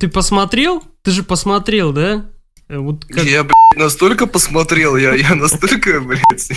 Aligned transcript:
Ты 0.00 0.06
посмотрел? 0.06 0.84
Ты 1.02 1.10
же 1.10 1.24
посмотрел, 1.24 1.92
да? 1.92 2.30
Э, 2.68 2.78
вот 2.78 3.04
как... 3.04 3.24
Я, 3.24 3.42
блядь, 3.42 3.54
настолько 3.76 4.28
посмотрел, 4.28 4.96
я, 4.96 5.12
я 5.14 5.34
настолько, 5.34 6.00
блядь, 6.00 6.50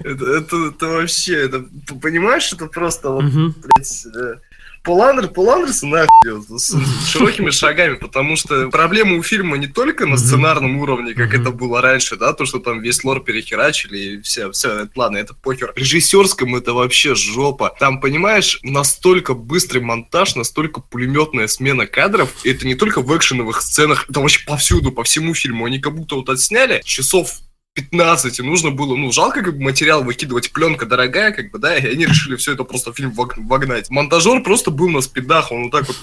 это, 0.00 0.24
это, 0.24 0.56
это 0.68 0.86
вообще, 0.86 1.34
это, 1.34 1.66
понимаешь, 2.00 2.50
это 2.50 2.66
просто 2.66 3.10
вот, 3.10 3.24
блядь, 3.24 4.06
э, 4.06 4.36
Пол, 4.82 5.02
Андер, 5.02 5.28
Пол 5.28 5.50
Андерсон 5.50 5.90
нахуй 5.90 6.58
с, 6.58 6.70
с 6.70 7.08
широкими 7.08 7.50
шагами, 7.50 7.94
потому 7.94 8.36
что 8.36 8.68
проблема 8.68 9.16
у 9.16 9.22
фильма 9.22 9.56
не 9.56 9.66
только 9.66 10.06
на 10.06 10.16
сценарном 10.16 10.78
уровне, 10.78 11.14
как 11.14 11.34
это 11.34 11.50
было 11.50 11.80
раньше, 11.80 12.16
да, 12.16 12.32
то, 12.32 12.46
что 12.46 12.58
там 12.58 12.80
весь 12.80 13.04
лор 13.04 13.22
перехерачили 13.22 13.98
и 13.98 14.20
все, 14.22 14.50
все, 14.50 14.80
это, 14.80 14.90
ладно, 14.96 15.18
это 15.18 15.34
похер. 15.34 15.72
Режиссерском 15.76 16.56
это 16.56 16.72
вообще 16.72 17.14
жопа. 17.14 17.74
Там, 17.78 18.00
понимаешь, 18.00 18.60
настолько 18.62 19.34
быстрый 19.34 19.80
монтаж, 19.80 20.36
настолько 20.36 20.80
пулеметная 20.80 21.46
смена 21.46 21.86
кадров, 21.86 22.30
и 22.44 22.50
это 22.50 22.66
не 22.66 22.74
только 22.74 23.00
в 23.00 23.16
экшеновых 23.16 23.62
сценах, 23.62 24.06
это 24.08 24.20
вообще 24.20 24.44
повсюду, 24.46 24.92
по 24.92 25.04
всему 25.04 25.34
фильму. 25.34 25.66
Они 25.66 25.78
как 25.78 25.94
будто 25.94 26.16
вот 26.16 26.28
отсняли 26.28 26.80
часов 26.84 27.40
15, 27.78 28.40
и 28.40 28.42
нужно 28.42 28.70
было, 28.70 28.96
ну, 28.96 29.12
жалко 29.12 29.42
как 29.42 29.56
бы 29.56 29.62
материал 29.62 30.02
выкидывать, 30.02 30.52
пленка 30.52 30.84
дорогая, 30.84 31.30
как 31.30 31.52
бы, 31.52 31.58
да, 31.58 31.76
и 31.76 31.86
они 31.86 32.06
решили 32.06 32.34
все 32.34 32.54
это 32.54 32.64
просто 32.64 32.92
в 32.92 32.96
фильм 32.96 33.12
вогнать. 33.12 33.88
Монтажер 33.90 34.42
просто 34.42 34.70
был 34.72 34.88
на 34.88 35.00
спидах, 35.00 35.52
он 35.52 35.64
вот 35.64 35.72
так 35.72 35.86
вот, 35.86 35.96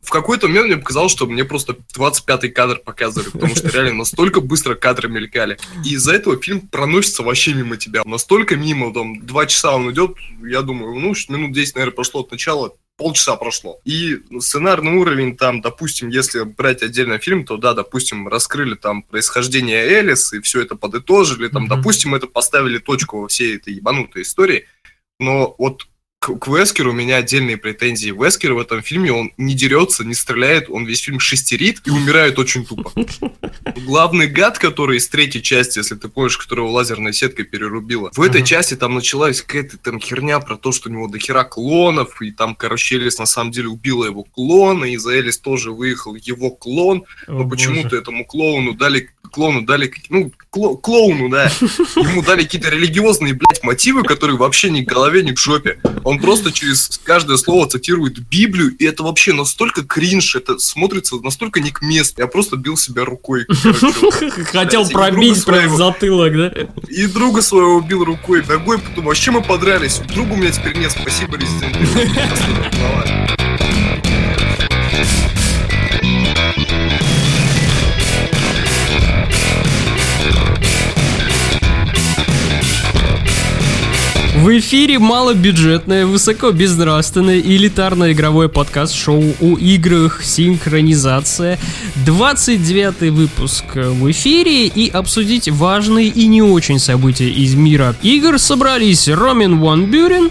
в 0.00 0.10
какой-то 0.10 0.48
момент 0.48 0.66
мне 0.66 0.76
показалось, 0.76 1.12
что 1.12 1.26
мне 1.26 1.44
просто 1.44 1.76
25-й 1.96 2.48
кадр 2.50 2.80
показывали, 2.84 3.30
потому 3.30 3.54
что 3.54 3.68
реально 3.68 3.94
настолько 3.94 4.40
быстро 4.40 4.74
кадры 4.74 5.08
мелькали. 5.08 5.58
И 5.84 5.94
из-за 5.94 6.14
этого 6.14 6.40
фильм 6.40 6.60
проносится 6.60 7.22
вообще 7.22 7.54
мимо 7.54 7.76
тебя, 7.76 8.02
настолько 8.04 8.56
мимо, 8.56 8.92
там, 8.92 9.24
два 9.24 9.46
часа 9.46 9.76
он 9.76 9.90
идет, 9.92 10.16
я 10.42 10.62
думаю, 10.62 10.98
ну, 10.98 11.14
минут 11.28 11.52
10, 11.52 11.76
наверное, 11.76 11.94
прошло 11.94 12.22
от 12.22 12.32
начала, 12.32 12.74
полчаса 12.96 13.36
прошло. 13.36 13.80
И 13.84 14.20
сценарный 14.38 14.92
уровень 14.92 15.36
там, 15.36 15.60
допустим, 15.60 16.08
если 16.08 16.42
брать 16.44 16.82
отдельно 16.82 17.18
фильм, 17.18 17.44
то 17.44 17.56
да, 17.56 17.74
допустим, 17.74 18.28
раскрыли 18.28 18.74
там 18.74 19.02
происхождение 19.02 19.84
Элис 19.84 20.32
и 20.32 20.40
все 20.40 20.62
это 20.62 20.76
подытожили, 20.76 21.48
там, 21.48 21.64
mm-hmm. 21.64 21.68
допустим, 21.68 22.14
это 22.14 22.26
поставили 22.26 22.78
точку 22.78 23.20
во 23.20 23.28
всей 23.28 23.56
этой 23.56 23.74
ебанутой 23.74 24.22
истории. 24.22 24.66
Но 25.18 25.54
вот 25.58 25.86
к, 26.22 26.38
к 26.38 26.46
Вескеру 26.46 26.92
у 26.92 26.94
меня 26.94 27.16
отдельные 27.16 27.56
претензии. 27.56 28.10
Вескер 28.10 28.52
в 28.52 28.60
этом 28.60 28.80
фильме, 28.80 29.10
он 29.12 29.32
не 29.38 29.54
дерется, 29.54 30.04
не 30.04 30.14
стреляет, 30.14 30.70
он 30.70 30.86
весь 30.86 31.00
фильм 31.00 31.18
шестерит 31.18 31.82
и 31.84 31.90
умирает 31.90 32.38
очень 32.38 32.64
тупо. 32.64 32.92
Главный 33.84 34.28
гад, 34.28 34.56
который 34.56 34.98
из 34.98 35.08
третьей 35.08 35.42
части, 35.42 35.78
если 35.78 35.96
ты 35.96 36.08
помнишь, 36.08 36.38
которого 36.38 36.68
лазерной 36.68 37.12
сеткой 37.12 37.44
перерубила, 37.44 38.12
в 38.14 38.22
этой 38.22 38.44
части 38.44 38.74
там 38.74 38.94
началась 38.94 39.42
какая-то 39.42 39.78
там 39.78 39.98
херня 39.98 40.38
про 40.38 40.56
то, 40.56 40.70
что 40.70 40.90
у 40.90 40.92
него 40.92 41.08
дохера 41.08 41.42
клонов, 41.42 42.22
и 42.22 42.30
там, 42.30 42.54
короче, 42.54 42.96
Элис 42.96 43.18
на 43.18 43.26
самом 43.26 43.50
деле 43.50 43.66
убила 43.66 44.04
его 44.04 44.22
клона, 44.22 44.84
и 44.84 44.96
за 44.98 45.14
Элис 45.14 45.38
тоже 45.38 45.72
выехал 45.72 46.14
его 46.14 46.50
клон, 46.50 47.02
но 47.26 47.48
почему-то 47.48 47.96
этому 47.96 48.24
клоуну 48.24 48.74
дали 48.74 49.10
клоуну 49.32 49.62
дали, 49.62 49.92
ну, 50.08 50.30
кло, 50.52 50.76
клоуну, 50.76 51.30
да, 51.30 51.44
ему 51.96 52.22
дали 52.22 52.42
какие-то 52.42 52.68
религиозные, 52.68 53.32
блядь, 53.32 53.62
мотивы, 53.64 54.02
которые 54.02 54.36
вообще 54.36 54.70
ни 54.70 54.82
к 54.82 54.88
голове, 54.88 55.22
ни 55.22 55.32
к 55.32 55.38
жопе. 55.38 55.78
Он 56.04 56.20
просто 56.20 56.52
через 56.52 57.00
каждое 57.02 57.38
слово 57.38 57.66
цитирует 57.68 58.18
Библию, 58.28 58.76
и 58.76 58.84
это 58.84 59.02
вообще 59.02 59.32
настолько 59.32 59.82
кринж, 59.82 60.36
это 60.36 60.58
смотрится 60.58 61.16
настолько 61.16 61.60
не 61.60 61.70
к 61.70 61.80
месту. 61.80 62.20
Я 62.20 62.26
просто 62.26 62.56
бил 62.56 62.76
себя 62.76 63.04
рукой. 63.04 63.46
Хотел 64.52 64.88
пробить 64.90 65.42
прям 65.44 65.74
затылок, 65.76 66.36
да? 66.36 66.52
И 66.88 67.06
друга 67.06 67.40
своего 67.40 67.76
убил 67.76 68.04
рукой, 68.04 68.44
ногой, 68.46 68.78
потом 68.78 69.06
вообще 69.06 69.30
мы 69.30 69.42
подрались. 69.42 70.00
Другу 70.14 70.34
у 70.34 70.36
меня 70.36 70.50
теперь 70.50 70.76
нет, 70.76 70.92
спасибо, 70.92 71.38
Резидент. 71.38 71.76
В 84.42 84.58
эфире 84.58 84.98
малобюджетное, 84.98 86.04
высокобезнравственное 86.04 87.36
и 87.36 87.54
элитарное 87.54 88.10
игровое 88.10 88.48
подкаст-шоу 88.48 89.22
о 89.40 89.56
играх 89.56 90.24
«Синхронизация». 90.24 91.60
29 92.04 93.12
выпуск 93.12 93.64
в 93.76 94.10
эфире 94.10 94.66
и 94.66 94.90
обсудить 94.90 95.48
важные 95.48 96.08
и 96.08 96.26
не 96.26 96.42
очень 96.42 96.80
события 96.80 97.30
из 97.30 97.54
мира 97.54 97.94
игр 98.02 98.36
собрались 98.40 99.08
Ромин 99.08 99.60
Ван 99.60 99.86
Бюрен. 99.86 100.28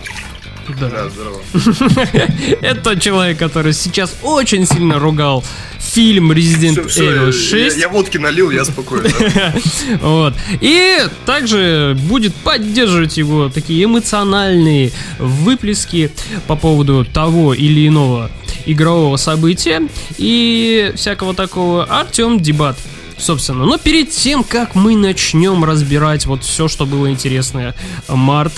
Да. 0.67 0.89
да, 0.89 1.09
здорово. 1.09 1.41
Это 2.61 2.81
тот 2.81 3.01
человек, 3.01 3.37
который 3.37 3.73
сейчас 3.73 4.15
очень 4.21 4.65
сильно 4.65 4.99
ругал 4.99 5.43
фильм 5.79 6.31
Resident 6.31 6.87
все, 6.87 7.11
Evil 7.11 7.31
6. 7.31 7.75
Я, 7.75 7.81
я 7.81 7.89
водки 7.89 8.17
налил, 8.17 8.49
я 8.51 8.63
спокойно. 8.65 9.09
Вот. 10.01 10.33
И 10.61 10.99
также 11.25 11.97
будет 12.03 12.33
поддерживать 12.35 13.17
его 13.17 13.49
такие 13.49 13.83
эмоциональные 13.83 14.91
выплески 15.19 16.11
по 16.47 16.55
поводу 16.55 17.05
того 17.05 17.53
или 17.53 17.87
иного 17.87 18.31
игрового 18.65 19.17
события 19.17 19.81
и 20.17 20.93
всякого 20.95 21.33
такого. 21.33 21.85
Артем 21.85 22.39
Дебат 22.39 22.77
собственно. 23.17 23.65
Но 23.65 23.77
перед 23.77 24.09
тем, 24.09 24.43
как 24.43 24.73
мы 24.73 24.95
начнем 24.95 25.63
разбирать 25.63 26.25
вот 26.25 26.43
все, 26.43 26.67
что 26.67 26.87
было 26.87 27.09
интересное 27.11 27.75
март 28.07 28.53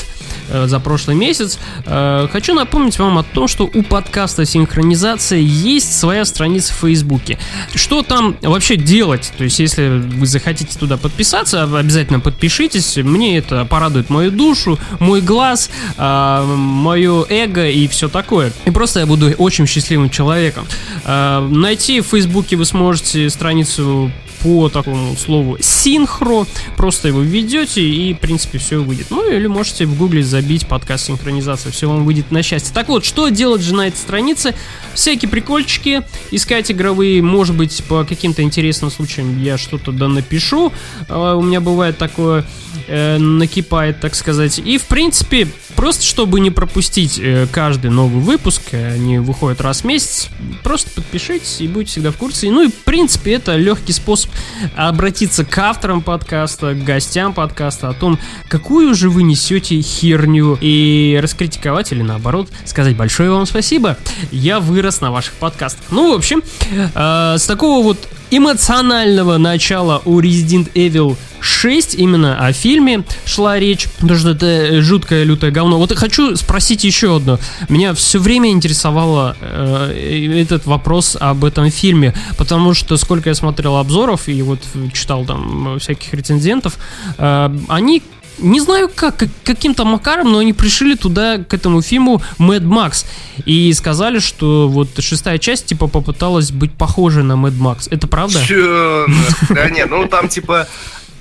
за 0.67 0.79
прошлый 0.79 1.15
месяц. 1.15 1.59
Э, 1.85 2.27
хочу 2.31 2.53
напомнить 2.53 2.99
вам 2.99 3.17
о 3.17 3.23
том, 3.23 3.47
что 3.47 3.69
у 3.73 3.83
подкаста 3.83 4.45
«Синхронизация» 4.45 5.39
есть 5.39 5.97
своя 5.99 6.25
страница 6.25 6.73
в 6.73 6.77
Фейсбуке. 6.77 7.39
Что 7.73 8.03
там 8.03 8.35
вообще 8.41 8.75
делать? 8.75 9.33
То 9.37 9.43
есть, 9.43 9.59
если 9.59 9.87
вы 9.87 10.25
захотите 10.25 10.77
туда 10.77 10.97
подписаться, 10.97 11.63
обязательно 11.63 12.19
подпишитесь. 12.19 12.97
Мне 12.97 13.37
это 13.37 13.65
порадует 13.65 14.09
мою 14.09 14.31
душу, 14.31 14.79
мой 14.99 15.21
глаз, 15.21 15.69
э, 15.97 16.43
мое 16.55 17.25
эго 17.29 17.67
и 17.67 17.87
все 17.87 18.09
такое. 18.09 18.51
И 18.65 18.71
просто 18.71 18.99
я 19.01 19.05
буду 19.05 19.31
очень 19.37 19.67
счастливым 19.67 20.09
человеком. 20.09 20.65
Найти 21.05 22.01
в 22.01 22.07
Фейсбуке 22.07 22.55
вы 22.55 22.65
сможете 22.65 23.29
страницу 23.29 24.11
по 24.43 24.69
такому 24.69 25.15
слову 25.15 25.57
синхро. 25.61 26.45
Просто 26.75 27.07
его 27.07 27.21
введете 27.21 27.81
и, 27.81 28.13
в 28.13 28.19
принципе, 28.19 28.57
все 28.57 28.83
выйдет. 28.83 29.07
Ну, 29.09 29.29
или 29.29 29.47
можете 29.47 29.85
в 29.85 29.97
гугле 29.97 30.21
забить 30.21 30.67
подкаст 30.67 31.05
синхронизация. 31.05 31.71
Все 31.71 31.87
вам 31.87 32.03
выйдет 32.03 32.29
на 32.31 32.43
счастье. 32.43 32.73
Так 32.73 32.89
вот, 32.89 33.05
что 33.05 33.29
делать 33.29 33.61
же 33.61 33.73
на 33.73 33.87
этой 33.87 33.97
странице? 33.97 34.53
Всякие 34.93 35.29
прикольчики, 35.29 36.03
искать 36.31 36.71
игровые, 36.71 37.21
может 37.21 37.55
быть, 37.55 37.83
по 37.85 38.03
каким-то 38.03 38.43
интересным 38.43 38.91
случаям 38.91 39.41
я 39.41 39.57
что-то 39.57 39.91
да 39.91 40.07
напишу. 40.07 40.73
А, 41.07 41.35
у 41.35 41.41
меня 41.41 41.61
бывает 41.61 41.97
такое, 41.97 42.45
э, 42.87 43.17
накипает, 43.17 44.01
так 44.01 44.13
сказать. 44.13 44.59
И, 44.59 44.77
в 44.77 44.83
принципе, 44.83 45.47
просто 45.75 46.03
чтобы 46.03 46.39
не 46.39 46.51
пропустить 46.51 47.19
э, 47.19 47.47
каждый 47.51 47.91
новый 47.91 48.21
выпуск, 48.21 48.61
э, 48.71 48.93
они 48.93 49.19
выходят 49.19 49.61
раз 49.61 49.81
в 49.81 49.83
месяц, 49.85 50.29
просто 50.63 50.89
подпишитесь 50.91 51.61
и 51.61 51.67
будете 51.67 51.91
всегда 51.91 52.11
в 52.11 52.17
курсе. 52.17 52.49
Ну 52.51 52.63
и, 52.63 52.67
в 52.69 52.75
принципе, 52.75 53.33
это 53.33 53.55
легкий 53.55 53.93
способ 53.93 54.31
обратиться 54.75 55.45
к 55.45 55.57
авторам 55.57 56.01
подкаста, 56.01 56.73
к 56.73 56.83
гостям 56.83 57.33
подкаста 57.33 57.89
о 57.89 57.93
том, 57.93 58.19
какую 58.47 58.93
же 58.95 59.09
вы 59.09 59.23
несете 59.23 59.81
херню, 59.81 60.57
и 60.61 61.19
раскритиковать 61.21 61.91
или 61.91 62.01
наоборот 62.01 62.49
сказать 62.65 62.95
большое 62.95 63.31
вам 63.31 63.45
спасибо. 63.45 63.97
Я 64.31 64.59
вырос 64.59 65.01
на 65.01 65.11
ваших 65.11 65.33
подкастах. 65.33 65.85
Ну, 65.91 66.13
в 66.13 66.15
общем, 66.15 66.41
э, 66.71 67.35
с 67.37 67.45
такого 67.45 67.83
вот 67.83 68.07
эмоционального 68.37 69.37
начала 69.37 70.01
у 70.05 70.19
Resident 70.19 70.71
Evil 70.73 71.17
6 71.39 71.95
именно 71.95 72.37
о 72.37 72.53
фильме 72.53 73.03
шла 73.25 73.59
речь, 73.59 73.87
потому 73.99 74.17
что 74.17 74.31
это 74.31 74.81
жуткое 74.81 75.23
лютое 75.23 75.51
говно. 75.51 75.77
Вот 75.77 75.91
я 75.91 75.97
хочу 75.97 76.35
спросить 76.35 76.83
еще 76.83 77.17
одно. 77.17 77.37
Меня 77.69 77.93
все 77.93 78.19
время 78.19 78.49
интересовало 78.49 79.35
э, 79.41 80.41
этот 80.41 80.65
вопрос 80.65 81.17
об 81.19 81.43
этом 81.43 81.69
фильме, 81.69 82.13
потому 82.37 82.73
что 82.73 82.97
сколько 82.97 83.29
я 83.29 83.35
смотрел 83.35 83.75
обзоров 83.77 84.27
и 84.27 84.41
вот 84.41 84.59
читал 84.93 85.25
там 85.25 85.79
всяких 85.79 86.13
рецензентов, 86.13 86.77
э, 87.17 87.55
они 87.67 88.01
не 88.39 88.59
знаю 88.59 88.89
как, 88.93 89.23
каким-то 89.43 89.85
макаром, 89.85 90.31
но 90.31 90.39
они 90.39 90.53
пришили 90.53 90.95
туда, 90.95 91.37
к 91.37 91.53
этому 91.53 91.81
фильму 91.81 92.21
Mad 92.39 92.63
Max. 92.63 93.05
И 93.45 93.71
сказали, 93.73 94.19
что 94.19 94.67
вот 94.67 94.89
шестая 94.99 95.37
часть, 95.37 95.67
типа, 95.67 95.87
попыталась 95.87 96.51
быть 96.51 96.73
похожей 96.73 97.23
на 97.23 97.33
Mad 97.33 97.57
Max. 97.57 97.87
Это 97.91 98.07
правда? 98.07 98.39
Чё? 98.45 99.07
Да 99.49 99.69
нет, 99.69 99.89
ну 99.89 100.07
там, 100.07 100.27
типа, 100.27 100.67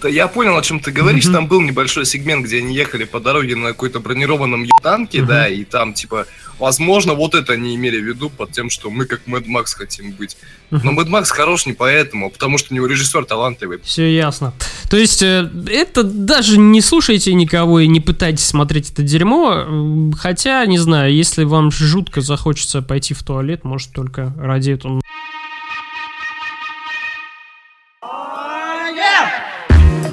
я 0.04 0.28
понял, 0.28 0.56
о 0.56 0.62
чем 0.62 0.80
ты 0.80 0.90
говоришь. 0.90 1.26
Там 1.26 1.46
был 1.46 1.60
небольшой 1.60 2.06
сегмент, 2.06 2.44
где 2.46 2.58
они 2.58 2.74
ехали 2.74 3.04
по 3.04 3.20
дороге 3.20 3.56
на 3.56 3.68
какой-то 3.68 4.00
бронированном 4.00 4.66
танке, 4.82 5.22
да, 5.22 5.48
и 5.48 5.64
там, 5.64 5.92
типа, 5.94 6.26
Возможно, 6.62 7.14
вот 7.14 7.34
это 7.34 7.54
они 7.54 7.74
имели 7.74 8.00
в 8.00 8.04
виду 8.04 8.30
под 8.30 8.52
тем, 8.52 8.70
что 8.70 8.88
мы 8.88 9.06
как 9.06 9.26
Мэд 9.26 9.48
Макс 9.48 9.74
хотим 9.74 10.12
быть. 10.12 10.36
Но 10.70 10.92
Мэд 10.92 11.08
Макс 11.08 11.28
хорош 11.28 11.66
не 11.66 11.72
поэтому, 11.72 12.26
а 12.26 12.30
потому 12.30 12.56
что 12.56 12.72
у 12.72 12.76
него 12.76 12.86
режиссер 12.86 13.24
талантливый. 13.24 13.80
Все 13.82 14.14
ясно. 14.14 14.54
То 14.88 14.96
есть, 14.96 15.24
э, 15.24 15.50
это 15.68 16.04
даже 16.04 16.58
не 16.58 16.80
слушайте 16.80 17.34
никого 17.34 17.80
и 17.80 17.88
не 17.88 17.98
пытайтесь 17.98 18.44
смотреть 18.44 18.92
это 18.92 19.02
дерьмо. 19.02 20.12
Хотя, 20.16 20.64
не 20.66 20.78
знаю, 20.78 21.12
если 21.12 21.42
вам 21.42 21.72
жутко 21.72 22.20
захочется 22.20 22.80
пойти 22.80 23.12
в 23.12 23.24
туалет, 23.24 23.64
может, 23.64 23.90
только 23.90 24.32
ради 24.38 24.70
этого 24.70 25.00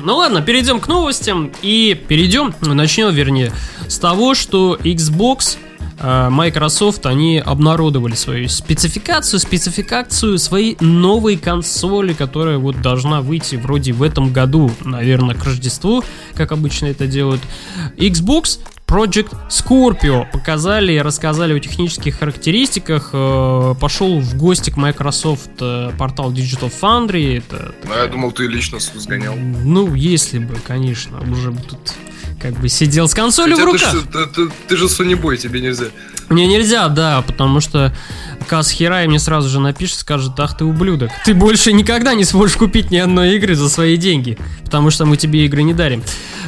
Ну 0.03 0.15
ладно, 0.15 0.41
перейдем 0.41 0.79
к 0.79 0.87
новостям 0.87 1.51
и 1.61 1.93
перейдем, 2.07 2.55
ну, 2.61 2.73
начнем 2.73 3.13
вернее, 3.13 3.51
с 3.87 3.99
того, 3.99 4.33
что 4.33 4.75
Xbox 4.81 5.57
Microsoft, 6.01 7.05
они 7.05 7.39
обнародовали 7.39 8.15
свою 8.15 8.47
спецификацию, 8.49 9.39
спецификацию 9.39 10.37
своей 10.37 10.77
новой 10.79 11.37
консоли, 11.37 12.13
которая 12.13 12.57
вот 12.57 12.81
должна 12.81 13.21
выйти 13.21 13.55
вроде 13.55 13.91
в 13.93 14.03
этом 14.03 14.31
году, 14.31 14.71
наверное, 14.83 15.35
к 15.35 15.43
Рождеству, 15.43 16.03
как 16.35 16.51
обычно 16.51 16.87
это 16.87 17.07
делают. 17.07 17.41
Xbox 17.97 18.59
Project 18.89 19.35
Scorpio 19.49 20.25
показали 20.31 20.93
и 20.93 20.97
рассказали 20.97 21.53
о 21.53 21.59
технических 21.59 22.17
характеристиках. 22.17 23.11
Э, 23.13 23.75
пошел 23.79 24.19
в 24.19 24.35
гости 24.35 24.71
к 24.71 24.77
Microsoft 24.77 25.51
э, 25.61 25.91
портал 25.95 26.33
Digital 26.33 26.73
Foundry. 26.81 27.37
Это, 27.37 27.75
ну, 27.87 27.93
я 27.95 28.07
думал, 28.07 28.31
ты 28.31 28.47
лично 28.47 28.79
сгонял. 28.79 29.35
Ну, 29.35 29.93
если 29.93 30.39
бы, 30.39 30.55
конечно, 30.55 31.19
уже 31.31 31.51
тут 31.51 31.93
как 32.41 32.53
бы 32.53 32.69
сидел 32.69 33.07
с 33.07 33.13
консолью 33.13 33.57
Хотя 33.57 33.69
в 33.69 33.73
руках. 33.73 33.91
Ты, 34.11 34.25
ты, 34.25 34.47
ты, 34.47 34.53
ты 34.69 34.77
же 34.77 34.85
Boy, 34.85 35.37
тебе 35.37 35.61
нельзя. 35.61 35.85
Мне 36.29 36.47
нельзя, 36.47 36.87
да, 36.89 37.21
потому 37.21 37.59
что 37.59 37.93
Каз 38.47 38.69
Хирай 38.71 39.07
мне 39.07 39.19
сразу 39.19 39.49
же 39.49 39.59
напишет, 39.59 39.97
скажет, 39.97 40.39
ах 40.39 40.57
ты 40.57 40.63
ублюдок, 40.63 41.11
ты 41.25 41.33
больше 41.33 41.73
никогда 41.73 42.13
не 42.13 42.23
сможешь 42.23 42.55
купить 42.55 42.91
ни 42.91 42.97
одной 42.97 43.35
игры 43.35 43.55
за 43.55 43.67
свои 43.67 43.97
деньги, 43.97 44.37
потому 44.63 44.91
что 44.91 45.05
мы 45.05 45.17
тебе 45.17 45.45
игры 45.45 45.63
не 45.63 45.73
дарим. 45.73 46.03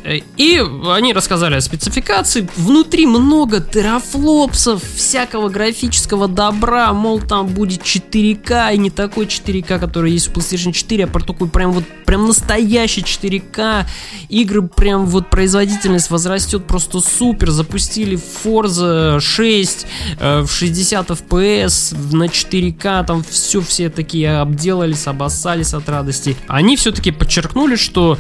И 0.06 0.64
они 0.88 1.14
рассказали 1.14 1.56
о 1.56 1.62
спецификации. 1.62 2.31
Внутри 2.56 3.06
много 3.06 3.60
терафлопсов, 3.60 4.84
всякого 4.84 5.50
графического 5.50 6.28
добра. 6.28 6.94
Мол, 6.94 7.20
там 7.20 7.48
будет 7.48 7.82
4К 7.82 8.74
и 8.74 8.78
не 8.78 8.90
такой 8.90 9.26
4К, 9.26 9.80
который 9.80 10.12
есть 10.12 10.28
в 10.28 10.34
PlayStation 10.34 10.72
4, 10.72 11.06
а 11.06 11.08
про 11.08 11.24
такой 11.24 11.50
прям 11.50 11.72
вот 11.72 11.84
прям 12.06 12.28
настоящий 12.28 13.02
4К. 13.02 13.86
Игры 14.30 14.68
прям 14.68 15.06
вот 15.06 15.30
производительность 15.30 16.10
возрастет 16.10 16.66
просто 16.68 17.02
супер. 17.02 17.52
Запустили 17.52 18.18
Forza 18.44 19.20
6 19.20 19.86
э, 20.20 20.42
в 20.42 20.52
60 20.52 21.10
FPS 21.10 22.16
на 22.16 22.26
4К. 22.26 23.06
Там 23.06 23.24
все 23.24 23.62
все 23.62 23.90
такие 23.90 24.40
обделались, 24.40 25.08
обоссались 25.08 25.74
от 25.74 25.88
радости. 25.90 26.36
Они 26.48 26.76
все-таки 26.78 27.12
подчеркнули, 27.12 27.76
что 27.76 28.18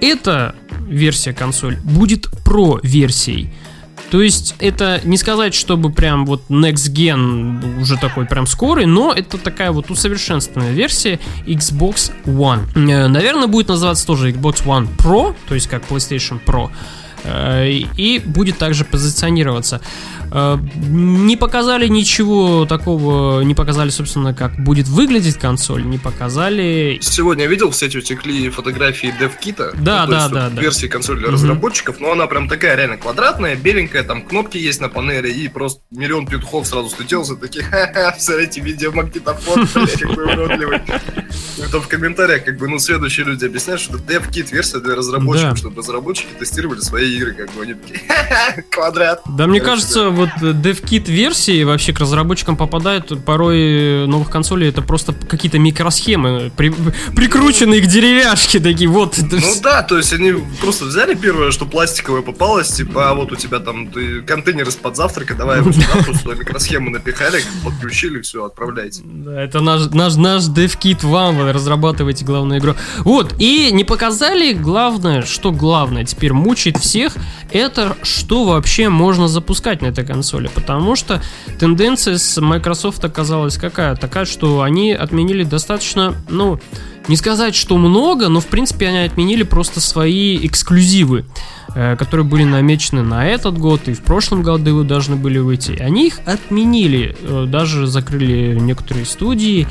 эта 0.00 0.54
версия 0.86 1.32
консоль 1.32 1.76
будет 1.82 2.28
про 2.44 2.78
версией. 2.82 3.52
То 4.10 4.22
есть 4.22 4.54
это 4.60 5.00
не 5.04 5.16
сказать, 5.16 5.52
чтобы 5.54 5.90
прям 5.90 6.26
вот 6.26 6.42
Next 6.48 6.92
Gen 6.92 7.80
уже 7.80 7.96
такой 7.96 8.26
прям 8.26 8.46
скорый, 8.46 8.86
но 8.86 9.12
это 9.12 9.36
такая 9.36 9.72
вот 9.72 9.90
усовершенствованная 9.90 10.72
версия 10.72 11.18
Xbox 11.46 12.12
One. 12.24 12.60
Э, 12.74 13.08
наверное, 13.08 13.48
будет 13.48 13.68
называться 13.68 14.06
тоже 14.06 14.30
Xbox 14.30 14.64
One 14.64 14.88
Pro, 14.96 15.34
то 15.48 15.54
есть 15.54 15.66
как 15.66 15.82
PlayStation 15.88 16.40
Pro. 16.44 16.70
Э, 17.26 17.68
и 17.68 18.18
будет 18.24 18.58
также 18.58 18.84
позиционироваться. 18.84 19.80
Э, 20.32 20.58
не 20.88 21.36
показали 21.36 21.88
ничего 21.88 22.66
такого, 22.66 23.42
не 23.42 23.54
показали, 23.54 23.90
собственно, 23.90 24.32
как 24.34 24.56
будет 24.62 24.86
выглядеть 24.88 25.36
консоль, 25.36 25.84
не 25.84 25.98
показали... 25.98 26.98
Сегодня 27.00 27.44
я 27.44 27.50
видел 27.50 27.70
в 27.70 27.76
сети 27.76 27.98
утекли 27.98 28.48
фотографии 28.50 29.12
DevKit. 29.18 29.76
Да, 29.80 30.06
ну, 30.06 30.12
да, 30.12 30.28
да, 30.28 30.50
да. 30.50 30.60
Версии 30.60 30.86
консоли 30.86 31.18
для 31.18 31.28
угу. 31.28 31.34
разработчиков, 31.34 32.00
но 32.00 32.12
она 32.12 32.26
прям 32.26 32.48
такая 32.48 32.76
реально 32.76 32.96
квадратная, 32.96 33.56
беленькая, 33.56 34.04
там 34.04 34.22
кнопки 34.22 34.56
есть 34.56 34.80
на 34.80 34.88
панели, 34.88 35.30
и 35.30 35.48
просто 35.48 35.80
миллион 35.90 36.26
петухов 36.26 36.66
сразу 36.66 36.90
слетелся, 36.90 37.36
такие, 37.36 37.64
ха-ха, 37.64 38.14
смотрите, 38.18 38.60
видеомагнитофон, 38.60 39.68
блядь, 39.74 40.00
какой 40.00 40.24
уродливый. 40.24 40.80
Это 41.58 41.80
в 41.80 41.88
комментариях, 41.88 42.44
как 42.44 42.58
бы, 42.58 42.68
ну, 42.68 42.78
следующие 42.78 43.26
люди 43.26 43.44
объясняют, 43.44 43.80
что 43.80 43.96
это 43.96 44.14
DevKit 44.14 44.52
версия 44.52 44.78
для 44.78 44.94
разработчиков, 44.94 45.52
да. 45.52 45.56
чтобы 45.56 45.78
разработчики 45.78 46.28
тестировали 46.38 46.80
свои 46.80 47.16
игры, 47.16 47.32
как 47.32 47.52
бы 47.52 47.62
они 47.62 47.74
такие, 47.74 48.00
квадрат. 48.70 49.22
Да, 49.26 49.46
мне 49.46 49.60
кажется, 49.60 50.10
вот 50.10 50.30
DevKit 50.40 51.10
версии 51.10 51.64
вообще 51.64 51.92
к 51.92 52.00
разработчикам 52.00 52.56
попадают 52.56 53.24
порой 53.24 54.06
новых 54.06 54.30
консолей, 54.30 54.68
это 54.68 54.82
просто 54.82 55.12
какие-то 55.12 55.58
микросхемы, 55.58 56.50
при, 56.56 56.72
прикрученные 57.14 57.80
к 57.80 57.86
деревяшке, 57.86 58.60
такие 58.60 58.88
вот. 58.88 59.18
Ну 59.18 59.52
да, 59.62 59.82
то 59.82 59.96
есть 59.96 60.12
они 60.12 60.34
просто 60.60 60.84
взяли 60.86 61.14
первое, 61.14 61.50
что 61.50 61.66
пластиковое 61.66 62.22
попалось, 62.22 62.68
типа, 62.68 63.10
а 63.10 63.14
вот 63.14 63.32
у 63.32 63.36
тебя 63.36 63.60
там 63.60 63.88
ты, 63.88 64.22
контейнер 64.22 64.68
из-под 64.68 64.96
завтрака, 64.96 65.34
давай 65.34 65.58
его 65.58 65.72
сюда, 65.72 66.02
просто 66.04 66.34
микросхему 66.34 66.90
напихали, 66.90 67.40
подключили, 67.64 68.20
все, 68.20 68.44
отправляйте. 68.44 69.02
Да, 69.04 69.42
это 69.42 69.60
наш, 69.60 69.86
наш, 69.90 70.16
наш 70.16 70.44
DevKit 70.44 71.06
вам, 71.06 71.45
разрабатываете 71.52 72.24
главную 72.24 72.60
игру. 72.60 72.74
Вот, 72.98 73.34
и 73.38 73.70
не 73.72 73.84
показали 73.84 74.52
главное, 74.52 75.22
что 75.22 75.52
главное 75.52 76.04
теперь 76.04 76.32
мучает 76.32 76.78
всех, 76.78 77.14
это 77.52 77.96
что 78.02 78.44
вообще 78.44 78.88
можно 78.88 79.28
запускать 79.28 79.82
на 79.82 79.86
этой 79.86 80.04
консоли. 80.04 80.50
Потому 80.54 80.96
что 80.96 81.22
тенденция 81.58 82.18
с 82.18 82.40
Microsoft 82.40 83.04
оказалась 83.04 83.56
какая? 83.56 83.96
Такая, 83.96 84.24
что 84.24 84.62
они 84.62 84.92
отменили 84.92 85.44
достаточно, 85.44 86.14
ну, 86.28 86.60
не 87.08 87.16
сказать, 87.16 87.54
что 87.54 87.76
много, 87.76 88.28
но 88.28 88.40
в 88.40 88.46
принципе 88.46 88.88
они 88.88 88.98
отменили 88.98 89.42
просто 89.42 89.80
свои 89.80 90.44
эксклюзивы, 90.46 91.24
э, 91.74 91.96
которые 91.96 92.26
были 92.26 92.44
намечены 92.44 93.02
на 93.02 93.26
этот 93.26 93.58
год 93.58 93.88
и 93.88 93.92
в 93.92 94.02
прошлом 94.02 94.42
году 94.42 94.82
должны 94.82 95.16
были 95.16 95.38
выйти. 95.38 95.72
Они 95.72 96.08
их 96.08 96.20
отменили, 96.24 97.16
э, 97.20 97.46
даже 97.48 97.86
закрыли 97.86 98.58
некоторые 98.58 99.06
студии. 99.06 99.66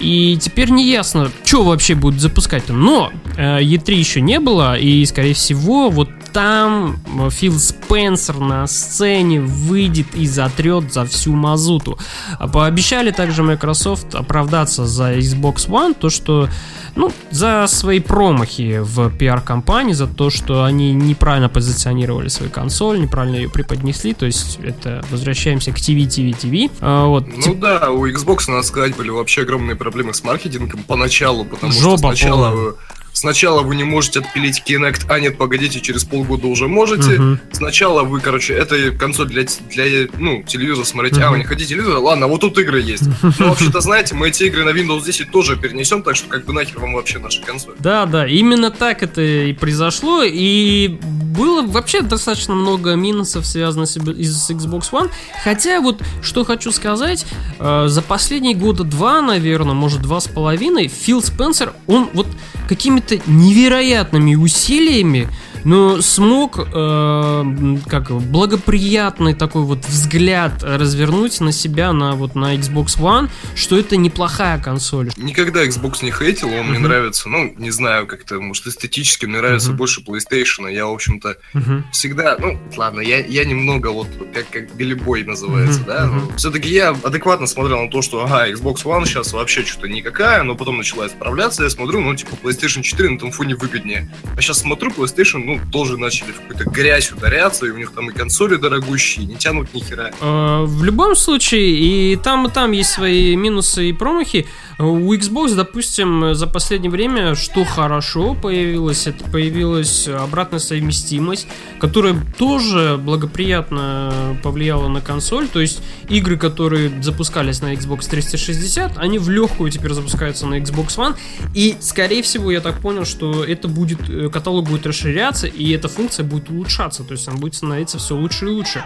И 0.00 0.36
теперь 0.40 0.70
не 0.70 0.90
ясно, 0.90 1.30
что 1.44 1.62
вообще 1.62 1.94
будет 1.94 2.20
запускать. 2.20 2.68
Но 2.68 3.12
э, 3.36 3.60
E3 3.60 3.94
еще 3.94 4.20
не 4.20 4.40
было, 4.40 4.76
и, 4.76 5.04
скорее 5.06 5.34
всего, 5.34 5.88
вот 5.90 6.08
там 6.34 6.96
Фил 7.30 7.58
Спенсер 7.60 8.40
на 8.40 8.66
сцене 8.66 9.40
выйдет 9.40 10.14
и 10.14 10.26
затрет 10.26 10.92
за 10.92 11.06
всю 11.06 11.32
мазуту. 11.32 11.96
А 12.38 12.48
пообещали 12.48 13.12
также 13.12 13.44
Microsoft 13.44 14.14
оправдаться 14.16 14.84
за 14.84 15.14
Xbox 15.14 15.68
One, 15.68 15.94
то 15.94 16.10
что 16.10 16.48
ну, 16.96 17.12
за 17.30 17.66
свои 17.68 18.00
промахи 18.00 18.80
в 18.82 19.10
пиар-компании, 19.16 19.92
за 19.92 20.08
то, 20.08 20.28
что 20.28 20.64
они 20.64 20.92
неправильно 20.92 21.48
позиционировали 21.48 22.28
свою 22.28 22.50
консоль, 22.50 23.00
неправильно 23.00 23.36
ее 23.36 23.48
преподнесли, 23.48 24.12
то 24.12 24.26
есть 24.26 24.58
это 24.60 25.04
возвращаемся 25.10 25.70
к 25.70 25.76
TV, 25.76 26.06
TV, 26.06 26.36
TV. 26.36 26.70
А, 26.80 27.06
вот. 27.06 27.28
Ну 27.28 27.42
тип... 27.42 27.60
да, 27.60 27.90
у 27.90 28.08
Xbox, 28.08 28.50
надо 28.50 28.64
сказать, 28.64 28.96
были 28.96 29.10
вообще 29.10 29.42
огромные 29.42 29.76
проблемы 29.76 30.12
с 30.12 30.24
маркетингом 30.24 30.82
поначалу, 30.82 31.44
потому 31.44 31.72
Жопа 31.72 31.98
что 31.98 32.08
сначала... 32.08 32.50
Полная 32.50 32.74
Сначала 33.14 33.62
вы 33.62 33.76
не 33.76 33.84
можете 33.84 34.18
отпилить 34.18 34.64
Kinect, 34.66 35.06
а 35.08 35.20
нет, 35.20 35.38
погодите, 35.38 35.80
через 35.80 36.02
полгода 36.02 36.48
уже 36.48 36.66
можете. 36.66 37.12
Uh-huh. 37.12 37.38
Сначала 37.52 38.02
вы, 38.02 38.20
короче, 38.20 38.54
это 38.54 38.90
консоль 38.90 39.28
для, 39.28 39.44
для 39.70 40.08
ну, 40.18 40.42
телевизора 40.42 40.84
смотрите. 40.84 41.20
Uh-huh. 41.20 41.26
А, 41.26 41.30
вы 41.30 41.38
не 41.38 41.44
хотите 41.44 41.70
телевизор? 41.70 41.98
Ладно, 41.98 42.26
вот 42.26 42.40
тут 42.40 42.58
игры 42.58 42.82
есть. 42.82 43.04
Но 43.38 43.50
вообще-то, 43.50 43.80
знаете, 43.80 44.16
мы 44.16 44.28
эти 44.28 44.42
игры 44.42 44.64
на 44.64 44.70
Windows 44.70 45.04
10 45.04 45.30
тоже 45.30 45.56
перенесем, 45.56 46.02
так 46.02 46.16
что 46.16 46.28
как 46.28 46.44
бы 46.44 46.52
нахер 46.52 46.80
вам 46.80 46.94
вообще 46.94 47.20
наша 47.20 47.40
консоль. 47.40 47.74
Да, 47.78 48.04
да, 48.06 48.26
именно 48.26 48.72
так 48.72 49.04
это 49.04 49.22
и 49.22 49.52
произошло. 49.52 50.24
И 50.24 50.98
было 51.36 51.64
вообще 51.64 52.02
достаточно 52.02 52.54
много 52.56 52.94
минусов, 52.94 53.46
связанных 53.46 53.88
с 53.88 53.96
Xbox 53.96 54.90
One. 54.90 55.10
Хотя 55.44 55.80
вот, 55.80 56.02
что 56.20 56.44
хочу 56.44 56.72
сказать, 56.72 57.26
э, 57.60 57.84
за 57.86 58.02
последние 58.02 58.54
года 58.54 58.82
два, 58.82 59.22
наверное, 59.22 59.74
может 59.74 60.02
два 60.02 60.18
с 60.18 60.26
половиной, 60.26 60.88
Фил 60.88 61.22
Спенсер, 61.22 61.74
он 61.86 62.10
вот 62.12 62.26
какими-то 62.68 63.03
невероятными 63.26 64.34
усилиями 64.34 65.28
но 65.64 66.00
смог 66.02 66.58
э, 66.58 67.76
как 67.88 68.10
благоприятный 68.10 69.34
такой 69.34 69.62
вот 69.62 69.84
взгляд 69.84 70.62
развернуть 70.62 71.40
на 71.40 71.52
себя 71.52 71.92
на 71.92 72.12
вот 72.12 72.34
на 72.34 72.54
Xbox 72.54 72.98
One, 72.98 73.30
что 73.54 73.78
это 73.78 73.96
неплохая 73.96 74.58
консоль. 74.58 75.10
Никогда 75.16 75.64
Xbox 75.64 76.04
не 76.04 76.10
хейтил, 76.10 76.48
он 76.48 76.54
uh-huh. 76.54 76.62
мне 76.64 76.78
нравится, 76.78 77.28
ну 77.28 77.54
не 77.56 77.70
знаю 77.70 78.06
как-то, 78.06 78.40
может 78.40 78.66
эстетически 78.66 79.26
мне 79.26 79.38
нравится 79.38 79.70
uh-huh. 79.70 79.76
больше 79.76 80.02
PlayStation, 80.02 80.70
я 80.72 80.86
в 80.86 80.92
общем-то 80.92 81.36
uh-huh. 81.54 81.82
всегда, 81.92 82.36
ну 82.38 82.58
ладно, 82.76 83.00
я 83.00 83.24
я 83.24 83.44
немного 83.44 83.88
вот 83.88 84.08
как 84.32 84.48
как 84.50 84.76
голибой 84.76 85.24
называется, 85.24 85.80
uh-huh. 85.80 85.86
да, 85.86 86.06
uh-huh. 86.06 86.36
все-таки 86.36 86.68
я 86.68 86.90
адекватно 86.90 87.46
смотрел 87.46 87.82
на 87.82 87.90
то, 87.90 88.02
что 88.02 88.24
ага 88.24 88.50
Xbox 88.50 88.84
One 88.84 89.06
сейчас 89.06 89.32
вообще 89.32 89.64
что-то 89.64 89.88
никакая, 89.88 90.42
но 90.42 90.54
потом 90.54 90.78
начала 90.78 91.06
исправляться, 91.06 91.62
я 91.62 91.70
смотрю, 91.70 92.00
ну 92.00 92.14
типа 92.14 92.36
PlayStation 92.42 92.82
4 92.82 93.10
на 93.10 93.18
том 93.18 93.32
фоне 93.32 93.56
выгоднее, 93.56 94.10
а 94.36 94.40
сейчас 94.40 94.58
смотрю 94.58 94.90
PlayStation, 94.90 95.38
ну 95.44 95.53
ну, 95.54 95.70
тоже 95.70 95.98
начали 95.98 96.32
в 96.32 96.40
какую-то 96.40 96.64
грязь 96.70 97.12
ударяться, 97.12 97.66
и 97.66 97.70
у 97.70 97.76
них 97.76 97.92
там 97.92 98.10
и 98.10 98.12
консоли 98.12 98.56
дорогущие, 98.56 99.26
не 99.26 99.36
тянут 99.36 99.72
ни 99.74 99.80
хера. 99.80 100.10
Э, 100.20 100.64
в 100.64 100.84
любом 100.84 101.14
случае, 101.16 102.12
и 102.12 102.16
там, 102.16 102.46
и 102.46 102.50
там 102.50 102.72
есть 102.72 102.90
свои 102.90 103.36
минусы 103.36 103.90
и 103.90 103.92
промахи. 103.92 104.46
У 104.78 105.12
Xbox, 105.14 105.54
допустим, 105.54 106.34
за 106.34 106.46
последнее 106.46 106.90
время, 106.90 107.34
что 107.34 107.64
хорошо 107.64 108.34
появилось, 108.34 109.06
это 109.06 109.24
появилась 109.24 110.08
обратная 110.08 110.58
совместимость, 110.58 111.46
которая 111.78 112.16
тоже 112.38 112.98
благоприятно 112.98 114.36
повлияла 114.42 114.88
на 114.88 115.00
консоль. 115.00 115.48
То 115.48 115.60
есть 115.60 115.80
игры, 116.08 116.36
которые 116.36 116.90
запускались 117.02 117.60
на 117.62 117.72
Xbox 117.74 118.08
360, 118.08 118.98
они 118.98 119.18
в 119.18 119.28
легкую 119.28 119.70
теперь 119.70 119.92
запускаются 119.92 120.46
на 120.46 120.58
Xbox 120.58 120.96
One. 120.96 121.14
И, 121.54 121.76
скорее 121.80 122.22
всего, 122.22 122.50
я 122.50 122.60
так 122.60 122.80
понял, 122.80 123.04
что 123.04 123.44
это 123.44 123.68
будет, 123.68 124.08
э, 124.08 124.28
каталог 124.28 124.68
будет 124.68 124.86
расширяться, 124.86 125.43
и 125.46 125.70
эта 125.72 125.88
функция 125.88 126.24
будет 126.24 126.50
улучшаться. 126.50 127.04
То 127.04 127.12
есть 127.12 127.28
она 127.28 127.36
будет 127.38 127.54
становиться 127.54 127.98
все 127.98 128.16
лучше 128.16 128.46
и 128.46 128.48
лучше. 128.48 128.84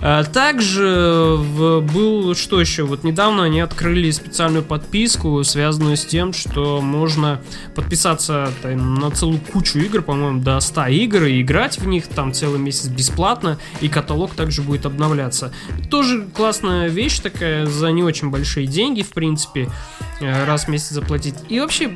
А, 0.00 0.24
также 0.24 1.38
был, 1.38 2.34
что 2.34 2.60
еще, 2.60 2.84
вот 2.84 3.04
недавно 3.04 3.44
они 3.44 3.60
открыли 3.60 4.10
специальную 4.10 4.64
подписку, 4.64 5.42
связанную 5.44 5.96
с 5.96 6.04
тем, 6.04 6.32
что 6.32 6.80
можно 6.80 7.40
подписаться 7.74 8.50
там, 8.62 8.94
на 8.94 9.10
целую 9.10 9.40
кучу 9.40 9.78
игр, 9.78 10.02
по-моему, 10.02 10.40
до 10.40 10.60
100 10.60 10.86
игр, 10.86 11.24
и 11.24 11.42
играть 11.42 11.78
в 11.78 11.86
них 11.86 12.06
там 12.06 12.32
целый 12.32 12.58
месяц 12.58 12.88
бесплатно, 12.88 13.58
и 13.80 13.88
каталог 13.88 14.34
также 14.34 14.62
будет 14.62 14.86
обновляться. 14.86 15.52
Тоже 15.90 16.26
классная 16.34 16.88
вещь 16.88 17.18
такая, 17.20 17.66
за 17.66 17.90
не 17.90 18.02
очень 18.02 18.30
большие 18.30 18.66
деньги, 18.66 19.02
в 19.02 19.10
принципе, 19.10 19.62
э, 19.62 20.03
раз 20.46 20.64
в 20.64 20.68
месяц 20.68 20.90
заплатить. 20.90 21.34
И 21.48 21.60
вообще, 21.60 21.88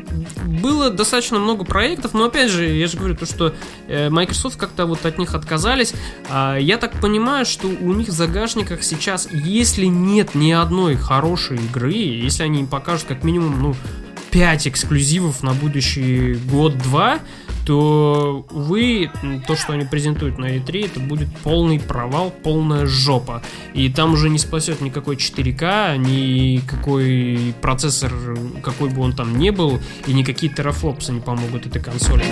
было 0.45 0.91
достаточно 0.91 1.39
много 1.39 1.65
проектов, 1.65 2.15
но 2.15 2.25
опять 2.25 2.51
же, 2.51 2.67
я 2.67 2.87
же 2.87 2.97
говорю, 2.97 3.17
то, 3.17 3.27
что 3.27 3.55
э, 3.87 4.11
Microsoft 4.11 4.57
как-то 4.57 4.87
вот 4.87 5.05
от 5.07 5.19
них 5.19 5.35
отказались. 5.35 5.95
А 6.29 6.57
я 6.57 6.79
так 6.79 7.01
понимаю, 7.01 7.47
что 7.47 7.69
у 7.69 7.93
них 7.95 8.09
в 8.09 8.13
загашниках 8.13 8.83
сейчас, 8.83 9.29
если 9.31 9.87
нет 9.87 10.35
ни 10.35 10.53
одной 10.53 10.97
хорошей 10.97 11.59
игры, 11.59 11.93
если 11.93 12.43
они 12.43 12.61
им 12.61 12.67
покажут 12.67 13.07
как 13.09 13.25
минимум, 13.25 13.61
ну, 13.61 13.75
5 14.31 14.69
эксклюзивов 14.69 15.43
на 15.43 15.53
будущий 15.53 16.35
год-два, 16.35 17.21
то, 17.65 18.47
увы, 18.51 19.11
то, 19.47 19.57
что 19.57 19.73
они 19.73 19.85
презентуют 19.85 20.39
на 20.39 20.57
E3, 20.57 20.87
это 20.87 21.01
будет 21.01 21.29
полный 21.39 21.79
провал, 21.79 22.31
полная 22.31 22.87
жопа. 22.87 23.43
И 23.75 23.89
там 23.89 24.15
уже 24.15 24.29
не 24.29 24.39
спасет 24.39 24.81
никакой 24.81 25.17
4К, 25.17 25.97
никакой 25.99 27.55
процессор, 27.61 28.13
какой 28.63 28.91
бы 28.91 29.03
он 29.03 29.13
там 29.13 29.39
ни 29.39 29.51
был, 29.51 29.79
и 30.07 30.13
никакие 30.13 30.53
терафлопсы 30.53 31.13
не 31.13 31.21
помогут 31.21 31.67
этой 31.67 31.83
консоли. 31.83 32.25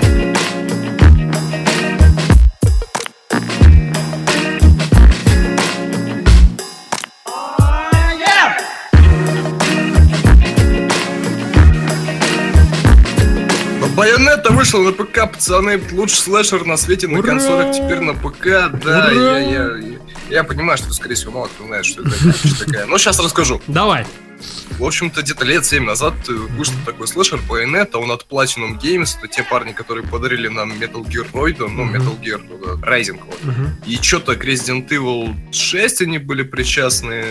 Вышла 14.76 14.90
на 14.90 14.92
ПК, 14.92 15.33
пацаны. 15.33 15.80
Лучший 15.92 16.18
слэшер 16.18 16.66
на 16.66 16.76
свете 16.76 17.09
на 17.09 17.21
Ура! 17.21 17.28
консолях 17.28 17.75
теперь 17.75 18.00
на 18.00 18.14
ПК. 18.14 18.71
Да, 18.85 19.11
я, 19.11 19.38
я, 19.38 19.76
я, 19.76 19.99
я 20.28 20.45
понимаю, 20.45 20.76
что, 20.76 20.92
скорее 20.92 21.14
всего, 21.14 21.33
мало 21.33 21.47
кто 21.47 21.64
знает, 21.66 21.87
что 21.87 22.02
это 22.02 22.64
такая. 22.64 22.87
Но 22.87 22.99
сейчас 22.99 23.18
расскажу. 23.18 23.62
Давай. 23.66 24.06
В 24.78 24.85
общем-то, 24.85 25.23
где-то 25.23 25.47
лет 25.47 25.64
7 25.64 25.83
назад 25.83 26.12
вышел 26.28 26.75
такой 26.85 27.06
слэшер 27.06 27.40
Bayonetta, 27.49 27.97
он 27.97 28.11
от 28.11 28.26
Platinum 28.28 28.78
Games, 28.78 29.16
это 29.18 29.28
те 29.28 29.42
парни, 29.42 29.73
которые 29.73 30.06
подарили 30.06 30.49
нам 30.49 30.73
Metal 30.73 31.02
Gear 31.02 31.26
Void, 31.33 31.66
ну, 31.66 31.90
Metal 31.90 32.21
Gear 32.21 32.42
ну, 32.47 32.75
Rising, 32.83 33.18
вот. 33.25 33.38
И 33.87 33.97
что-то 33.97 34.37
к 34.37 34.45
Resident 34.45 34.88
Evil 34.88 35.35
6 35.52 36.02
они 36.02 36.18
были 36.18 36.42
причастны, 36.42 37.25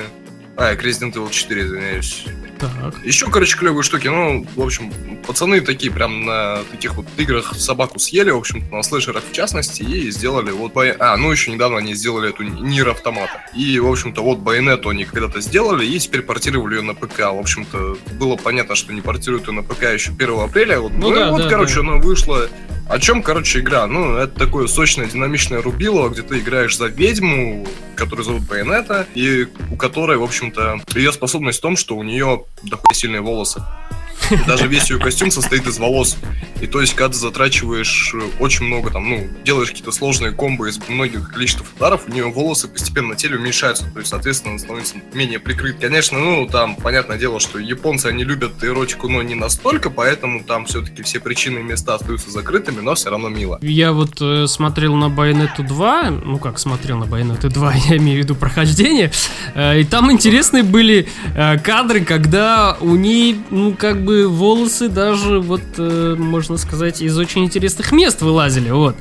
а, 0.57 0.75
к 0.75 0.83
Resident 0.83 1.13
Evil 1.13 1.29
4, 1.29 1.61
извиняюсь. 1.61 2.25
Так. 2.59 3.03
Еще, 3.03 3.29
короче, 3.29 3.57
клевые 3.57 3.83
штуки. 3.83 4.07
Ну, 4.07 4.45
в 4.55 4.61
общем, 4.61 4.91
пацаны 5.25 5.61
такие 5.61 5.91
прям 5.91 6.25
на 6.25 6.59
таких 6.71 6.95
вот 6.95 7.05
играх 7.17 7.53
собаку 7.55 7.99
съели, 7.99 8.31
в 8.31 8.37
общем 8.37 8.63
на 8.71 8.83
слэшерах 8.83 9.23
в 9.29 9.33
частности, 9.33 9.83
и 9.83 10.11
сделали 10.11 10.51
вот... 10.51 10.73
Бай... 10.73 10.91
А, 10.91 11.17
ну 11.17 11.31
еще 11.31 11.51
недавно 11.51 11.77
они 11.77 11.93
сделали 11.95 12.29
эту 12.29 12.43
Нир 12.43 12.89
Автомата. 12.89 13.41
И, 13.53 13.79
в 13.79 13.87
общем-то, 13.87 14.21
вот 14.21 14.39
Байонету 14.39 14.89
они 14.89 15.05
когда-то 15.05 15.41
сделали, 15.41 15.85
и 15.85 15.99
теперь 15.99 16.21
портировали 16.21 16.75
ее 16.75 16.81
на 16.81 16.93
ПК. 16.93 17.19
В 17.19 17.39
общем-то, 17.39 17.97
было 18.19 18.35
понятно, 18.35 18.75
что 18.75 18.93
не 18.93 19.01
портируют 19.01 19.47
ее 19.47 19.53
на 19.53 19.63
ПК 19.63 19.83
еще 19.93 20.11
1 20.11 20.39
апреля. 20.39 20.79
Вот, 20.79 20.93
ну, 20.93 21.09
ну 21.09 21.15
да, 21.15 21.31
вот, 21.31 21.43
да, 21.43 21.49
короче, 21.49 21.75
да. 21.75 21.81
она 21.81 21.95
вышла 21.97 22.49
о 22.87 22.99
чем, 22.99 23.23
короче, 23.23 23.59
игра? 23.59 23.87
Ну, 23.87 24.15
это 24.15 24.37
такое 24.37 24.67
сочное, 24.67 25.07
динамичное 25.07 25.61
рубилово, 25.61 26.09
где 26.09 26.21
ты 26.21 26.39
играешь 26.39 26.77
за 26.77 26.85
ведьму, 26.85 27.67
которую 27.95 28.23
зовут 28.23 28.43
Байонета, 28.43 29.07
и 29.15 29.47
у 29.71 29.75
которой, 29.75 30.17
в 30.17 30.23
общем-то, 30.23 30.81
ее 30.93 31.11
способность 31.11 31.59
в 31.59 31.61
том, 31.61 31.77
что 31.77 31.95
у 31.95 32.03
нее 32.03 32.44
дохуя 32.63 32.93
сильные 32.93 33.21
волосы. 33.21 33.63
Даже 34.47 34.67
весь 34.67 34.89
ее 34.89 34.99
костюм 34.99 35.31
состоит 35.31 35.67
из 35.67 35.77
волос. 35.77 36.17
И 36.61 36.67
то 36.67 36.81
есть, 36.81 36.93
когда 36.93 37.09
ты 37.09 37.19
затрачиваешь 37.19 38.13
э, 38.13 38.21
очень 38.39 38.65
много, 38.65 38.89
там, 38.89 39.09
ну, 39.09 39.27
делаешь 39.43 39.69
какие-то 39.69 39.91
сложные 39.91 40.31
комбо 40.31 40.67
из 40.67 40.79
многих 40.87 41.31
количеств 41.31 41.63
ударов, 41.75 42.03
у 42.07 42.11
нее 42.11 42.25
волосы 42.31 42.67
постепенно 42.67 43.09
на 43.09 43.15
теле 43.15 43.37
уменьшаются. 43.37 43.85
То 43.93 43.99
есть, 43.99 44.09
соответственно, 44.09 44.53
он 44.53 44.59
становится 44.59 44.95
менее 45.13 45.39
прикрыт. 45.39 45.77
Конечно, 45.79 46.17
ну, 46.17 46.47
там, 46.47 46.75
понятное 46.75 47.17
дело, 47.17 47.39
что 47.39 47.59
японцы, 47.59 48.07
они 48.07 48.23
любят 48.23 48.63
эротику, 48.63 49.09
но 49.09 49.21
не 49.21 49.35
настолько, 49.35 49.89
поэтому 49.89 50.43
там 50.43 50.65
все-таки 50.65 51.03
все 51.03 51.19
причины 51.19 51.59
и 51.59 51.63
места 51.63 51.95
остаются 51.95 52.31
закрытыми, 52.31 52.79
но 52.79 52.95
все 52.95 53.09
равно 53.09 53.29
мило. 53.29 53.59
Я 53.61 53.91
вот 53.91 54.21
э, 54.21 54.47
смотрел 54.47 54.95
на 54.95 55.09
Байонету 55.09 55.63
2, 55.63 56.09
ну 56.09 56.39
как 56.39 56.57
смотрел 56.57 56.97
на 56.97 57.05
Байонету 57.05 57.49
2, 57.49 57.73
я 57.89 57.97
имею 57.97 58.21
в 58.21 58.23
виду 58.23 58.35
прохождение, 58.35 59.11
э, 59.53 59.81
и 59.81 59.83
там 59.83 60.11
интересные 60.11 60.63
были 60.63 61.07
э, 61.35 61.59
кадры, 61.59 62.03
когда 62.05 62.77
у 62.79 62.95
ней, 62.95 63.41
ну, 63.49 63.73
как 63.73 64.03
бы 64.03 64.14
волосы 64.23 64.89
даже, 64.89 65.39
вот, 65.39 65.61
э, 65.77 66.15
можно 66.17 66.57
сказать, 66.57 67.01
из 67.01 67.17
очень 67.17 67.43
интересных 67.43 67.91
мест 67.91 68.21
вылазили, 68.21 68.69
вот. 68.69 68.95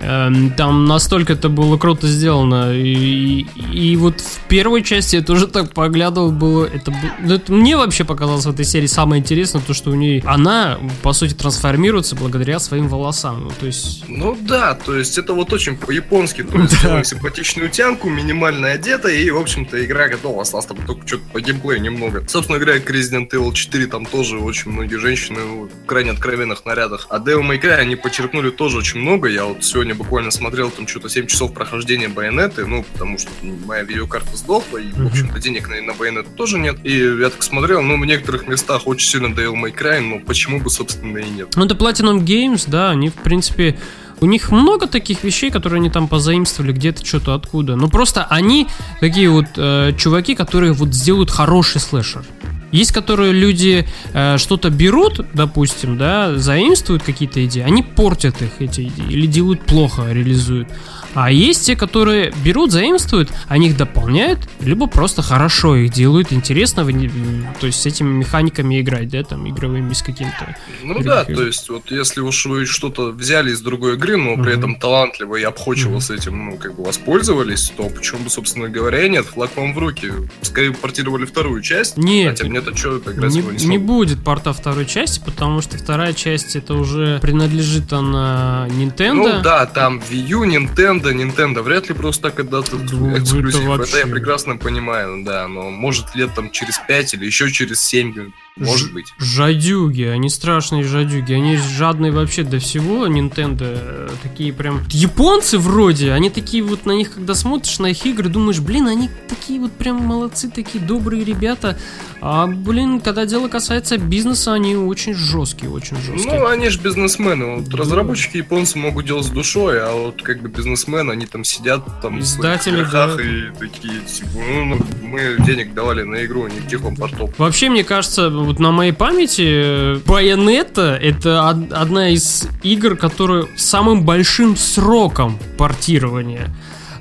Э, 0.00 0.30
там 0.56 0.86
настолько 0.86 1.34
это 1.34 1.48
было 1.48 1.76
круто 1.76 2.06
сделано. 2.06 2.74
И, 2.74 3.46
и, 3.56 3.92
и 3.92 3.96
вот 3.96 4.20
в 4.20 4.40
первой 4.48 4.82
части 4.82 5.16
я 5.16 5.22
тоже 5.22 5.46
так 5.46 5.72
поглядывал, 5.72 6.32
было, 6.32 6.64
это, 6.66 6.92
ну, 7.20 7.34
это 7.34 7.52
мне 7.52 7.76
вообще 7.76 8.04
показалось 8.04 8.46
в 8.46 8.50
этой 8.50 8.64
серии 8.64 8.86
самое 8.86 9.20
интересное, 9.20 9.60
то, 9.60 9.74
что 9.74 9.90
у 9.90 9.94
нее, 9.94 10.22
она, 10.24 10.78
по 11.02 11.12
сути, 11.12 11.34
трансформируется 11.34 12.16
благодаря 12.16 12.58
своим 12.58 12.88
волосам, 12.88 13.44
ну, 13.44 13.52
то 13.58 13.66
есть... 13.66 14.04
Ну 14.08 14.36
да, 14.40 14.74
то 14.74 14.96
есть 14.96 15.18
это 15.18 15.34
вот 15.34 15.52
очень 15.52 15.76
по-японски, 15.76 16.42
то 16.42 16.58
есть 16.58 16.76
да. 16.82 17.04
симпатичную 17.04 17.68
тянку, 17.68 18.08
минимально 18.08 18.68
одета, 18.68 19.08
и, 19.08 19.30
в 19.30 19.38
общем-то, 19.38 19.84
игра 19.84 20.08
готова, 20.08 20.42
осталось 20.42 20.66
там 20.66 20.78
только 20.86 21.06
что-то 21.06 21.24
по 21.32 21.40
геймплею 21.40 21.80
немного. 21.80 22.24
Собственно 22.28 22.58
говоря, 22.58 22.78
Resident 22.78 23.30
Evil 23.30 23.52
4 23.52 23.86
там 23.86 24.06
тоже 24.06 24.38
очень 24.38 24.53
очень 24.54 24.70
многие 24.70 24.96
женщины 24.96 25.40
в 25.66 25.84
крайне 25.84 26.12
откровенных 26.12 26.64
нарядах. 26.64 27.08
А 27.10 27.18
Devil 27.18 27.42
May 27.42 27.60
Cry 27.60 27.74
они 27.74 27.96
почерпнули 27.96 28.50
тоже 28.50 28.78
очень 28.78 29.00
много. 29.00 29.28
Я 29.28 29.46
вот 29.46 29.64
сегодня 29.64 29.96
буквально 29.96 30.30
смотрел 30.30 30.70
там 30.70 30.86
что-то 30.86 31.08
7 31.08 31.26
часов 31.26 31.52
прохождения 31.52 32.08
байонеты, 32.08 32.64
ну, 32.64 32.84
потому 32.92 33.18
что 33.18 33.30
моя 33.42 33.82
видеокарта 33.82 34.36
сдохла, 34.36 34.78
и, 34.78 34.92
в 34.92 35.06
общем-то, 35.06 35.40
денег 35.40 35.68
на, 35.68 35.80
на 35.82 35.92
байонет 35.94 36.36
тоже 36.36 36.60
нет. 36.60 36.76
И 36.84 36.96
я 36.96 37.30
так 37.30 37.42
смотрел, 37.42 37.82
ну, 37.82 38.00
в 38.00 38.06
некоторых 38.06 38.46
местах 38.46 38.86
очень 38.86 39.08
сильно 39.08 39.26
Devil 39.26 39.60
May 39.60 39.76
Cry, 39.76 39.98
но 39.98 40.20
почему 40.20 40.60
бы, 40.60 40.70
собственно, 40.70 41.18
и 41.18 41.28
нет. 41.28 41.56
Ну, 41.56 41.64
это 41.64 41.74
Platinum 41.74 42.20
Games, 42.20 42.64
да, 42.68 42.90
они, 42.90 43.08
в 43.08 43.14
принципе, 43.14 43.76
у 44.20 44.26
них 44.26 44.52
много 44.52 44.86
таких 44.86 45.24
вещей, 45.24 45.50
которые 45.50 45.80
они 45.80 45.90
там 45.90 46.06
позаимствовали 46.06 46.72
где-то 46.72 47.04
что-то 47.04 47.34
откуда. 47.34 47.74
Но 47.74 47.88
просто 47.88 48.24
они 48.30 48.68
такие 49.00 49.28
вот 49.28 49.46
э, 49.56 49.92
чуваки, 49.98 50.36
которые 50.36 50.72
вот 50.72 50.94
сделают 50.94 51.32
хороший 51.32 51.80
слэшер. 51.80 52.24
Есть, 52.74 52.90
которые 52.90 53.30
люди 53.30 53.86
э, 54.14 54.36
что-то 54.36 54.68
берут, 54.68 55.24
допустим, 55.32 55.96
да, 55.96 56.36
заимствуют 56.36 57.04
какие-то 57.04 57.44
идеи, 57.46 57.62
они 57.62 57.84
портят 57.84 58.42
их, 58.42 58.50
эти 58.58 58.80
идеи, 58.88 59.12
или 59.12 59.26
делают 59.28 59.60
плохо, 59.64 60.10
реализуют. 60.10 60.66
А 61.14 61.30
есть 61.30 61.66
те, 61.66 61.76
которые 61.76 62.32
берут, 62.44 62.72
заимствуют, 62.72 63.30
они 63.48 63.68
их 63.68 63.76
дополняют, 63.76 64.40
либо 64.60 64.86
просто 64.86 65.22
хорошо 65.22 65.76
их 65.76 65.92
делают, 65.92 66.32
интересно, 66.32 66.84
то 66.84 67.66
есть 67.66 67.80
с 67.80 67.86
этими 67.86 68.08
механиками 68.08 68.80
играть, 68.80 69.08
да, 69.08 69.22
там, 69.22 69.48
игровыми 69.48 69.92
с 69.92 70.02
каким-то. 70.02 70.56
Ну 70.82 71.00
да, 71.00 71.24
то 71.24 71.42
есть 71.42 71.68
вот 71.68 71.90
если 71.90 72.20
уж 72.20 72.46
вы 72.46 72.66
что-то 72.66 73.12
взяли 73.12 73.50
из 73.50 73.60
другой 73.60 73.94
игры, 73.94 74.16
но 74.16 74.42
при 74.42 74.54
этом 74.54 74.76
талантливо 74.76 75.36
и 75.36 75.42
обходчиво 75.42 76.00
с 76.00 76.10
этим, 76.10 76.46
ну, 76.46 76.56
как 76.56 76.74
бы 76.74 76.84
воспользовались, 76.84 77.72
то 77.76 77.88
почему 77.88 78.24
бы, 78.24 78.30
собственно 78.30 78.68
говоря, 78.68 79.08
нет, 79.08 79.26
флаг 79.26 79.56
вам 79.56 79.74
в 79.74 79.78
руки. 79.78 80.12
Скорее 80.42 80.72
портировали 80.72 81.24
вторую 81.24 81.62
часть, 81.62 81.96
нет, 81.96 82.38
хотя 82.38 82.48
мне-то 82.48 82.76
что, 82.76 82.98
играть 82.98 83.32
не, 83.32 83.40
не, 83.40 83.66
не 83.66 83.78
будет 83.78 84.22
порта 84.22 84.52
второй 84.52 84.86
части, 84.86 85.20
потому 85.24 85.60
что 85.60 85.78
вторая 85.78 86.12
часть 86.12 86.56
это 86.56 86.74
уже 86.74 87.18
принадлежит 87.20 87.92
она 87.92 88.66
Nintendo. 88.70 89.36
Ну 89.36 89.42
да, 89.42 89.66
там 89.66 90.00
Wii 90.10 90.26
U, 90.28 90.44
Nintendo, 90.44 91.03
Nintendo, 91.12 91.34
Nintendo 91.34 91.62
вряд 91.62 91.88
ли 91.88 91.94
просто 91.94 92.30
так 92.30 92.40
отдадут 92.40 92.92
ну, 92.92 93.18
эксклюзив. 93.18 93.68
Это, 93.68 93.82
это 93.82 93.98
я 93.98 94.06
прекрасно 94.06 94.56
понимаю, 94.56 95.22
да, 95.24 95.48
но 95.48 95.70
может 95.70 96.14
лет 96.14 96.34
там 96.34 96.50
через 96.50 96.78
5 96.78 97.14
или 97.14 97.26
еще 97.26 97.50
через 97.50 97.82
7 97.82 98.32
Может 98.56 98.92
быть. 98.92 99.06
Жадюги, 99.18 100.02
они 100.02 100.30
страшные 100.30 100.84
жадюги, 100.84 101.32
они 101.32 101.56
жадные 101.56 102.12
вообще 102.12 102.44
до 102.44 102.60
всего, 102.60 103.08
Nintendo, 103.08 104.12
такие 104.22 104.52
прям... 104.52 104.82
Японцы 104.90 105.58
вроде, 105.58 106.12
они 106.12 106.30
такие 106.30 106.62
вот 106.62 106.86
на 106.86 106.92
них, 106.92 107.14
когда 107.14 107.34
смотришь 107.34 107.80
на 107.80 107.86
их 107.86 108.06
игры, 108.06 108.28
думаешь, 108.28 108.60
блин, 108.60 108.86
они 108.86 109.10
такие 109.28 109.58
вот 109.60 109.72
прям 109.72 109.96
молодцы, 109.96 110.48
такие 110.48 110.82
добрые 110.84 111.24
ребята, 111.24 111.76
а, 112.20 112.46
блин, 112.46 113.00
когда 113.00 113.26
дело 113.26 113.48
касается 113.48 113.98
бизнеса, 113.98 114.54
они 114.54 114.76
очень 114.76 115.14
жесткие, 115.14 115.70
очень 115.70 115.96
жесткие. 115.96 116.38
Ну, 116.38 116.46
они 116.46 116.68
же 116.68 116.80
бизнесмены, 116.80 117.56
вот 117.56 117.74
разработчики 117.74 118.36
японцы 118.36 118.78
могут 118.78 119.04
делать 119.04 119.26
с 119.26 119.30
душой, 119.30 119.82
а 119.82 119.92
вот 119.92 120.22
как 120.22 120.40
бы 120.40 120.48
бизнесмены, 120.48 121.10
они 121.10 121.26
там 121.26 121.42
сидят 121.42 121.82
там 122.00 122.20
Издатели, 122.20 122.82
в 122.82 122.90
да. 122.92 123.16
и 123.20 123.50
такие, 123.58 124.00
типа, 124.00 124.30
ну, 124.36 124.78
мы 125.02 125.36
денег 125.44 125.74
давали 125.74 126.02
на 126.02 126.24
игру, 126.24 126.44
а 126.44 126.50
не 126.50 126.60
в 126.60 126.68
тихом 126.68 126.94
порту. 126.94 127.32
Вообще, 127.36 127.68
мне 127.68 127.82
кажется, 127.82 128.30
вот 128.44 128.58
на 128.58 128.70
моей 128.70 128.92
памяти 128.92 129.98
Bayonetta 130.06 130.96
это 130.96 131.48
одна 131.48 132.10
из 132.10 132.48
игр, 132.62 132.96
которая 132.96 133.46
самым 133.56 134.04
большим 134.04 134.56
сроком 134.56 135.38
портирования 135.58 136.54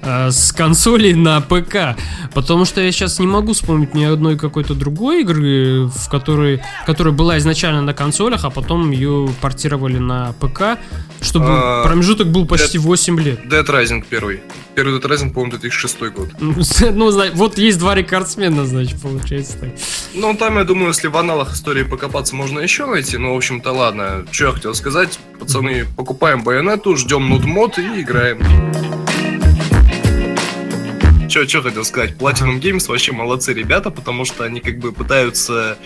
э, 0.04 0.32
с 0.32 0.52
консолей 0.52 1.14
на 1.14 1.42
ПК. 1.42 1.98
Потому 2.34 2.66
что 2.66 2.82
я 2.82 2.92
сейчас 2.92 3.20
не 3.20 3.28
могу 3.28 3.54
вспомнить 3.54 3.94
ни 3.94 4.04
одной 4.04 4.38
какой-то 4.38 4.74
другой 4.74 5.22
игры, 5.22 5.88
в 5.88 6.10
которой, 6.10 6.62
которая 6.86 7.14
была 7.14 7.38
изначально 7.38 7.82
на 7.82 7.94
консолях, 7.94 8.46
а 8.46 8.50
потом 8.50 8.92
ее 8.92 9.30
портировали 9.42 9.98
на 9.98 10.34
ПК, 10.40 10.80
чтобы 11.22 11.48
а, 11.50 11.84
промежуток 11.84 12.28
был 12.28 12.46
почти 12.46 12.78
Dead, 12.78 12.82
8 12.82 13.20
лет. 13.20 13.40
Dead 13.46 13.66
Rising 13.66 14.04
первый. 14.10 14.42
Первый 14.76 15.00
Dead 15.00 15.06
Rising, 15.06 15.32
по-моему, 15.32 15.52
2006 15.52 16.00
год. 16.12 16.30
ну, 16.40 17.32
вот 17.36 17.58
есть 17.58 17.80
два 17.80 17.96
рекордсмена, 17.96 18.66
значит, 18.66 19.02
получается 19.02 19.58
так. 19.60 19.70
Ну, 20.14 20.36
там, 20.36 20.58
я 20.58 20.64
думаю, 20.64 20.90
если 20.90 21.08
в 21.08 21.18
аналах 21.18 21.54
истории 21.54 21.84
покопаться, 21.84 22.36
можно 22.36 22.60
еще 22.60 22.86
найти. 22.86 23.18
Но, 23.18 23.34
в 23.34 23.38
общем-то, 23.38 23.72
ладно. 23.72 24.26
Что 24.32 24.46
я 24.46 24.52
хотел 24.52 24.74
сказать. 24.76 25.20
Пацаны, 25.40 25.86
покупаем 25.96 26.44
байонету, 26.44 26.96
ждем 26.96 27.30
нудмод 27.30 27.78
и 27.78 28.02
играем. 28.02 28.40
Что, 31.34 31.64
хотел 31.64 31.84
сказать? 31.84 32.12
Platinum 32.12 32.60
Games 32.62 32.88
вообще 32.88 33.12
молодцы 33.12 33.54
ребята, 33.54 33.90
потому 33.90 34.24
что 34.24 34.44
они 34.44 34.60
как 34.60 34.78
бы 34.78 34.92
пытаются 34.92 35.80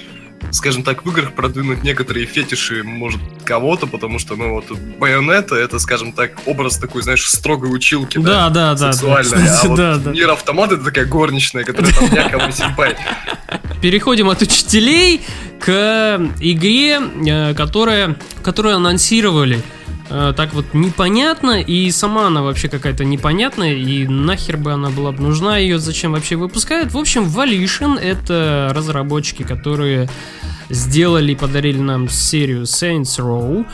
скажем 0.51 0.83
так, 0.83 1.05
в 1.05 1.09
играх 1.09 1.33
продвинуть 1.33 1.83
некоторые 1.83 2.25
фетиши, 2.25 2.83
может, 2.83 3.19
кого-то, 3.43 3.87
потому 3.87 4.19
что, 4.19 4.35
ну, 4.35 4.53
вот, 4.53 4.65
байонета, 4.99 5.55
это, 5.55 5.79
скажем 5.79 6.11
так, 6.11 6.33
образ 6.45 6.77
такой, 6.77 7.01
знаешь, 7.01 7.27
строгой 7.27 7.73
училки, 7.73 8.17
да, 8.19 8.49
да, 8.49 8.75
да, 8.75 8.91
сексуальной, 8.91 9.45
да, 9.45 9.61
а 9.63 9.67
вот 9.67 9.77
да, 9.77 9.97
да. 9.97 10.11
мир 10.11 10.29
автомат 10.29 10.73
это 10.73 10.83
такая 10.83 11.05
горничная, 11.05 11.63
которая 11.63 11.93
там 11.93 12.13
якобы 12.13 12.51
симпай. 12.51 12.95
Переходим 13.81 14.29
от 14.29 14.41
учителей 14.41 15.21
к 15.59 16.29
игре, 16.39 16.99
э, 17.25 17.53
которая, 17.55 18.15
которую 18.43 18.75
анонсировали 18.75 19.63
э, 20.09 20.33
так 20.35 20.53
вот 20.53 20.73
непонятно, 20.73 21.61
и 21.61 21.89
сама 21.91 22.27
она 22.27 22.41
вообще 22.41 22.69
какая-то 22.69 23.05
непонятная, 23.05 23.73
и 23.73 24.07
нахер 24.07 24.57
бы 24.57 24.73
она 24.73 24.89
была 24.89 25.11
бы 25.11 25.21
нужна, 25.21 25.57
ее 25.57 25.79
зачем 25.79 26.13
вообще 26.13 26.35
выпускают. 26.35 26.93
В 26.93 26.97
общем, 26.97 27.23
Volition— 27.25 27.99
это 28.01 28.71
разработчики, 28.73 29.43
которые 29.43 30.09
сделали 30.69 31.31
и 31.31 31.35
подарили 31.35 31.79
нам 31.79 32.09
серию 32.09 32.63
Saints 32.63 33.17
Row. 33.19 33.65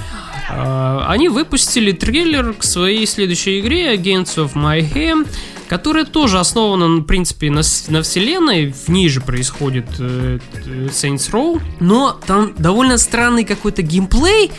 Э, 0.50 1.06
они 1.08 1.30
выпустили 1.30 1.92
трейлер 1.92 2.54
к 2.54 2.64
своей 2.64 3.06
следующей 3.06 3.60
игре 3.60 3.96
Agents 3.96 4.36
of 4.36 4.54
Mayhem, 4.54 5.28
которая 5.68 6.06
тоже 6.06 6.40
основана, 6.40 6.88
в 6.98 7.04
принципе, 7.04 7.50
на, 7.50 7.62
на 7.88 8.02
вселенной, 8.04 8.72
в 8.72 8.90
ней 8.90 9.10
же 9.10 9.22
происходит 9.22 9.88
э, 10.00 10.40
Saints 10.90 11.32
Row, 11.32 11.62
но 11.80 12.20
там 12.28 12.54
довольно 12.58 12.98
странный 12.98 13.44
какой-то 13.44 13.82
геймплей, 13.82 14.52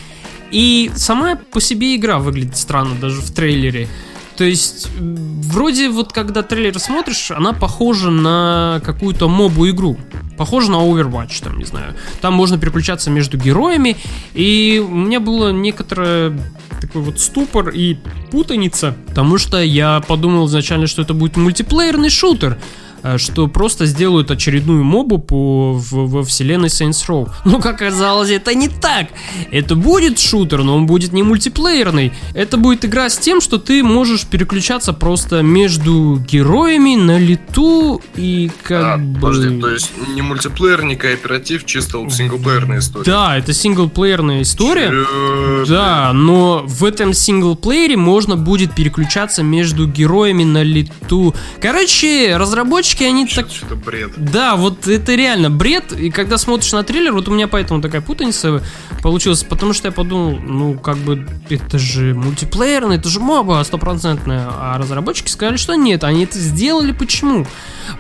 и 0.51 0.91
сама 0.95 1.37
по 1.37 1.61
себе 1.61 1.97
игра 1.97 2.19
выглядит 2.19 2.57
странно, 2.57 2.95
даже 3.01 3.21
в 3.21 3.31
трейлере. 3.31 3.89
То 4.37 4.45
есть, 4.45 4.89
вроде 4.99 5.89
вот 5.89 6.13
когда 6.13 6.43
трейлер 6.43 6.79
смотришь, 6.81 7.31
она 7.31 7.53
похожа 7.53 8.11
на 8.11 8.81
какую-то 8.85 9.29
мобу 9.29 9.69
игру. 9.71 9.97
Похожа 10.37 10.73
на 10.73 10.77
Overwatch, 10.77 11.45
там, 11.45 11.59
не 11.59 11.65
знаю. 11.65 11.95
Там 12.21 12.35
можно 12.35 12.59
переключаться 12.59 13.11
между 13.11 13.39
героями. 13.39 13.97
И 14.35 14.85
у 14.85 14.93
меня 14.93 15.21
было 15.21 15.51
некоторое 15.51 16.37
такой 16.81 17.03
вот 17.03 17.21
ступор 17.21 17.69
и 17.69 17.97
путаница, 18.33 18.97
потому 19.07 19.39
что 19.39 19.63
я 19.63 20.01
подумал 20.01 20.47
изначально, 20.49 20.89
что 20.89 21.03
это 21.03 21.15
будет 21.15 21.37
мультиплеерный 21.37 22.11
шутер. 22.11 22.59
Э, 23.04 23.18
что 23.18 23.49
просто 23.49 23.84
сделают 23.84 24.30
очередную 24.30 24.82
мобу 24.82 25.18
по, 25.18 25.75
в, 25.75 25.92
во 25.92 26.25
вселенной 26.25 26.68
Saints 26.68 27.06
Row. 27.06 27.28
Но, 27.44 27.61
как 27.61 27.75
оказалось, 27.82 28.30
это 28.30 28.54
не 28.54 28.68
так. 28.68 29.08
Это 29.50 29.76
будет 29.76 30.18
шутер, 30.18 30.62
но 30.62 30.76
он 30.76 30.87
будет 30.87 31.12
не 31.12 31.23
мультиплеерный. 31.23 32.12
Это 32.32 32.56
будет 32.56 32.84
игра 32.84 33.10
с 33.10 33.19
тем, 33.19 33.43
что 33.43 33.58
ты 33.58 33.82
можешь 33.82 34.25
переключаться 34.25 34.95
просто 34.95 35.43
между 35.43 36.17
героями 36.26 36.95
на 36.95 37.19
лету 37.19 38.00
и 38.17 38.50
как 38.62 38.95
а, 38.95 38.97
бы... 38.97 39.21
Подожди, 39.21 39.60
то 39.60 39.69
есть 39.69 39.90
не 40.14 40.23
мультиплеер, 40.23 40.84
не 40.84 40.97
кооператив, 40.97 41.67
чисто 41.67 41.99
вот 41.99 42.12
синглплеерная 42.12 42.78
история. 42.78 43.04
Да, 43.04 43.36
это 43.36 43.52
синглплеерная 43.52 44.43
история. 44.43 44.88
Чё? 44.88 45.64
Да, 45.69 46.12
но 46.14 46.64
в 46.67 46.84
этом 46.84 47.12
синглплеере 47.12 47.97
можно 47.97 48.36
будет 48.36 48.75
переключаться 48.75 49.43
между 49.43 49.86
героями 49.86 50.45
на 50.45 50.62
лету. 50.62 51.34
Короче, 51.60 52.36
разработчики 52.36 52.94
разработчики, 52.95 53.04
они 53.04 53.26
так... 53.26 53.50
Что-то 53.50 53.76
бред. 53.76 54.13
Да, 54.17 54.57
вот 54.57 54.87
это 54.87 55.15
реально 55.15 55.50
бред. 55.50 55.93
И 55.93 56.11
когда 56.11 56.39
смотришь 56.39 56.73
на 56.73 56.83
трейлер, 56.83 57.13
вот 57.13 57.28
у 57.28 57.33
меня 57.33 57.49
поэтому 57.49 57.80
такая 57.80 58.00
путаница 58.00 58.63
получилась, 59.02 59.43
потому 59.43 59.73
что 59.73 59.89
я 59.89 59.93
подумал, 59.93 60.39
ну, 60.39 60.78
как 60.78 60.97
бы, 60.99 61.26
это 61.50 61.78
же 61.78 62.15
мультиплеерный, 62.15 62.97
это 62.97 63.09
же 63.09 63.21
моба 63.21 63.63
стопроцентная. 63.65 64.49
А 64.49 64.78
разработчики 64.78 65.28
сказали, 65.28 65.57
что 65.57 65.75
нет, 65.75 66.04
они 66.04 66.25
это 66.25 66.39
сделали. 66.39 66.93
Почему? 66.93 67.47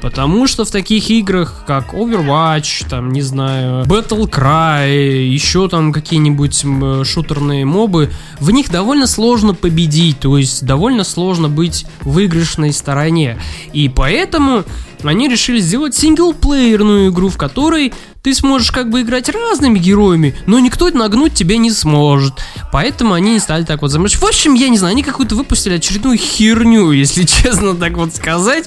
Потому 0.00 0.46
что 0.46 0.64
в 0.64 0.70
таких 0.70 1.10
играх, 1.10 1.64
как 1.66 1.94
Overwatch, 1.94 2.88
там, 2.88 3.10
не 3.10 3.22
знаю, 3.22 3.84
Battle 3.84 4.28
Cry, 4.28 5.26
еще 5.26 5.68
там 5.68 5.92
какие-нибудь 5.92 6.64
шутерные 7.06 7.64
мобы, 7.64 8.10
в 8.40 8.50
них 8.50 8.70
довольно 8.70 9.06
сложно 9.06 9.54
победить, 9.54 10.20
то 10.20 10.38
есть 10.38 10.64
довольно 10.64 11.04
сложно 11.04 11.48
быть 11.48 11.86
в 12.00 12.12
выигрышной 12.14 12.72
стороне. 12.72 13.38
И 13.72 13.88
поэтому 13.88 14.64
они 15.10 15.28
решили 15.28 15.60
сделать 15.60 15.94
синглплеерную 15.94 17.10
игру, 17.10 17.28
в 17.28 17.36
которой 17.36 17.92
ты 18.22 18.34
сможешь 18.34 18.70
как 18.70 18.88
бы 18.90 19.02
играть 19.02 19.28
разными 19.28 19.78
героями, 19.78 20.34
но 20.46 20.58
никто 20.58 20.88
нагнуть 20.90 21.34
тебя 21.34 21.58
не 21.58 21.70
сможет. 21.70 22.32
Поэтому 22.72 23.12
они 23.12 23.32
не 23.32 23.38
стали 23.38 23.64
так 23.64 23.82
вот 23.82 23.90
заморачиваться. 23.90 24.26
В 24.26 24.28
общем, 24.28 24.54
я 24.54 24.68
не 24.68 24.78
знаю, 24.78 24.92
они 24.92 25.02
какую-то 25.02 25.34
выпустили 25.34 25.74
очередную 25.74 26.16
херню, 26.16 26.90
если 26.92 27.24
честно 27.24 27.74
так 27.74 27.96
вот 27.96 28.14
сказать. 28.14 28.64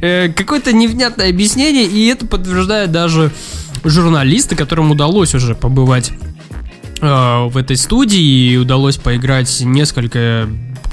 Э, 0.00 0.28
какое-то 0.28 0.72
невнятное 0.72 1.30
объяснение, 1.30 1.84
и 1.84 2.06
это 2.06 2.26
подтверждают 2.26 2.90
даже 2.90 3.30
журналисты, 3.84 4.56
которым 4.56 4.90
удалось 4.90 5.34
уже 5.34 5.54
побывать 5.54 6.10
э, 7.00 7.46
в 7.46 7.56
этой 7.56 7.76
студии, 7.76 8.52
и 8.52 8.56
удалось 8.56 8.96
поиграть 8.96 9.60
несколько 9.60 10.48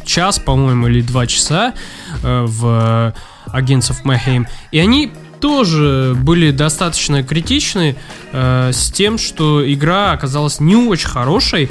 час, 0.06 0.40
по-моему, 0.40 0.88
или 0.88 1.02
два 1.02 1.26
часа 1.26 1.74
э, 2.22 2.46
в 2.48 3.14
Agents 3.54 3.92
of. 3.92 4.48
И 4.72 4.80
они 4.80 5.12
тоже 5.40 6.16
были 6.18 6.52
достаточно 6.52 7.24
критичны 7.24 7.96
э, 8.32 8.72
с 8.74 8.92
тем, 8.92 9.18
что 9.18 9.62
игра 9.72 10.12
оказалась 10.12 10.60
не 10.60 10.76
очень 10.76 11.08
хорошей, 11.08 11.70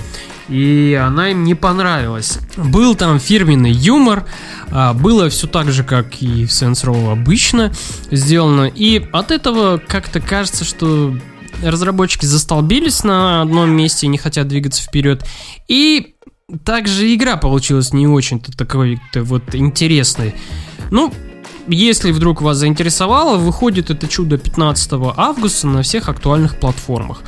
и 0.49 1.01
она 1.03 1.31
им 1.31 1.45
не 1.45 1.55
понравилась. 1.55 2.39
Был 2.57 2.95
там 2.95 3.19
фирменный 3.19 3.73
юмор, 3.73 4.27
э, 4.69 4.93
было 4.93 5.29
все 5.29 5.47
так 5.47 5.73
же, 5.73 5.83
как 5.83 6.23
и 6.23 6.47
в 6.47 6.51
Saints 6.51 6.85
Row 6.85 7.11
обычно 7.11 7.73
сделано, 8.11 8.71
и 8.73 9.05
от 9.13 9.31
этого 9.31 9.79
как-то 9.79 10.21
кажется, 10.21 10.65
что 10.65 11.17
разработчики 11.63 12.27
застолбились 12.27 13.05
на 13.05 13.43
одном 13.43 13.71
месте 13.71 14.07
и 14.07 14.11
не 14.11 14.19
хотят 14.19 14.49
двигаться 14.49 14.83
вперед. 14.83 15.25
И 15.69 16.15
также 16.65 17.15
игра 17.15 17.37
получилась 17.37 17.93
не 17.93 18.07
очень-то 18.07 18.53
такой-то 18.57 19.25
вот 19.25 19.55
интересной. 19.55 20.35
Ну, 20.91 21.13
если 21.69 22.13
вдруг 22.13 22.43
вас 22.43 22.59
заинтересовало, 22.59 23.39
выходит 23.39 23.91
это 23.91 24.07
чудо 24.09 24.39
15 24.39 24.93
августа 25.17 25.67
на 25.67 25.83
всех 25.83 26.09
актуальных 26.09 26.59
платформах. 26.59 27.23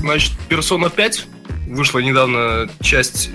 Значит, 0.00 0.32
Persona 0.48 0.90
5 0.90 1.26
вышла 1.68 1.98
недавно 1.98 2.68
часть 2.80 3.30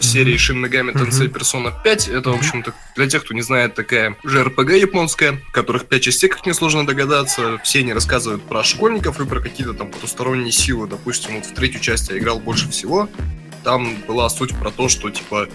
серии 0.00 0.36
Shin 0.36 0.64
Megami 0.64 0.92
Tensei 0.92 1.30
Persona 1.30 1.72
5. 1.82 2.08
Это, 2.08 2.30
в 2.30 2.36
общем-то, 2.36 2.74
для 2.96 3.06
тех, 3.06 3.24
кто 3.24 3.34
не 3.34 3.42
знает, 3.42 3.74
такая 3.74 4.16
же 4.24 4.42
RPG 4.42 4.78
японская, 4.78 5.40
которых 5.52 5.86
5 5.86 6.02
частей, 6.02 6.28
как 6.28 6.46
несложно 6.46 6.86
догадаться. 6.86 7.58
Все 7.62 7.80
они 7.80 7.92
рассказывают 7.92 8.42
про 8.42 8.62
школьников 8.64 9.20
и 9.20 9.24
про 9.24 9.40
какие-то 9.40 9.74
там 9.74 9.90
потусторонние 9.90 10.52
силы. 10.52 10.86
Допустим, 10.86 11.36
вот 11.36 11.46
в 11.46 11.54
третью 11.54 11.80
часть 11.80 12.08
я 12.10 12.18
играл 12.18 12.38
больше 12.38 12.68
всего 12.70 13.08
там 13.66 13.96
была 14.06 14.28
суть 14.28 14.54
про 14.54 14.70
то, 14.70 14.88
что, 14.88 15.10
типа, 15.10 15.48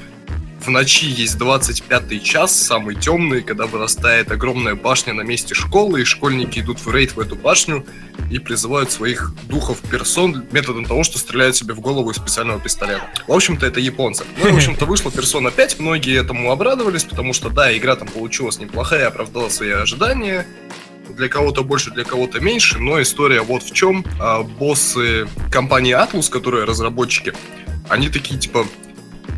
в 0.59 0.67
ночи 0.67 1.05
есть 1.05 1.37
25 1.37 2.21
час, 2.21 2.53
самый 2.53 2.95
темный, 2.95 3.41
когда 3.41 3.67
вырастает 3.67 4.29
огромная 4.31 4.75
башня 4.75 5.13
на 5.13 5.21
месте 5.21 5.55
школы, 5.55 6.01
и 6.01 6.03
школьники 6.03 6.59
идут 6.59 6.81
в 6.81 6.91
рейд 6.93 7.15
в 7.15 7.21
эту 7.21 7.37
башню 7.37 7.85
и 8.29 8.37
призывают 8.37 8.91
своих 8.91 9.31
духов 9.47 9.79
персон 9.89 10.43
методом 10.51 10.83
того, 10.83 11.03
что 11.03 11.19
стреляют 11.19 11.55
себе 11.55 11.73
в 11.73 11.79
голову 11.79 12.11
из 12.11 12.17
специального 12.17 12.59
пистолета. 12.59 13.01
В 13.27 13.31
общем-то, 13.31 13.65
это 13.65 13.79
японцы. 13.79 14.25
Ну, 14.43 14.51
в 14.51 14.55
общем-то, 14.57 14.85
вышла 14.85 15.09
персона 15.09 15.49
5, 15.49 15.79
многие 15.79 16.19
этому 16.19 16.51
обрадовались, 16.51 17.05
потому 17.05 17.31
что, 17.31 17.49
да, 17.49 17.75
игра 17.75 17.95
там 17.95 18.09
получилась 18.09 18.59
неплохая, 18.59 19.07
оправдала 19.07 19.47
свои 19.47 19.69
ожидания, 19.69 20.45
для 21.09 21.29
кого-то 21.29 21.63
больше, 21.63 21.91
для 21.91 22.03
кого-то 22.03 22.39
меньше, 22.39 22.77
но 22.77 23.01
история 23.01 23.41
вот 23.41 23.63
в 23.63 23.73
чем. 23.73 24.05
А, 24.19 24.43
боссы 24.43 25.27
компании 25.51 25.93
Atlus, 25.93 26.29
которые 26.29 26.65
разработчики, 26.65 27.33
они 27.91 28.07
такие, 28.07 28.39
типа, 28.39 28.65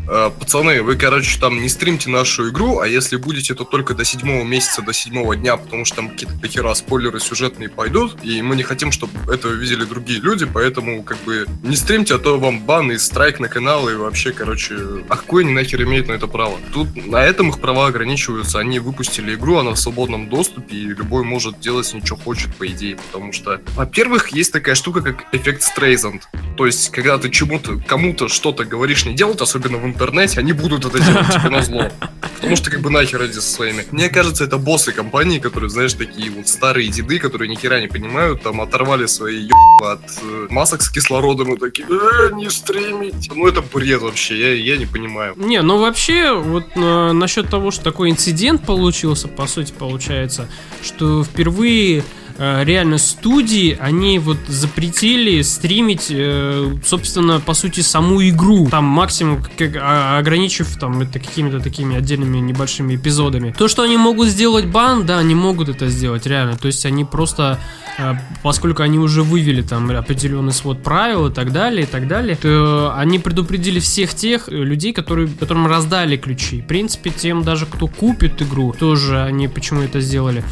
пацаны, 0.06 0.82
вы, 0.82 0.96
короче, 0.96 1.38
там 1.38 1.60
не 1.60 1.68
стримьте 1.68 2.10
нашу 2.10 2.50
игру, 2.50 2.78
а 2.80 2.88
если 2.88 3.16
будете, 3.16 3.54
то 3.54 3.64
только 3.64 3.94
до 3.94 4.04
седьмого 4.04 4.44
месяца, 4.44 4.82
до 4.82 4.92
седьмого 4.92 5.36
дня, 5.36 5.56
потому 5.56 5.84
что 5.84 5.96
там 5.96 6.10
какие-то 6.10 6.34
дохера 6.34 6.74
спойлеры 6.74 7.20
сюжетные 7.20 7.68
пойдут, 7.68 8.16
и 8.22 8.42
мы 8.42 8.56
не 8.56 8.62
хотим, 8.62 8.92
чтобы 8.92 9.12
это 9.32 9.48
видели 9.48 9.84
другие 9.84 10.20
люди, 10.20 10.46
поэтому, 10.46 11.02
как 11.02 11.18
бы, 11.18 11.46
не 11.62 11.76
стримьте, 11.76 12.16
а 12.16 12.18
то 12.18 12.38
вам 12.38 12.60
бан 12.60 12.92
и 12.92 12.98
страйк 12.98 13.40
на 13.40 13.48
канал, 13.48 13.88
и 13.88 13.94
вообще, 13.94 14.32
короче, 14.32 14.76
а 15.08 15.16
какой 15.16 15.44
они 15.44 15.52
нахер 15.52 15.82
имеют 15.82 16.08
на 16.08 16.12
это 16.12 16.26
право? 16.26 16.58
Тут 16.72 16.94
на 17.06 17.22
этом 17.22 17.50
их 17.50 17.60
права 17.60 17.86
ограничиваются, 17.86 18.58
они 18.58 18.78
выпустили 18.78 19.34
игру, 19.34 19.56
она 19.56 19.72
в 19.72 19.76
свободном 19.76 20.28
доступе, 20.28 20.76
и 20.76 20.86
любой 20.86 21.24
может 21.24 21.60
делать 21.60 21.84
что 22.04 22.16
хочет, 22.16 22.54
по 22.56 22.66
идее, 22.66 22.96
потому 22.96 23.32
что, 23.32 23.60
во-первых, 23.74 24.28
есть 24.28 24.52
такая 24.52 24.74
штука, 24.74 25.00
как 25.00 25.24
эффект 25.32 25.62
Стрейзанд, 25.62 26.28
то 26.56 26.66
есть, 26.66 26.90
когда 26.90 27.18
ты 27.18 27.30
чему-то, 27.30 27.80
кому-то 27.86 28.28
что-то 28.28 28.64
говоришь 28.64 29.04
не 29.04 29.14
делать, 29.14 29.40
особенно 29.40 29.78
в 29.78 29.86
интернете, 29.94 30.40
они 30.40 30.52
будут 30.52 30.84
это 30.84 31.02
делать 31.02 31.26
тебе 31.28 31.50
на 31.50 31.62
зло. 31.62 31.88
Потому 32.36 32.56
что 32.56 32.70
как 32.70 32.80
бы 32.80 32.90
нахер 32.90 33.24
иди 33.24 33.34
со 33.34 33.40
своими. 33.40 33.86
Мне 33.90 34.10
кажется, 34.10 34.44
это 34.44 34.58
боссы 34.58 34.92
компании, 34.92 35.38
которые, 35.38 35.70
знаешь, 35.70 35.94
такие 35.94 36.30
вот 36.30 36.46
старые 36.46 36.88
деды, 36.88 37.18
которые 37.18 37.48
ни 37.48 37.54
хера 37.54 37.80
не 37.80 37.86
понимают, 37.86 38.42
там 38.42 38.60
оторвали 38.60 39.06
свои 39.06 39.44
ебы 39.44 39.90
от 39.92 40.02
э, 40.22 40.46
масок 40.50 40.82
с 40.82 40.90
кислородом 40.90 41.54
и 41.54 41.58
такие, 41.58 41.86
э, 41.88 42.34
не 42.34 42.50
стримить. 42.50 43.30
Ну 43.34 43.46
это 43.46 43.62
бред 43.62 44.02
вообще, 44.02 44.38
я, 44.38 44.52
я 44.52 44.76
не 44.76 44.86
понимаю. 44.86 45.34
Не, 45.36 45.62
ну 45.62 45.78
вообще, 45.78 46.34
вот 46.34 46.66
э, 46.74 47.12
насчет 47.12 47.48
того, 47.48 47.70
что 47.70 47.84
такой 47.84 48.10
инцидент 48.10 48.66
получился, 48.66 49.28
по 49.28 49.46
сути, 49.46 49.72
получается, 49.72 50.48
что 50.82 51.24
впервые 51.24 52.04
реально 52.38 52.98
студии, 52.98 53.76
они 53.80 54.18
вот 54.18 54.38
запретили 54.48 55.42
стримить, 55.42 56.08
э, 56.10 56.74
собственно, 56.84 57.40
по 57.40 57.54
сути, 57.54 57.80
саму 57.80 58.22
игру. 58.28 58.68
Там 58.70 58.84
максимум, 58.84 59.44
а, 59.80 60.18
ограничив 60.18 60.76
там 60.78 61.00
это 61.00 61.18
какими-то 61.18 61.60
такими 61.60 61.96
отдельными 61.96 62.38
небольшими 62.38 62.96
эпизодами. 62.96 63.54
То, 63.56 63.68
что 63.68 63.82
они 63.82 63.96
могут 63.96 64.28
сделать 64.28 64.66
бан, 64.66 65.06
да, 65.06 65.18
они 65.18 65.34
могут 65.34 65.68
это 65.68 65.88
сделать, 65.88 66.26
реально. 66.26 66.56
То 66.56 66.66
есть 66.66 66.84
они 66.86 67.04
просто, 67.04 67.60
э, 67.98 68.14
поскольку 68.42 68.82
они 68.82 68.98
уже 68.98 69.22
вывели 69.22 69.62
там 69.62 69.90
определенный 69.90 70.52
свод 70.52 70.82
правил 70.82 71.28
и 71.28 71.32
так 71.32 71.52
далее, 71.52 71.84
и 71.84 71.86
так 71.86 72.08
далее, 72.08 72.36
то 72.36 72.94
они 72.96 73.18
предупредили 73.18 73.78
всех 73.78 74.14
тех 74.14 74.48
людей, 74.48 74.92
которые, 74.92 75.28
которым 75.28 75.66
раздали 75.66 76.16
ключи. 76.16 76.62
В 76.62 76.66
принципе, 76.66 77.10
тем 77.10 77.42
даже, 77.42 77.66
кто 77.66 77.86
купит 77.86 78.42
игру, 78.42 78.74
тоже 78.78 79.22
они 79.22 79.46
почему 79.46 79.82
это 79.82 80.00
сделали. 80.00 80.42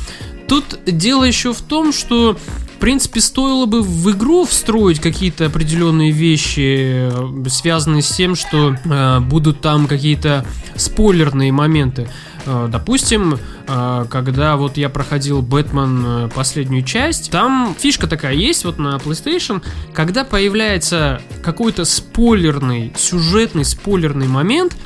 Тут 0.53 0.81
дело 0.85 1.25
еще 1.25 1.55
в 1.55 1.63
том, 1.63 1.95
что 1.95 2.37
в 2.77 2.79
принципе, 2.79 3.23
стоило 3.23 3.65
бы 3.65 3.81
в 3.81 4.11
игру 4.11 4.45
встроить 4.45 5.01
какие-то 5.01 5.47
определенные 5.47 6.11
вещи, 6.11 7.11
э, 7.11 7.49
связанные 7.49 8.03
с 8.03 8.09
тем, 8.09 8.35
что 8.35 8.75
э, 8.85 9.21
будут 9.21 9.63
там 9.63 9.87
какие-то 9.87 10.45
спойлерные 10.75 11.53
моменты. 11.53 12.07
Э, 12.45 12.69
допустим, 12.71 13.39
э, 13.67 14.05
когда 14.11 14.57
вот 14.57 14.77
я 14.77 14.91
проходил 14.91 15.41
Бэтмен 15.41 16.05
э, 16.07 16.29
последнюю 16.35 16.85
часть, 16.85 17.31
там 17.31 17.75
фишка 17.79 18.07
такая 18.07 18.35
есть 18.35 18.67
вот 18.67 18.79
на 18.79 18.97
PlayStation, 18.97 19.63
когда 19.95 20.25
появляется 20.25 21.23
какой-то 21.43 21.87
спойлерный, 21.87 22.93
сюжетный 22.95 23.65
спойлерный 23.65 24.29
момент, 24.29 24.77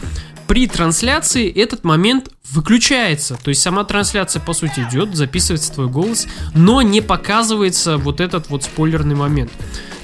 при 0.47 0.67
трансляции 0.67 1.51
этот 1.51 1.85
момент 1.85 2.31
выключается. 2.51 3.37
То 3.43 3.51
есть 3.51 3.63
сама 3.63 3.85
трансляция, 3.85 4.41
по 4.41 4.53
сути, 4.53 4.87
идет, 4.89 5.15
записывается 5.15 5.73
твой 5.73 5.89
голос, 5.89 6.27
но 6.55 6.83
не 6.83 7.01
показывается 7.01 7.97
вот 7.99 8.21
этот 8.21 8.49
вот 8.49 8.65
спойлерный 8.65 9.17
момент. 9.17 9.51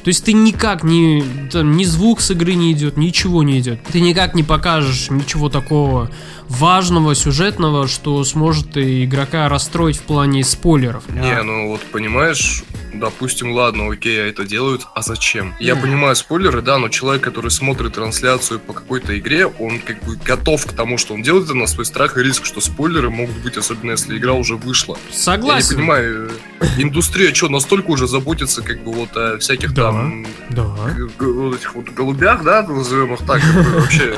То 0.05 0.09
есть 0.09 0.25
ты 0.25 0.33
никак 0.33 0.83
не... 0.83 1.23
Там, 1.51 1.77
ни 1.77 1.85
звук 1.85 2.21
с 2.21 2.33
игры 2.33 2.55
не 2.55 2.73
идет, 2.73 2.97
ничего 2.97 3.43
не 3.45 3.61
идет. 3.61 3.81
Ты 3.85 4.01
никак 4.01 4.35
не 4.35 4.43
покажешь 4.43 5.11
ничего 5.11 5.49
такого 5.49 6.11
важного, 6.59 7.15
сюжетного, 7.15 7.89
что 7.89 8.23
сможет 8.25 8.77
игрока 8.77 9.49
расстроить 9.49 9.97
в 9.97 10.03
плане 10.03 10.45
спойлеров. 10.45 11.09
Не, 11.09 11.43
ну 11.43 11.69
вот 11.69 11.81
понимаешь, 11.81 12.63
допустим, 12.95 13.53
ладно, 13.53 13.91
окей, 13.91 14.19
это 14.19 14.45
делают, 14.45 14.87
а 14.95 15.03
зачем? 15.03 15.55
Я 15.59 15.77
понимаю 15.77 16.15
спойлеры, 16.15 16.63
да, 16.63 16.79
но 16.79 16.89
человек, 16.89 17.23
который 17.23 17.51
смотрит 17.51 17.95
трансляцию 17.95 18.61
по 18.61 18.73
какой-то 18.73 19.19
игре, 19.19 19.47
он 19.47 19.81
как 19.81 20.03
бы 20.05 20.17
готов 20.17 20.67
к 20.67 20.73
тому, 20.73 20.99
что 20.99 21.15
он 21.15 21.23
делает 21.23 21.47
это 21.47 21.55
на 21.55 21.67
свой 21.67 21.87
страх 21.87 22.17
и 22.17 22.23
риск, 22.23 22.45
что 22.45 22.61
спойлеры 22.61 23.11
могут 23.11 23.37
быть, 23.39 23.57
особенно 23.57 23.93
если 23.93 24.17
игра 24.17 24.35
уже 24.35 24.57
вышла. 24.57 24.99
Согласен. 25.13 25.69
Я 25.69 25.71
не 25.71 25.77
понимаю, 25.77 26.31
индустрия 26.77 27.35
что, 27.35 27.49
настолько 27.49 27.91
уже 27.91 28.07
заботится 28.07 28.63
как 28.63 28.83
бы 28.85 28.93
вот 28.93 29.17
о 29.17 29.39
всяких 29.39 29.73
да, 29.73 29.91
там 29.91 30.27
да. 30.51 30.67
этих 30.97 31.75
вот 31.75 31.89
голубях, 31.91 32.45
да, 32.45 32.63
назовем 32.63 33.15
их 33.15 33.21
так, 33.27 33.43
вообще 33.75 34.17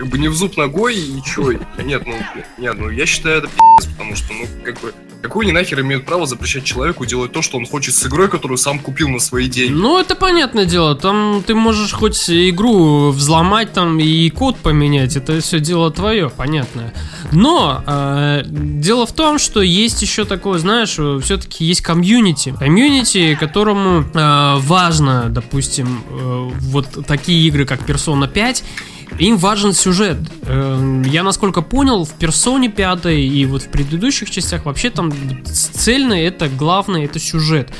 как 0.00 0.08
бы 0.08 0.16
не 0.16 0.28
в 0.28 0.34
зуб 0.34 0.56
ногой 0.56 0.96
и 0.96 1.22
чё. 1.22 1.52
Нет, 1.84 2.04
ну, 2.06 2.14
нет, 2.56 2.74
ну 2.78 2.88
я 2.88 3.04
считаю 3.04 3.40
это 3.40 3.48
пи***ц, 3.48 3.90
потому 3.90 4.16
что, 4.16 4.32
ну, 4.32 4.46
как 4.64 4.80
бы 4.80 4.94
какой 5.20 5.44
они 5.44 5.52
нахер 5.52 5.82
имеют 5.82 6.06
право 6.06 6.24
запрещать 6.24 6.64
человеку 6.64 7.04
делать 7.04 7.32
то, 7.32 7.42
что 7.42 7.58
он 7.58 7.66
хочет 7.66 7.94
с 7.94 8.06
игрой, 8.06 8.30
которую 8.30 8.56
сам 8.56 8.78
купил 8.78 9.10
на 9.10 9.18
свои 9.18 9.46
деньги? 9.46 9.74
Ну, 9.74 10.00
это 10.00 10.14
понятное 10.14 10.64
дело. 10.64 10.94
Там 10.94 11.44
ты 11.46 11.54
можешь 11.54 11.92
хоть 11.92 12.30
игру 12.30 13.10
взломать 13.10 13.74
там 13.74 14.00
и 14.00 14.30
код 14.30 14.56
поменять. 14.56 15.16
Это 15.16 15.38
все 15.42 15.60
дело 15.60 15.90
твое, 15.90 16.30
понятное. 16.30 16.94
Но 17.32 17.84
э, 17.86 18.44
дело 18.46 19.04
в 19.04 19.12
том, 19.12 19.38
что 19.38 19.60
есть 19.60 20.00
еще 20.00 20.24
такое, 20.24 20.58
знаешь, 20.58 20.92
все-таки 21.22 21.66
есть 21.66 21.82
комьюнити. 21.82 22.54
Комьюнити, 22.58 23.36
которому 23.38 24.06
э, 24.14 24.54
важно, 24.60 25.26
допустим, 25.28 26.02
э, 26.08 26.50
вот 26.60 27.06
такие 27.06 27.46
игры, 27.46 27.66
как 27.66 27.82
Persona 27.82 28.26
5 28.26 28.64
им 29.20 29.36
важен 29.36 29.74
сюжет. 29.74 30.16
Эм, 30.46 31.02
я, 31.02 31.22
насколько 31.22 31.60
понял, 31.60 32.04
в 32.04 32.12
персоне 32.12 32.70
пятой 32.70 33.22
и 33.22 33.44
вот 33.44 33.62
в 33.62 33.68
предыдущих 33.68 34.30
частях 34.30 34.64
вообще 34.64 34.88
там 34.90 35.12
цельно 35.44 36.14
это 36.14 36.48
главное, 36.48 37.04
это 37.04 37.18
сюжет. 37.18 37.70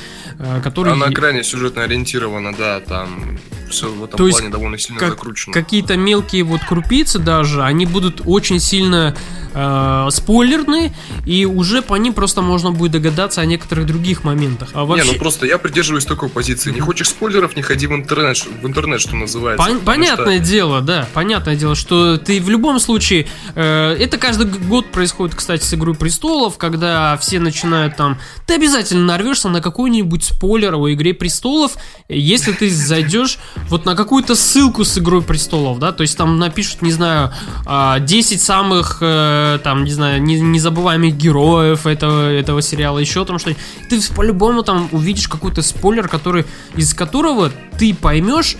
Э, 0.42 0.60
который... 0.62 0.94
Она 0.94 1.10
крайне 1.10 1.44
сюжетно 1.44 1.82
ориентирована, 1.82 2.54
да, 2.56 2.80
там 2.80 3.38
все 3.68 3.90
в 3.90 4.04
этом 4.04 4.16
То 4.16 4.16
плане 4.16 4.32
есть 4.32 4.50
довольно 4.50 4.78
сильно 4.78 4.98
как, 4.98 5.10
закручено. 5.10 5.52
Какие-то 5.52 5.96
мелкие 5.96 6.44
вот 6.44 6.62
крупицы 6.64 7.18
даже, 7.18 7.62
они 7.62 7.84
будут 7.84 8.22
очень 8.24 8.58
сильно 8.58 9.14
э, 9.52 10.08
спойлерные, 10.10 10.94
и 11.26 11.44
уже 11.44 11.82
по 11.82 11.94
ним 11.94 12.14
просто 12.14 12.40
можно 12.40 12.70
будет 12.70 12.92
догадаться 12.92 13.42
о 13.42 13.44
некоторых 13.44 13.86
других 13.86 14.24
моментах. 14.24 14.70
А 14.72 14.86
вообще... 14.86 15.06
Не, 15.06 15.12
ну 15.12 15.18
просто 15.18 15.44
я 15.44 15.58
придерживаюсь 15.58 16.06
такой 16.06 16.30
позиции. 16.30 16.70
Не 16.72 16.80
хочешь 16.80 17.08
спойлеров, 17.08 17.54
не 17.54 17.62
ходи 17.62 17.86
в 17.86 17.92
интернет, 17.92 18.38
в 18.62 18.66
интернет, 18.66 19.00
что 19.00 19.16
называется. 19.16 19.64
Пон- 19.64 19.84
понятное 19.84 20.38
что... 20.38 20.50
дело, 20.50 20.80
да, 20.80 21.06
понятное 21.12 21.54
дело, 21.54 21.74
что 21.74 22.16
ты 22.16 22.40
в 22.40 22.48
любом 22.48 22.80
случае, 22.80 23.28
э, 23.54 23.96
это 24.00 24.16
каждый 24.16 24.46
год 24.46 24.90
происходит, 24.90 25.34
кстати, 25.34 25.64
с 25.64 25.74
Игрой 25.74 25.94
Престолов, 25.94 26.56
когда 26.56 27.18
все 27.18 27.40
начинают 27.40 27.96
там, 27.96 28.18
ты 28.46 28.54
обязательно 28.54 29.04
нарвешься 29.04 29.50
на 29.50 29.60
какой-нибудь 29.60 30.29
спойлер 30.30 30.74
о 30.74 30.92
Игре 30.92 31.12
Престолов, 31.12 31.72
если 32.08 32.52
ты 32.52 32.70
зайдешь 32.70 33.38
вот 33.68 33.84
на 33.84 33.94
какую-то 33.94 34.34
ссылку 34.34 34.84
с 34.84 34.96
Игрой 34.98 35.22
Престолов, 35.22 35.78
да, 35.78 35.92
то 35.92 36.02
есть 36.02 36.16
там 36.16 36.38
напишут, 36.38 36.82
не 36.82 36.92
знаю, 36.92 37.32
10 37.66 37.66
а, 37.66 38.38
самых, 38.38 38.98
э, 39.00 39.58
там, 39.62 39.84
не 39.84 39.92
знаю, 39.92 40.22
незабываемых 40.22 41.16
героев 41.16 41.86
этого, 41.86 42.30
этого 42.30 42.62
сериала, 42.62 42.98
еще 42.98 43.24
там 43.24 43.38
что-нибудь. 43.38 43.62
Ты 43.88 44.00
по-любому 44.14 44.62
там 44.62 44.88
увидишь 44.92 45.28
какой-то 45.28 45.62
спойлер, 45.62 46.08
который, 46.08 46.44
из 46.76 46.94
которого 46.94 47.50
ты 47.78 47.94
поймешь, 47.94 48.56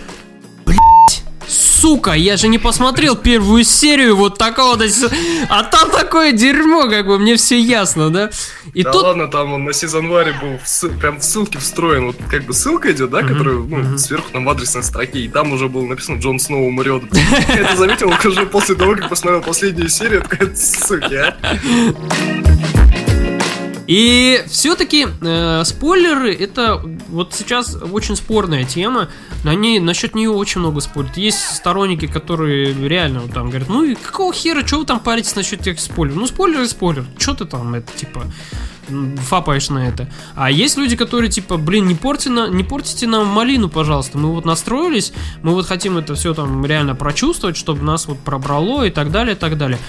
сука, 1.81 2.11
я 2.11 2.37
же 2.37 2.47
не 2.47 2.59
посмотрел 2.59 3.15
первую 3.15 3.63
серию 3.63 4.15
вот 4.15 4.37
такого, 4.37 4.77
а 5.49 5.63
там 5.63 5.89
такое 5.89 6.31
дерьмо, 6.31 6.87
как 6.87 7.07
бы, 7.07 7.17
мне 7.17 7.35
все 7.37 7.59
ясно, 7.59 8.11
да? 8.11 8.29
И 8.75 8.83
да 8.83 8.91
тут... 8.91 9.03
ладно, 9.03 9.27
там 9.27 9.53
он 9.53 9.63
на 9.63 9.73
сезон 9.73 10.07
варе 10.07 10.35
был 10.39 10.59
в, 10.63 10.99
прям 10.99 11.19
в 11.19 11.23
ссылке 11.23 11.57
встроен, 11.57 12.05
вот 12.05 12.17
как 12.29 12.45
бы 12.45 12.53
ссылка 12.53 12.91
идет, 12.91 13.09
да, 13.09 13.21
mm-hmm. 13.21 13.27
которая, 13.27 13.55
ну, 13.55 13.77
mm-hmm. 13.79 13.97
сверху 13.97 14.29
там 14.31 14.45
в 14.45 14.49
адресной 14.49 14.83
строке, 14.83 15.19
и 15.21 15.27
там 15.27 15.53
уже 15.53 15.69
было 15.69 15.87
написано 15.87 16.19
Джон 16.19 16.39
Сноу 16.39 16.67
умрет. 16.67 17.03
Я 17.49 17.61
это 17.61 17.75
заметил 17.75 18.13
уже 18.23 18.45
после 18.45 18.75
того, 18.75 18.95
как 18.95 19.09
посмотрел 19.09 19.41
последнюю 19.41 19.89
серию, 19.89 20.21
такая, 20.21 20.55
сука, 20.55 21.35
а. 21.41 22.40
И 23.87 24.43
все-таки 24.47 25.07
э, 25.21 25.63
спойлеры 25.65 26.33
это 26.33 26.81
вот 27.09 27.33
сейчас 27.33 27.75
очень 27.75 28.15
спорная 28.15 28.63
тема. 28.63 29.09
Они 29.43 29.79
насчет 29.79 30.15
нее 30.15 30.29
очень 30.29 30.61
много 30.61 30.81
спорят. 30.81 31.17
Есть 31.17 31.55
сторонники, 31.55 32.07
которые 32.07 32.73
реально 32.73 33.21
вот, 33.21 33.33
там 33.33 33.49
говорят, 33.49 33.69
ну 33.69 33.83
и 33.83 33.95
какого 33.95 34.33
хера, 34.33 34.65
что 34.65 34.79
вы 34.79 34.85
там 34.85 34.99
паритесь 34.99 35.35
насчет 35.35 35.61
тех 35.61 35.79
спойлеров? 35.79 36.19
Ну 36.19 36.27
спойлер 36.27 36.61
и 36.61 36.67
спойлер. 36.67 37.05
Что 37.17 37.33
ты 37.33 37.45
там 37.45 37.73
это 37.75 37.91
типа 37.97 38.23
фапаешь 39.17 39.69
на 39.69 39.87
это. 39.87 40.09
А 40.35 40.51
есть 40.51 40.77
люди, 40.77 40.95
которые 40.95 41.29
типа, 41.29 41.57
блин, 41.57 41.87
не, 41.87 41.95
порти 41.95 42.29
на, 42.29 42.49
не 42.49 42.63
портите 42.63 43.07
нам 43.07 43.27
малину, 43.27 43.69
пожалуйста. 43.69 44.17
Мы 44.17 44.33
вот 44.33 44.45
настроились, 44.45 45.13
мы 45.43 45.53
вот 45.53 45.65
хотим 45.65 45.97
это 45.97 46.15
все 46.15 46.33
там 46.33 46.65
реально 46.65 46.95
прочувствовать, 46.95 47.57
чтобы 47.57 47.83
нас 47.83 48.07
вот 48.07 48.19
пробрало 48.19 48.83
и 48.83 48.89
так 48.89 49.11
далее, 49.11 49.35
и 49.35 49.37
так 49.37 49.57
далее. 49.57 49.79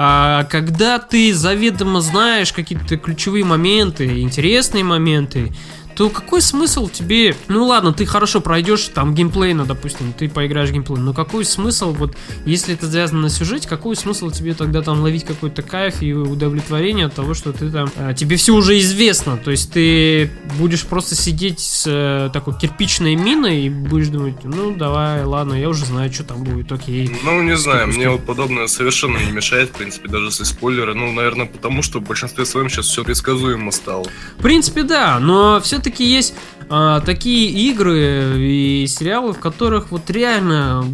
А, 0.00 0.44
когда 0.44 1.00
ты 1.00 1.34
заведомо 1.34 2.00
знаешь 2.00 2.52
какие-то 2.52 2.96
ключевые 2.98 3.44
моменты, 3.44 4.20
интересные 4.20 4.84
моменты, 4.84 5.52
то 5.98 6.10
какой 6.10 6.40
смысл 6.40 6.88
тебе... 6.88 7.34
Ну 7.48 7.66
ладно, 7.66 7.92
ты 7.92 8.06
хорошо 8.06 8.40
пройдешь 8.40 8.88
там 8.94 9.16
геймплейно, 9.16 9.64
допустим, 9.64 10.12
ты 10.12 10.28
поиграешь 10.28 10.70
геймплей, 10.70 11.00
но 11.00 11.12
какой 11.12 11.44
смысл, 11.44 11.92
вот, 11.92 12.16
если 12.44 12.74
это 12.74 12.86
завязано 12.86 13.22
на 13.22 13.30
сюжете, 13.30 13.68
какой 13.68 13.96
смысл 13.96 14.30
тебе 14.30 14.54
тогда 14.54 14.80
там 14.80 15.00
ловить 15.00 15.24
какой-то 15.24 15.62
кайф 15.62 16.00
и 16.00 16.12
удовлетворение 16.12 17.06
от 17.06 17.14
того, 17.14 17.34
что 17.34 17.52
ты 17.52 17.68
там... 17.68 17.90
А, 17.96 18.14
тебе 18.14 18.36
все 18.36 18.54
уже 18.54 18.78
известно, 18.78 19.38
то 19.38 19.50
есть 19.50 19.72
ты 19.72 20.30
будешь 20.56 20.84
просто 20.84 21.16
сидеть 21.16 21.58
с 21.58 21.84
э, 21.88 22.30
такой 22.32 22.56
кирпичной 22.56 23.16
миной 23.16 23.62
и 23.62 23.68
будешь 23.68 24.06
думать, 24.06 24.44
ну 24.44 24.76
давай, 24.76 25.24
ладно, 25.24 25.54
я 25.54 25.68
уже 25.68 25.84
знаю, 25.84 26.12
что 26.12 26.22
там 26.22 26.44
будет, 26.44 26.70
окей. 26.70 27.10
Ну, 27.24 27.42
не 27.42 27.56
знаю, 27.56 27.88
мне 27.88 28.08
вот 28.08 28.24
подобное 28.24 28.68
совершенно 28.68 29.18
не 29.18 29.32
мешает, 29.32 29.70
в 29.70 29.72
принципе, 29.72 30.06
даже 30.06 30.26
если 30.26 30.44
спойлеры, 30.44 30.94
ну, 30.94 31.10
наверное, 31.10 31.46
потому 31.46 31.82
что 31.82 31.98
в 31.98 32.04
большинстве 32.04 32.44
своем 32.44 32.68
сейчас 32.68 32.86
все 32.86 33.02
предсказуемо 33.02 33.72
стало. 33.72 34.06
В 34.38 34.42
принципе, 34.42 34.84
да, 34.84 35.18
но 35.18 35.60
все-таки 35.60 35.87
все-таки 35.88 36.04
есть 36.04 36.34
а, 36.68 37.00
такие 37.00 37.48
игры 37.70 38.34
и 38.36 38.86
сериалы, 38.86 39.32
в 39.32 39.38
которых 39.38 39.90
вот 39.90 40.10
реально 40.10 40.84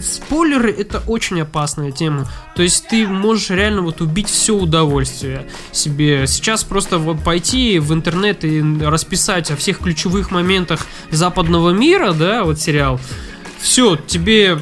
спойлеры 0.00 0.72
это 0.72 1.02
очень 1.06 1.40
опасная 1.40 1.92
тема. 1.92 2.26
То 2.56 2.62
есть 2.62 2.88
ты 2.88 3.06
можешь 3.06 3.50
реально 3.50 3.82
вот 3.82 4.00
убить 4.00 4.28
все 4.28 4.56
удовольствие 4.56 5.46
себе. 5.70 6.26
Сейчас 6.26 6.64
просто 6.64 6.98
вот 6.98 7.22
пойти 7.22 7.78
в 7.78 7.92
интернет 7.92 8.44
и 8.44 8.60
расписать 8.80 9.52
о 9.52 9.56
всех 9.56 9.78
ключевых 9.78 10.32
моментах 10.32 10.84
западного 11.12 11.70
мира, 11.70 12.12
да, 12.12 12.42
вот 12.42 12.60
сериал. 12.60 12.98
Все, 13.60 13.94
тебе 13.94 14.58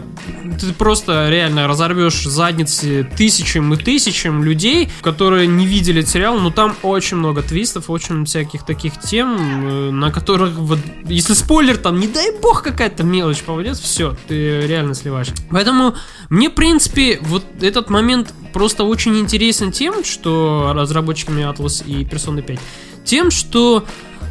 ты 0.61 0.73
просто 0.73 1.29
реально 1.29 1.67
разорвешь 1.67 2.25
задницы 2.25 3.09
тысячам 3.17 3.73
и 3.75 3.77
тысячам 3.77 4.43
людей, 4.43 4.91
которые 5.03 5.47
не 5.47 5.67
видели 5.67 6.03
сериал, 6.03 6.39
но 6.39 6.51
там 6.51 6.77
очень 6.83 7.17
много 7.17 7.43
твистов, 7.43 7.91
очень 7.91 8.25
всяких 8.25 8.65
таких 8.65 9.01
тем, 9.01 9.37
э, 9.37 9.91
на 9.91 10.11
которых 10.11 10.53
вот, 10.55 10.79
если 11.05 11.35
спойлер 11.35 11.77
там, 11.77 11.99
не 11.99 12.07
дай 12.07 12.33
бог 12.41 12.63
какая-то 12.63 13.05
мелочь 13.05 13.43
попадет, 13.43 13.77
все, 13.77 14.17
ты 14.27 14.67
реально 14.67 14.95
сливаешь. 14.95 15.29
Поэтому 15.51 15.95
мне, 16.29 16.51
в 16.51 16.55
принципе, 16.55 17.19
вот 17.23 17.45
этот 17.61 17.91
момент 17.91 18.33
просто 18.53 18.85
очень 18.85 19.19
интересен 19.19 19.73
тем, 19.73 20.05
что 20.05 20.73
разработчиками 20.75 21.43
Atlas 21.43 21.85
и 21.87 22.05
Persona 22.05 22.43
5, 22.43 22.59
тем, 23.05 23.31
что 23.31 23.85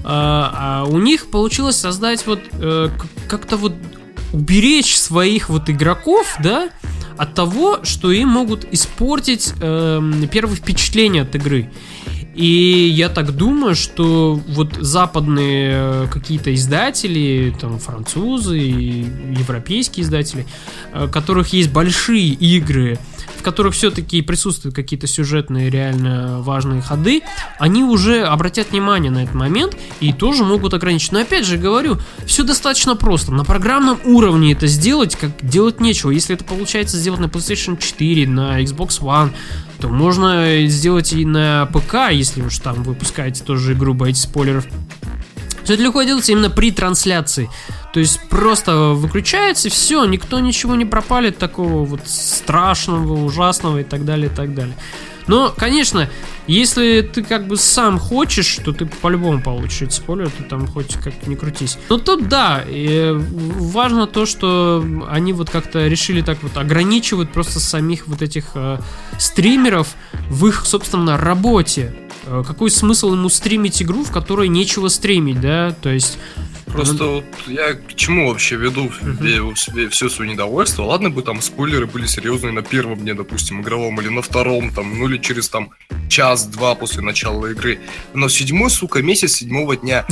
Uh, 0.04 0.84
uh, 0.84 0.90
у 0.90 1.00
них 1.00 1.28
получилось 1.28 1.76
создать 1.76 2.26
вот 2.28 2.40
uh, 2.40 2.90
как-то 3.28 3.58
вот 3.58 3.74
уберечь 4.34 4.98
своих 4.98 5.50
вот 5.50 5.70
игроков, 5.70 6.36
да, 6.42 6.70
от 7.18 7.34
того, 7.34 7.80
что 7.84 8.12
им 8.12 8.30
могут 8.30 8.66
испортить 8.72 9.54
э, 9.60 10.02
первое 10.32 10.56
впечатление 10.56 11.24
от 11.24 11.36
игры. 11.36 11.72
И 12.38 12.94
я 12.96 13.10
так 13.10 13.36
думаю, 13.36 13.76
что 13.76 14.40
вот 14.48 14.76
западные 14.76 15.72
э, 15.74 16.08
какие-то 16.12 16.54
издатели, 16.54 17.52
там 17.60 17.80
французы, 17.80 18.58
европейские 18.60 20.04
издатели, 20.04 20.46
э, 20.94 21.08
которых 21.12 21.52
есть 21.54 21.72
большие 21.72 22.28
игры, 22.28 23.00
в 23.36 23.42
которых 23.42 23.74
все-таки 23.74 24.22
присутствуют 24.22 24.76
какие-то 24.76 25.08
сюжетные 25.08 25.72
реально 25.72 26.40
важные 26.42 26.80
ходы, 26.80 27.24
они 27.58 27.84
уже 27.84 28.24
обратят 28.24 28.70
внимание 28.70 29.10
на 29.10 29.24
этот 29.24 29.34
момент 29.34 29.76
и 30.00 30.14
тоже 30.14 30.44
могут 30.44 30.76
ограничить. 30.76 31.14
Но 31.14 31.22
опять 31.22 31.44
же 31.44 31.58
говорю, 31.58 31.98
все 32.28 32.44
достаточно 32.44 32.96
просто. 32.96 33.32
На 33.32 33.46
программном 33.46 33.98
уровне 34.06 34.52
это 34.52 34.68
сделать, 34.68 35.16
как 35.16 35.32
делать 35.42 35.80
нечего. 35.80 36.12
Если 36.12 36.36
это 36.36 36.44
получается 36.44 36.98
сделать 36.98 37.20
на 37.20 37.26
PlayStation 37.26 37.82
4, 37.82 38.28
на 38.28 38.62
Xbox 38.62 39.02
One, 39.02 39.32
то 39.80 39.90
можно 39.90 40.66
сделать 40.68 41.14
и 41.14 41.26
на 41.26 41.68
ПК, 41.68 42.12
если 42.12 42.42
уж 42.42 42.58
там 42.60 42.84
выпускаете 42.84 43.44
тоже 43.44 43.74
игру, 43.74 43.94
боитесь 43.94 44.22
спойлеров. 44.22 44.66
Все 45.64 45.74
это 45.74 45.84
легко 45.84 46.04
делается 46.04 46.32
именно 46.32 46.50
при 46.50 46.72
трансляции. 46.72 47.50
То 47.94 48.00
есть 48.00 48.22
просто 48.30 48.94
выключается, 48.94 49.70
все, 49.70 50.06
никто 50.06 50.40
ничего 50.40 50.76
не 50.76 50.86
пропалит 50.86 51.38
такого 51.38 51.84
вот 51.84 52.02
страшного, 52.06 53.26
ужасного 53.26 53.80
и 53.80 53.84
так 53.84 54.06
далее, 54.06 54.28
и 54.28 54.34
так 54.34 54.56
далее. 54.56 54.76
Но, 55.28 55.54
конечно, 55.56 56.10
если 56.48 57.02
ты 57.02 57.24
как 57.24 57.48
бы 57.48 57.58
сам 57.58 58.00
хочешь, 58.00 58.60
то 58.64 58.72
ты 58.72 58.86
по-любому 58.86 59.42
получишь 59.42 59.84
эти 59.84 59.94
спойлеры, 59.94 60.30
ты 60.30 60.44
там 60.44 60.68
хоть 60.68 60.96
как 60.96 61.28
не 61.28 61.36
крутись. 61.36 61.78
Но 61.90 61.98
тут 61.98 62.28
да, 62.30 62.64
важно 62.66 64.08
то, 64.08 64.26
что 64.26 64.84
они 65.10 65.34
вот 65.34 65.50
как-то 65.50 65.88
решили 65.88 66.22
так 66.22 66.42
вот 66.44 66.58
ограничивать 66.58 67.32
просто 67.32 67.60
самих 67.60 68.08
вот 68.08 68.22
этих 68.22 68.52
э, 68.56 68.80
стримеров 69.20 69.96
в 70.30 70.48
их, 70.48 70.66
собственно, 70.66 71.18
работе. 71.18 71.94
Э, 72.30 72.44
какой 72.46 72.70
смысл 72.70 73.14
ему 73.14 73.30
стримить 73.30 73.82
игру, 73.82 74.04
в 74.04 74.12
которой 74.12 74.50
нечего 74.50 74.90
стримить, 74.90 75.40
да? 75.40 75.76
То 75.82 75.90
есть 75.90 76.18
Просто 76.66 77.06
вот 77.06 77.26
я 77.48 77.76
к 77.76 77.96
чему 77.96 78.28
вообще 78.28 78.58
веду 78.58 78.92
uh-huh. 79.02 79.90
все 79.90 80.10
свое 80.10 80.32
недовольство. 80.32 80.84
Ладно 80.84 81.10
бы 81.10 81.22
там 81.22 81.42
спойлеры 81.42 81.88
были 81.88 82.06
серьезные 82.06 82.52
на 82.52 82.62
первом 82.62 83.00
дне, 83.00 83.14
допустим, 83.14 83.62
игровом, 83.62 84.02
или 84.02 84.10
на 84.10 84.22
втором, 84.22 84.72
там, 84.74 85.00
ну 85.00 85.08
или 85.08 85.18
через 85.18 85.48
там 85.48 85.72
час-два 86.10 86.76
после 86.76 87.02
начала 87.02 87.48
игры. 87.48 87.80
Но 88.14 88.28
седьмой, 88.28 88.70
сука, 88.70 89.02
месяц 89.02 89.36
седьмого 89.36 89.78
дня. 89.78 90.06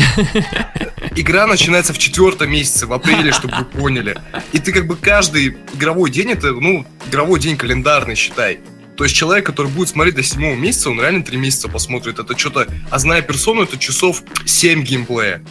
Игра 1.17 1.45
начинается 1.45 1.93
в 1.93 1.97
четвертом 1.97 2.49
месяце, 2.51 2.87
в 2.87 2.93
апреле, 2.93 3.33
чтобы 3.33 3.55
вы 3.57 3.65
поняли. 3.65 4.17
И 4.53 4.59
ты 4.59 4.71
как 4.71 4.87
бы 4.87 4.95
каждый 4.95 5.57
игровой 5.73 6.09
день, 6.09 6.31
это, 6.31 6.51
ну, 6.51 6.85
игровой 7.07 7.39
день 7.39 7.57
календарный, 7.57 8.15
считай. 8.15 8.59
То 8.97 9.03
есть 9.03 9.15
человек, 9.15 9.45
который 9.45 9.71
будет 9.71 9.89
смотреть 9.89 10.15
до 10.15 10.23
седьмого 10.23 10.55
месяца, 10.55 10.89
он 10.89 10.99
реально 10.99 11.23
три 11.23 11.37
месяца 11.37 11.67
посмотрит. 11.67 12.19
Это 12.19 12.37
что-то... 12.37 12.67
А 12.89 12.99
зная 12.99 13.21
персону, 13.21 13.63
это 13.63 13.77
часов 13.77 14.23
7 14.45 14.83
геймплея. 14.83 15.43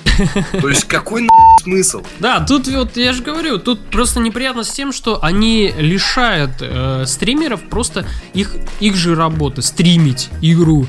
То 0.61 0.69
есть 0.69 0.85
какой 0.85 1.23
на 1.23 1.29
смысл? 1.65 2.03
Да, 2.21 2.41
тут 2.41 2.69
вот 2.69 2.97
я 2.97 3.13
же 3.13 3.23
говорю, 3.23 3.59
тут 3.59 3.81
просто 3.91 4.21
неприятно 4.21 4.65
с 4.65 4.71
тем, 4.71 4.93
что 4.93 5.23
они 5.23 5.73
лишают 5.77 6.53
э, 6.61 7.05
стримеров 7.07 7.69
просто 7.69 8.07
их, 8.35 8.55
их 8.81 8.97
же 8.97 9.15
работы, 9.15 9.63
стримить 9.63 10.31
игру. 10.41 10.87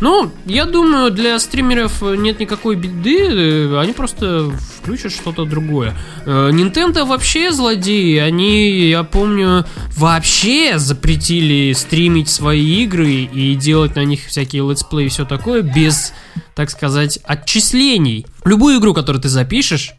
Ну, 0.00 0.32
я 0.44 0.64
думаю, 0.64 1.10
для 1.10 1.38
стримеров 1.38 2.02
нет 2.02 2.40
никакой 2.40 2.76
беды, 2.76 3.18
э, 3.18 3.78
они 3.80 3.92
просто 3.92 4.50
включат 4.78 5.12
что-то 5.12 5.44
другое. 5.44 5.96
Э, 6.26 6.50
Nintendo 6.52 7.04
вообще 7.04 7.52
злодеи, 7.52 8.18
они, 8.18 8.88
я 8.88 9.04
помню, 9.04 9.64
вообще 9.96 10.78
запретили 10.78 11.72
стримить 11.72 12.28
свои 12.28 12.82
игры 12.84 13.12
и 13.12 13.54
делать 13.54 13.94
на 13.96 14.04
них 14.04 14.26
всякие 14.26 14.68
летсплеи 14.68 15.06
и 15.06 15.08
все 15.08 15.24
такое 15.24 15.62
без, 15.62 16.12
так 16.54 16.70
сказать, 16.70 17.18
отчислений. 17.24 18.26
Любую 18.44 18.80
игру, 18.80 18.94
которую 18.94 19.22
ты 19.22 19.28
запишешь, 19.28 19.94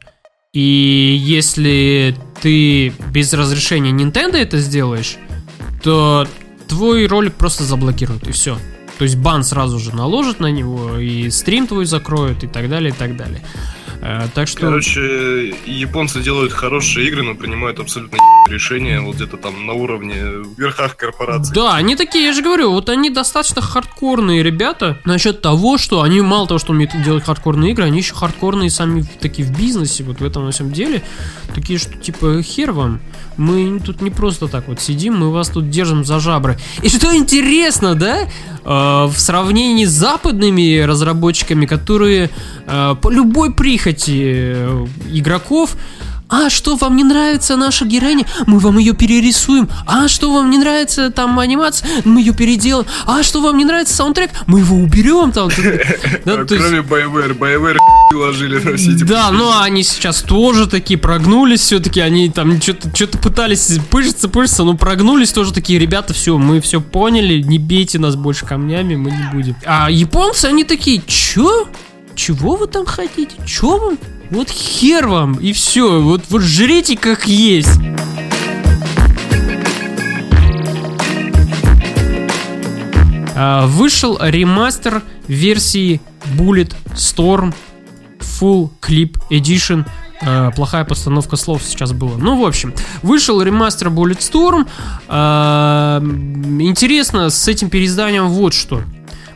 и 0.56 1.18
если 1.20 2.16
ты 2.42 2.94
без 3.12 3.34
разрешения 3.34 3.92
Nintendo 3.92 4.38
это 4.38 4.58
сделаешь, 4.60 5.18
то 5.84 6.26
твой 6.70 7.08
ролик 7.08 7.34
просто 7.34 7.66
заблокируют, 7.66 8.26
и 8.26 8.32
все. 8.32 8.58
То 8.98 9.04
есть 9.04 9.18
бан 9.18 9.44
сразу 9.44 9.80
же 9.80 9.94
наложат 9.94 10.40
на 10.40 10.50
него, 10.50 10.98
и 10.98 11.30
стрим 11.30 11.68
твой 11.68 11.86
закроют, 11.86 12.46
и 12.46 12.48
так 12.48 12.70
далее, 12.70 12.92
и 12.92 12.94
так 12.94 13.18
далее. 13.18 13.42
Э, 14.02 14.28
так 14.34 14.48
что... 14.48 14.62
Короче, 14.62 15.56
японцы 15.66 16.22
делают 16.22 16.54
хорошие 16.54 17.08
игры, 17.08 17.24
но 17.24 17.36
принимают 17.36 17.80
абсолютно 17.80 18.18
решения 18.50 19.00
вот 19.02 19.16
где-то 19.16 19.38
там 19.38 19.66
на 19.66 19.74
уровне 19.74 20.16
верхах 20.58 20.96
корпораций. 20.96 21.54
Да, 21.54 21.76
они 21.76 21.96
такие, 21.96 22.26
я 22.26 22.34
же 22.34 22.42
говорю, 22.42 22.72
вот 22.72 22.90
они 22.90 23.10
достаточно 23.10 23.62
хардкорные 23.62 24.44
ребята. 24.44 25.00
Насчет 25.06 25.42
того, 25.42 25.78
что 25.78 26.02
они 26.02 26.22
мало 26.22 26.48
того, 26.48 26.60
что 26.60 26.74
умеют 26.74 26.92
делать 27.04 27.24
хардкорные 27.24 27.72
игры, 27.72 27.86
они 27.86 28.00
еще 28.00 28.14
хардкорные 28.14 28.70
сами 28.70 29.04
такие 29.20 29.48
в 29.48 29.58
бизнесе, 29.58 30.04
вот 30.04 30.20
в 30.20 30.26
этом 30.26 30.46
во 30.46 30.52
всем 30.52 30.72
деле, 30.72 31.02
такие, 31.54 31.80
что 31.80 31.98
типа 31.98 32.42
хер 32.42 32.72
вам, 32.72 33.00
мы 33.38 33.80
тут 33.80 34.02
не 34.02 34.10
просто 34.10 34.48
так 34.48 34.68
вот 34.68 34.82
сидим, 34.82 35.18
мы 35.18 35.32
вас 35.32 35.50
тут 35.50 35.70
держим 35.70 36.06
за 36.06 36.20
жабры. 36.20 36.58
И 36.82 36.90
что 36.90 37.16
интересно, 37.16 37.96
да, 37.96 38.22
э, 38.24 38.28
в 38.64 39.16
сравнении 39.18 39.86
с 39.86 39.92
западными 39.92 40.82
разработчиками, 40.82 41.66
которые 41.66 42.30
э, 42.66 42.96
по 43.02 43.10
любой 43.10 43.54
прихоти 43.54 44.22
э, 44.26 44.86
игроков 45.12 45.76
а 46.28 46.50
что 46.50 46.76
вам 46.76 46.96
не 46.96 47.04
нравится 47.04 47.56
наша 47.56 47.86
героиня, 47.86 48.26
мы 48.48 48.60
вам 48.60 48.78
ее 48.78 48.94
перерисуем, 48.94 49.70
а 49.86 50.08
что 50.08 50.34
вам 50.34 50.50
не 50.50 50.58
нравится 50.58 51.12
там 51.12 51.38
анимация, 51.40 51.88
мы 52.04 52.20
ее 52.20 52.34
переделаем, 52.34 52.88
а 53.06 53.22
что 53.24 53.42
вам 53.42 53.58
не 53.58 53.66
нравится 53.66 53.96
саундтрек, 53.96 54.32
мы 54.48 54.60
его 54.60 54.76
уберем 54.76 55.32
там. 55.32 55.50
Кроме 56.24 56.80
BioWare, 56.80 57.38
BioWare 57.38 57.78
ложили 58.14 58.60
на 58.60 58.78
все 58.78 58.94
эти 58.94 59.04
Да, 59.04 59.32
но 59.32 59.52
ну, 59.52 59.60
они 59.62 59.84
сейчас 59.84 60.22
тоже 60.22 60.68
такие 60.68 61.00
прогнулись, 61.00 61.62
все-таки 61.62 62.00
они 62.00 62.30
там 62.30 62.62
что-то 62.62 63.18
пытались 63.18 63.80
пыжиться, 63.90 64.30
пыжиться, 64.30 64.64
но 64.64 64.78
прогнулись 64.78 65.32
тоже 65.32 65.54
такие, 65.54 65.80
ребята, 65.80 66.14
все, 66.14 66.38
мы 66.38 66.62
все 66.62 66.82
поняли, 66.82 67.42
не 67.42 67.58
бейте 67.58 68.00
нас 68.00 68.16
больше 68.16 68.46
камнями, 68.46 68.96
мы 68.96 69.12
не 69.12 69.24
будем. 69.32 69.56
А 69.66 69.90
японцы, 69.90 70.46
они 70.46 70.64
такие, 70.64 71.02
чё? 71.08 71.68
Чего 72.16 72.56
вы 72.56 72.68
там 72.68 72.86
хотите? 72.86 73.36
Чё 73.46 73.78
вам? 73.78 73.98
Вот 74.30 74.50
хер 74.50 75.08
вам, 75.08 75.36
и 75.36 75.52
все, 75.54 76.02
вот, 76.02 76.24
вот 76.30 76.42
жрите 76.42 76.98
как 76.98 77.28
есть. 77.28 77.80
А, 83.38 83.68
вышел 83.68 84.18
ремастер 84.22 85.04
версии 85.28 86.00
Bullet 86.38 86.74
Storm 86.94 87.54
Full 88.40 88.70
Clip 88.82 89.18
Edition. 89.30 89.86
Uh, 90.22 90.56
плохая 90.56 90.86
постановка 90.86 91.36
слов 91.36 91.62
сейчас 91.62 91.92
была. 91.92 92.18
Ну, 92.18 92.42
в 92.42 92.46
общем, 92.46 92.74
вышел 93.02 93.42
ремастер 93.42 93.90
Bulletstorm. 93.90 94.66
Uh, 95.08 96.62
интересно 96.62 97.30
с 97.30 97.48
этим 97.48 97.70
переизданием 97.70 98.30
вот 98.30 98.54
что. 98.54 98.82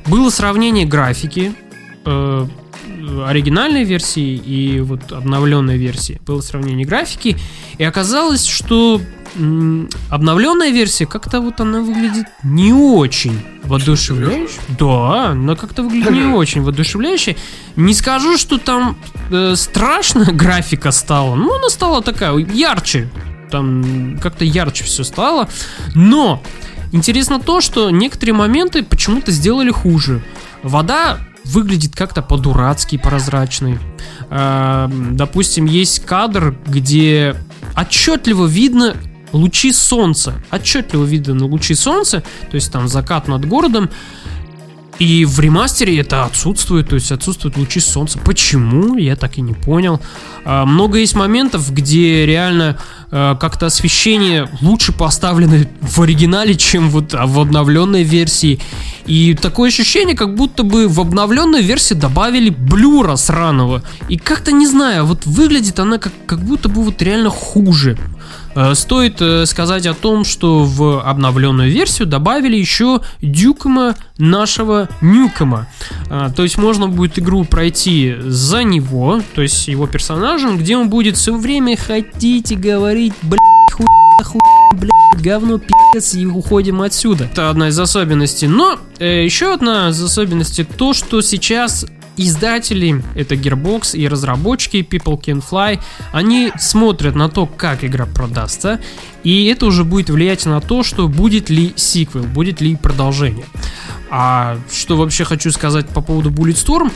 Было 0.05 0.29
сравнение 0.29 0.85
графики 0.85 1.53
uh, 2.05 2.49
оригинальной 3.27 3.83
версии 3.83 4.35
и 4.35 4.79
вот 4.79 5.11
обновленной 5.11 5.77
версии. 5.77 6.21
Было 6.25 6.41
сравнение 6.41 6.85
графики, 6.85 7.37
и 7.77 7.83
оказалось, 7.83 8.45
что 8.45 9.01
обновленная 10.09 10.71
версия 10.71 11.05
как-то 11.05 11.41
вот 11.41 11.61
она 11.61 11.81
выглядит 11.81 12.25
не 12.43 12.73
очень 12.73 13.39
воодушевляюще. 13.63 14.59
Да, 14.69 15.29
она 15.29 15.55
как-то 15.55 15.83
выглядит 15.83 16.11
не 16.11 16.23
очень 16.23 16.61
воодушевляюще. 16.61 17.35
Не 17.75 17.93
скажу, 17.93 18.37
что 18.37 18.57
там 18.57 18.97
э, 19.31 19.55
страшно 19.55 20.25
графика 20.31 20.91
стала, 20.91 21.35
но 21.35 21.55
она 21.55 21.69
стала 21.69 22.01
такая 22.01 22.35
ярче. 22.37 23.09
Там 23.51 24.19
как-то 24.21 24.45
ярче 24.45 24.83
все 24.83 25.03
стало. 25.03 25.49
Но 25.95 26.41
интересно 26.91 27.39
то, 27.39 27.61
что 27.61 27.89
некоторые 27.89 28.35
моменты 28.35 28.83
почему-то 28.83 29.31
сделали 29.31 29.71
хуже. 29.71 30.23
Вода 30.63 31.19
выглядит 31.45 31.95
как-то 31.95 32.21
по-дурацки 32.21 32.97
прозрачный. 32.97 33.79
Э, 34.29 34.89
допустим, 34.89 35.65
есть 35.65 36.05
кадр, 36.05 36.55
где 36.65 37.35
отчетливо 37.75 38.45
видно 38.45 38.95
лучи 39.31 39.71
солнца. 39.71 40.41
Отчетливо 40.51 41.05
видно 41.05 41.45
лучи 41.45 41.75
солнца, 41.75 42.23
то 42.49 42.55
есть 42.55 42.71
там 42.71 42.87
закат 42.87 43.27
над 43.27 43.45
городом. 43.45 43.89
И 44.99 45.23
в 45.23 45.39
ремастере 45.39 45.97
это 45.99 46.25
отсутствует, 46.25 46.89
то 46.89 46.95
есть 46.95 47.13
отсутствуют 47.13 47.55
лучи 47.55 47.79
солнца. 47.79 48.19
Почему? 48.19 48.97
Я 48.97 49.15
так 49.15 49.37
и 49.37 49.41
не 49.41 49.53
понял. 49.53 50.01
А, 50.43 50.65
много 50.65 50.97
есть 50.97 51.15
моментов, 51.15 51.73
где 51.73 52.25
реально 52.25 52.77
а, 53.09 53.35
как-то 53.35 53.67
освещение 53.67 54.49
лучше 54.59 54.91
поставлено 54.91 55.65
в 55.79 56.01
оригинале, 56.01 56.55
чем 56.55 56.89
вот 56.89 57.13
в 57.13 57.39
обновленной 57.39 58.03
версии. 58.03 58.59
И 59.05 59.35
такое 59.35 59.69
ощущение, 59.69 60.17
как 60.17 60.35
будто 60.35 60.63
бы 60.63 60.89
в 60.89 60.99
обновленной 60.99 61.61
версии 61.61 61.93
добавили 61.93 62.49
блюра 62.49 63.15
сраного. 63.15 63.83
И 64.09 64.17
как-то 64.17 64.51
не 64.51 64.67
знаю, 64.67 65.05
вот 65.05 65.25
выглядит 65.25 65.79
она 65.79 65.97
как, 65.97 66.11
как 66.25 66.43
будто 66.43 66.67
бы 66.67 66.83
вот 66.83 67.01
реально 67.01 67.29
хуже. 67.29 67.97
Э, 68.55 68.73
стоит 68.75 69.21
э, 69.21 69.45
сказать 69.45 69.85
о 69.85 69.93
том, 69.93 70.23
что 70.23 70.63
в 70.63 71.01
обновленную 71.01 71.71
версию 71.71 72.07
добавили 72.07 72.55
еще 72.55 73.01
Дюкома 73.21 73.95
нашего 74.17 74.89
Нюкома. 75.01 75.67
Э, 76.09 76.29
то 76.35 76.43
есть 76.43 76.57
можно 76.57 76.87
будет 76.87 77.19
игру 77.19 77.45
пройти 77.45 78.15
за 78.19 78.63
него, 78.63 79.21
то 79.35 79.41
есть 79.41 79.67
его 79.67 79.87
персонажем, 79.87 80.57
где 80.57 80.77
он 80.77 80.89
будет 80.89 81.17
все 81.17 81.35
время 81.35 81.77
ходить 81.77 82.51
и 82.51 82.55
говорить, 82.55 83.13
блядь, 83.21 83.39
хуй, 83.73 83.85
хуй, 84.23 84.41
блядь, 84.73 85.23
говно, 85.23 85.57
пи***ц, 85.57 86.19
и 86.19 86.25
уходим 86.25 86.81
отсюда. 86.81 87.25
Это 87.25 87.49
одна 87.49 87.69
из 87.69 87.79
особенностей. 87.79 88.47
Но 88.47 88.77
э, 88.99 89.23
еще 89.23 89.53
одна 89.53 89.89
из 89.89 90.01
особенностей 90.01 90.63
то, 90.63 90.93
что 90.93 91.21
сейчас 91.21 91.85
издатели, 92.27 93.03
это 93.15 93.35
Gearbox 93.35 93.97
и 93.97 94.07
разработчики 94.07 94.77
People 94.77 95.19
Can 95.21 95.43
Fly, 95.47 95.79
они 96.11 96.51
смотрят 96.57 97.15
на 97.15 97.29
то, 97.29 97.45
как 97.45 97.83
игра 97.83 98.05
продастся, 98.05 98.79
и 99.23 99.45
это 99.45 99.65
уже 99.65 99.83
будет 99.83 100.09
влиять 100.09 100.45
на 100.45 100.61
то, 100.61 100.83
что 100.83 101.07
будет 101.07 101.49
ли 101.49 101.73
сиквел, 101.75 102.23
будет 102.23 102.61
ли 102.61 102.75
продолжение. 102.75 103.45
А 104.09 104.57
что 104.71 104.97
вообще 104.97 105.23
хочу 105.23 105.51
сказать 105.51 105.87
по 105.87 106.01
поводу 106.01 106.29
Bulletstorm, 106.31 106.91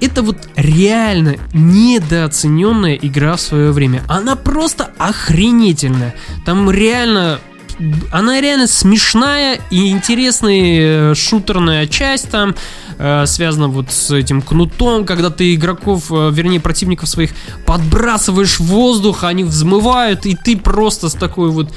это 0.00 0.22
вот 0.22 0.48
реально 0.54 1.36
недооцененная 1.52 2.94
игра 2.94 3.36
в 3.36 3.40
свое 3.40 3.72
время. 3.72 4.02
Она 4.08 4.36
просто 4.36 4.92
охренительная. 4.98 6.14
Там 6.44 6.70
реально 6.70 7.40
она 8.10 8.40
реально 8.40 8.66
смешная 8.66 9.60
и 9.70 9.90
интересная 9.90 11.12
э, 11.12 11.14
шутерная 11.14 11.86
часть 11.86 12.28
там 12.28 12.56
э, 12.98 13.26
связана 13.26 13.68
вот 13.68 13.90
с 13.90 14.10
этим 14.10 14.42
кнутом, 14.42 15.04
когда 15.04 15.30
ты 15.30 15.54
игроков, 15.54 16.10
э, 16.10 16.30
вернее 16.32 16.60
противников 16.60 17.08
своих 17.08 17.30
подбрасываешь 17.66 18.60
в 18.60 18.64
воздух, 18.64 19.24
они 19.24 19.44
взмывают, 19.44 20.26
и 20.26 20.34
ты 20.34 20.56
просто 20.56 21.08
с 21.08 21.14
такой 21.14 21.50
вот 21.50 21.72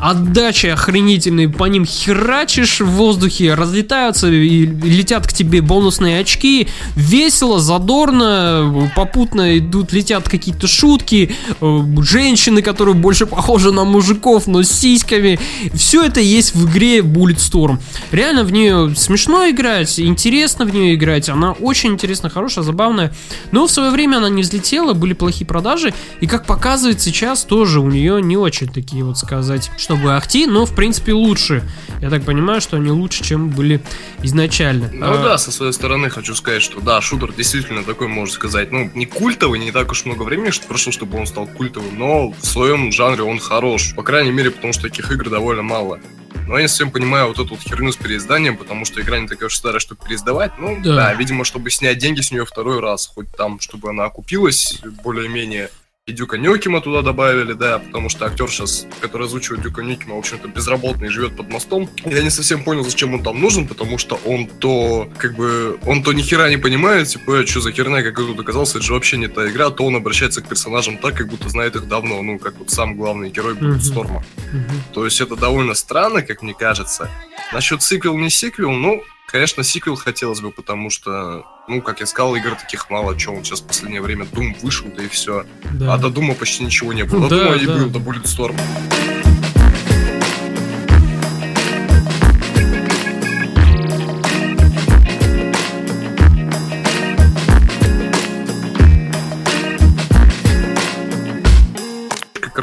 отдачи 0.00 0.66
охренительные, 0.66 1.48
по 1.48 1.64
ним 1.64 1.84
херачишь 1.84 2.80
в 2.80 2.86
воздухе, 2.86 3.54
разлетаются 3.54 4.28
и 4.28 4.66
летят 4.66 5.26
к 5.26 5.32
тебе 5.32 5.62
бонусные 5.62 6.20
очки, 6.20 6.68
весело, 6.94 7.58
задорно, 7.58 8.90
попутно 8.94 9.58
идут, 9.58 9.92
летят 9.92 10.28
какие-то 10.28 10.66
шутки, 10.66 11.34
э, 11.60 11.80
женщины, 12.02 12.62
которые 12.62 12.94
больше 12.94 13.26
похожи 13.26 13.72
на 13.72 13.84
мужиков, 13.84 14.46
но 14.46 14.62
с 14.62 14.70
сиськами, 14.70 15.38
все 15.74 16.04
это 16.04 16.20
есть 16.20 16.54
в 16.54 16.70
игре 16.70 16.98
Bulletstorm. 16.98 17.78
Реально 18.12 18.44
в 18.44 18.52
нее 18.52 18.94
смешно 18.96 19.48
играть, 19.48 19.98
интересно 19.98 20.64
в 20.64 20.74
нее 20.74 20.94
играть, 20.94 21.28
она 21.28 21.52
очень 21.52 21.92
интересная, 21.92 22.30
хорошая, 22.30 22.64
забавная, 22.64 23.12
но 23.52 23.66
в 23.66 23.70
свое 23.70 23.90
время 23.90 24.18
она 24.18 24.28
не 24.28 24.42
взлетела, 24.42 24.92
были 24.92 25.12
плохие 25.12 25.46
продажи, 25.46 25.94
и 26.20 26.26
как 26.26 26.46
показывает 26.46 27.00
сейчас, 27.00 27.44
тоже 27.44 27.80
у 27.80 27.90
нее 27.90 28.20
не 28.22 28.36
очень 28.36 28.68
такие 28.68 29.04
вот 29.04 29.18
сказать 29.18 29.70
чтобы 29.86 30.16
ахти, 30.16 30.46
но 30.46 30.66
в 30.66 30.74
принципе 30.74 31.12
лучше. 31.12 31.62
Я 32.00 32.10
так 32.10 32.24
понимаю, 32.24 32.60
что 32.60 32.76
они 32.76 32.90
лучше, 32.90 33.22
чем 33.22 33.50
были 33.50 33.80
изначально. 34.20 34.90
Ну 34.92 35.12
а... 35.12 35.22
да, 35.22 35.38
со 35.38 35.52
своей 35.52 35.72
стороны 35.72 36.10
хочу 36.10 36.34
сказать, 36.34 36.60
что 36.60 36.80
да, 36.80 37.00
шутер 37.00 37.32
действительно 37.32 37.84
такой, 37.84 38.08
можно 38.08 38.34
сказать, 38.34 38.72
ну, 38.72 38.90
не 38.94 39.06
культовый, 39.06 39.60
не 39.60 39.70
так 39.70 39.92
уж 39.92 40.04
много 40.04 40.24
времени 40.24 40.50
что 40.50 40.66
прошло, 40.66 40.90
чтобы 40.90 41.18
он 41.18 41.26
стал 41.28 41.46
культовым, 41.46 41.96
но 41.96 42.30
в 42.30 42.44
своем 42.44 42.90
жанре 42.90 43.22
он 43.22 43.38
хорош. 43.38 43.94
По 43.94 44.02
крайней 44.02 44.32
мере, 44.32 44.50
потому 44.50 44.72
что 44.72 44.82
таких 44.82 45.12
игр 45.12 45.30
довольно 45.30 45.62
мало. 45.62 46.00
Но 46.48 46.56
я 46.56 46.62
не 46.62 46.68
совсем 46.68 46.90
понимаю 46.90 47.28
вот 47.28 47.38
эту 47.38 47.54
вот 47.54 47.60
херню 47.60 47.92
с 47.92 47.96
переизданием, 47.96 48.56
потому 48.56 48.84
что 48.84 49.00
игра 49.00 49.20
не 49.20 49.28
такая 49.28 49.46
уж 49.46 49.54
старая, 49.54 49.78
чтобы 49.78 50.02
переиздавать. 50.04 50.58
Ну, 50.58 50.80
да. 50.82 50.96
да, 50.96 51.14
видимо, 51.14 51.44
чтобы 51.44 51.70
снять 51.70 51.98
деньги 51.98 52.22
с 52.22 52.32
нее 52.32 52.44
второй 52.44 52.80
раз, 52.80 53.06
хоть 53.06 53.30
там, 53.36 53.60
чтобы 53.60 53.90
она 53.90 54.06
окупилась 54.06 54.80
более-менее. 55.04 55.70
И 56.08 56.12
Дюка 56.12 56.38
Нюкима 56.38 56.80
туда 56.80 57.02
добавили, 57.02 57.52
да, 57.52 57.80
потому 57.80 58.08
что 58.08 58.26
актер 58.26 58.48
сейчас, 58.48 58.86
который 59.00 59.26
озвучивает 59.26 59.64
Дюка 59.64 59.82
Нюкима, 59.82 60.14
в 60.14 60.18
общем-то, 60.18 60.46
безработный, 60.46 61.08
живет 61.08 61.36
под 61.36 61.50
мостом. 61.50 61.90
Я 62.04 62.22
не 62.22 62.30
совсем 62.30 62.62
понял, 62.62 62.84
зачем 62.84 63.14
он 63.14 63.24
там 63.24 63.40
нужен, 63.40 63.66
потому 63.66 63.98
что 63.98 64.14
он 64.24 64.46
то, 64.46 65.10
как 65.18 65.34
бы, 65.34 65.80
он 65.84 66.04
то 66.04 66.12
ни 66.12 66.22
хера 66.22 66.48
не 66.48 66.58
понимает, 66.58 67.08
типа, 67.08 67.44
что 67.44 67.60
за 67.60 67.72
херня, 67.72 68.04
как 68.04 68.14
тут 68.14 68.38
оказался, 68.38 68.78
это 68.78 68.86
же 68.86 68.92
вообще 68.92 69.16
не 69.16 69.26
та 69.26 69.50
игра, 69.50 69.70
то 69.70 69.84
он 69.84 69.96
обращается 69.96 70.42
к 70.42 70.48
персонажам 70.48 70.98
так, 70.98 71.16
как 71.16 71.26
будто 71.26 71.48
знает 71.48 71.74
их 71.74 71.88
давно, 71.88 72.22
ну, 72.22 72.38
как 72.38 72.56
вот 72.56 72.70
сам 72.70 72.96
главный 72.96 73.30
герой 73.30 73.54
Бутсторма. 73.54 74.22
Mm-hmm. 74.52 74.94
То 74.94 75.04
есть 75.06 75.20
это 75.20 75.34
довольно 75.34 75.74
странно, 75.74 76.22
как 76.22 76.40
мне 76.40 76.54
кажется. 76.54 77.10
Насчет 77.52 77.82
сиквел, 77.82 78.16
не 78.16 78.30
сиквел, 78.30 78.70
ну, 78.70 79.02
Конечно, 79.26 79.64
сиквел 79.64 79.96
хотелось 79.96 80.40
бы, 80.40 80.52
потому 80.52 80.88
что, 80.88 81.44
ну, 81.66 81.82
как 81.82 82.00
я 82.00 82.06
сказал, 82.06 82.36
игр 82.36 82.54
таких 82.54 82.90
мало. 82.90 83.16
Че, 83.16 83.32
он 83.32 83.44
сейчас 83.44 83.60
в 83.60 83.66
последнее 83.66 84.00
время 84.00 84.24
Doom 84.24 84.60
вышел, 84.62 84.86
да 84.96 85.02
и 85.02 85.08
все. 85.08 85.44
Да. 85.72 85.94
А 85.94 85.98
до 85.98 86.10
Дума 86.10 86.34
почти 86.34 86.64
ничего 86.64 86.92
не 86.92 87.04
было. 87.04 87.28
До 87.28 87.36
да, 87.36 87.44
Дума 87.44 87.56
да. 87.56 87.62
и 87.62 87.66
был, 87.66 87.90
до 87.90 87.98
Bulletstorm. 87.98 89.15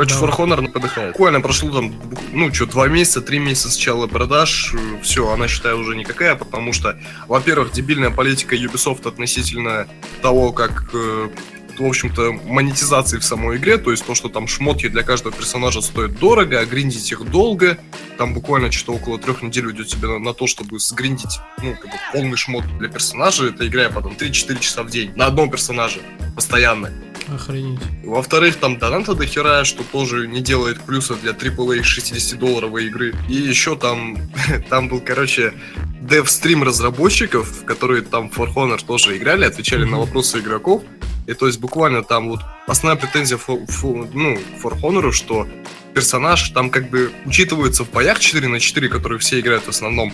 Короче. 0.06 0.26
For 0.26 0.38
Honor 0.38 0.72
подыхает. 0.72 1.12
Буквально 1.14 1.42
прошло 1.42 1.72
там, 1.72 1.94
ну, 2.32 2.54
что, 2.54 2.66
два 2.66 2.88
месяца, 2.88 3.22
три 3.22 3.40
месяца 3.40 3.70
с 3.70 3.76
начала 3.76 4.08
продаж. 4.08 4.74
Все, 5.02 5.30
она, 5.30 5.48
считаю, 5.48 5.80
уже 5.80 5.96
никакая, 5.96 6.36
потому 6.36 6.74
что, 6.74 7.00
во-первых, 7.28 7.72
дебильная 7.72 8.10
политика 8.10 8.56
Ubisoft 8.56 9.08
относительно 9.08 9.88
того, 10.22 10.52
как 10.52 10.90
э, 10.94 11.30
в 11.78 11.86
общем-то, 11.86 12.34
монетизации 12.46 13.18
в 13.18 13.24
самой 13.24 13.58
игре, 13.58 13.78
то 13.78 13.92
есть 13.92 14.06
то, 14.06 14.16
что 14.16 14.30
там 14.30 14.48
шмотки 14.48 14.88
для 14.88 15.04
каждого 15.04 15.36
персонажа 15.36 15.82
стоят 15.82 16.18
дорого, 16.20 16.60
а 16.60 16.66
гриндить 16.66 17.12
их 17.12 17.30
долго, 17.30 17.78
там 18.18 18.34
буквально 18.34 18.72
что-то 18.72 18.94
около 18.94 19.18
трех 19.18 19.42
недель 19.42 19.68
уйдет 19.68 19.88
тебе 19.88 20.08
на, 20.08 20.20
на 20.20 20.34
то, 20.34 20.48
чтобы 20.48 20.80
сгриндить, 20.80 21.40
ну, 21.62 21.76
как 21.76 21.92
бы 21.92 21.98
полный 22.12 22.38
шмот 22.38 22.64
для 22.78 22.90
персонажа, 22.90 23.48
это 23.48 23.68
играя 23.68 23.90
потом 23.90 24.14
3-4 24.14 24.60
часа 24.60 24.84
в 24.84 24.90
день 24.90 25.12
на 25.16 25.26
одном 25.26 25.50
персонаже, 25.50 26.00
постоянно. 26.36 26.92
Охренеть. 27.28 27.80
Во-вторых, 28.04 28.58
там 28.58 28.78
доната 28.78 29.14
до 29.14 29.26
хера, 29.26 29.64
что 29.64 29.84
тоже 29.84 30.28
не 30.28 30.42
делает 30.42 30.82
плюса 30.82 31.16
для 31.16 31.32
AAA 31.32 31.82
60-долларовой 31.82 32.88
игры. 32.88 33.16
И 33.30 33.34
еще 33.34 33.76
там, 33.76 34.18
там 34.70 34.90
был, 34.90 35.00
короче, 35.00 35.54
дев-стрим 36.02 36.64
разработчиков, 36.64 37.64
которые 37.66 38.02
там 38.02 38.30
в 38.30 38.38
For 38.38 38.54
Honor 38.54 38.84
тоже 38.86 39.18
играли, 39.18 39.46
отвечали 39.46 39.86
mm-hmm. 39.86 39.92
на 39.92 40.00
вопросы 40.00 40.40
игроков. 40.40 40.84
И 41.28 41.34
то 41.34 41.48
есть 41.48 41.60
буквально 41.60 42.04
там 42.04 42.30
вот 42.30 42.42
основная 42.68 43.00
претензия 43.00 43.38
for, 43.38 43.66
for, 43.68 44.10
ну, 44.14 44.38
For 44.62 44.80
Honor, 44.82 45.12
что 45.12 45.48
персонаж 45.94 46.50
там 46.50 46.70
как 46.70 46.90
бы 46.90 47.12
учитывается 47.26 47.84
в 47.84 47.92
боях 47.92 48.20
4 48.20 48.48
на 48.48 48.60
4, 48.60 48.90
которые 48.90 49.20
все 49.20 49.40
играют 49.40 49.64
в 49.66 49.70
основном. 49.70 50.14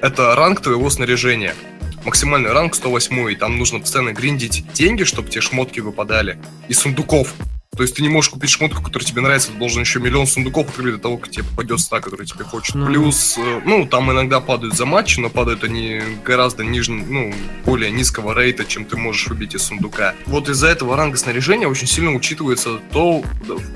Это 0.00 0.34
ранг 0.34 0.60
твоего 0.60 0.88
снаряжения 0.90 1.54
максимальный 2.04 2.52
ранг 2.52 2.74
108, 2.74 3.32
и 3.32 3.36
там 3.36 3.58
нужно 3.58 3.80
постоянно 3.80 4.12
гриндить 4.12 4.64
деньги, 4.72 5.04
чтобы 5.04 5.28
тебе 5.28 5.40
шмотки 5.42 5.80
выпадали, 5.80 6.38
и 6.68 6.72
сундуков. 6.72 7.34
То 7.78 7.82
есть 7.82 7.94
ты 7.94 8.02
не 8.02 8.08
можешь 8.08 8.30
купить 8.30 8.50
шмотку, 8.50 8.82
которая 8.82 9.06
тебе 9.06 9.20
нравится, 9.20 9.52
ты 9.52 9.56
должен 9.56 9.82
еще 9.82 10.00
миллион 10.00 10.26
сундуков 10.26 10.68
открыть 10.68 10.96
до 10.96 11.00
того, 11.00 11.16
как 11.16 11.30
тебе 11.30 11.44
попадет 11.44 11.78
ста, 11.78 12.00
который 12.00 12.26
тебе 12.26 12.44
хочет. 12.44 12.74
Mm-hmm. 12.74 12.86
Плюс, 12.86 13.38
э, 13.38 13.60
ну, 13.64 13.86
там 13.86 14.10
иногда 14.10 14.40
падают 14.40 14.74
за 14.74 14.84
матчи, 14.84 15.20
но 15.20 15.30
падают 15.30 15.62
они 15.62 16.00
гораздо 16.24 16.64
ниже, 16.64 16.90
ну, 16.90 17.32
более 17.64 17.92
низкого 17.92 18.36
рейта, 18.36 18.64
чем 18.64 18.84
ты 18.84 18.96
можешь 18.96 19.28
выбить 19.28 19.54
из 19.54 19.62
сундука. 19.62 20.16
Вот 20.26 20.48
из-за 20.48 20.66
этого 20.66 20.96
ранга 20.96 21.16
снаряжения 21.18 21.68
очень 21.68 21.86
сильно 21.86 22.12
учитывается 22.12 22.80
то, 22.90 23.22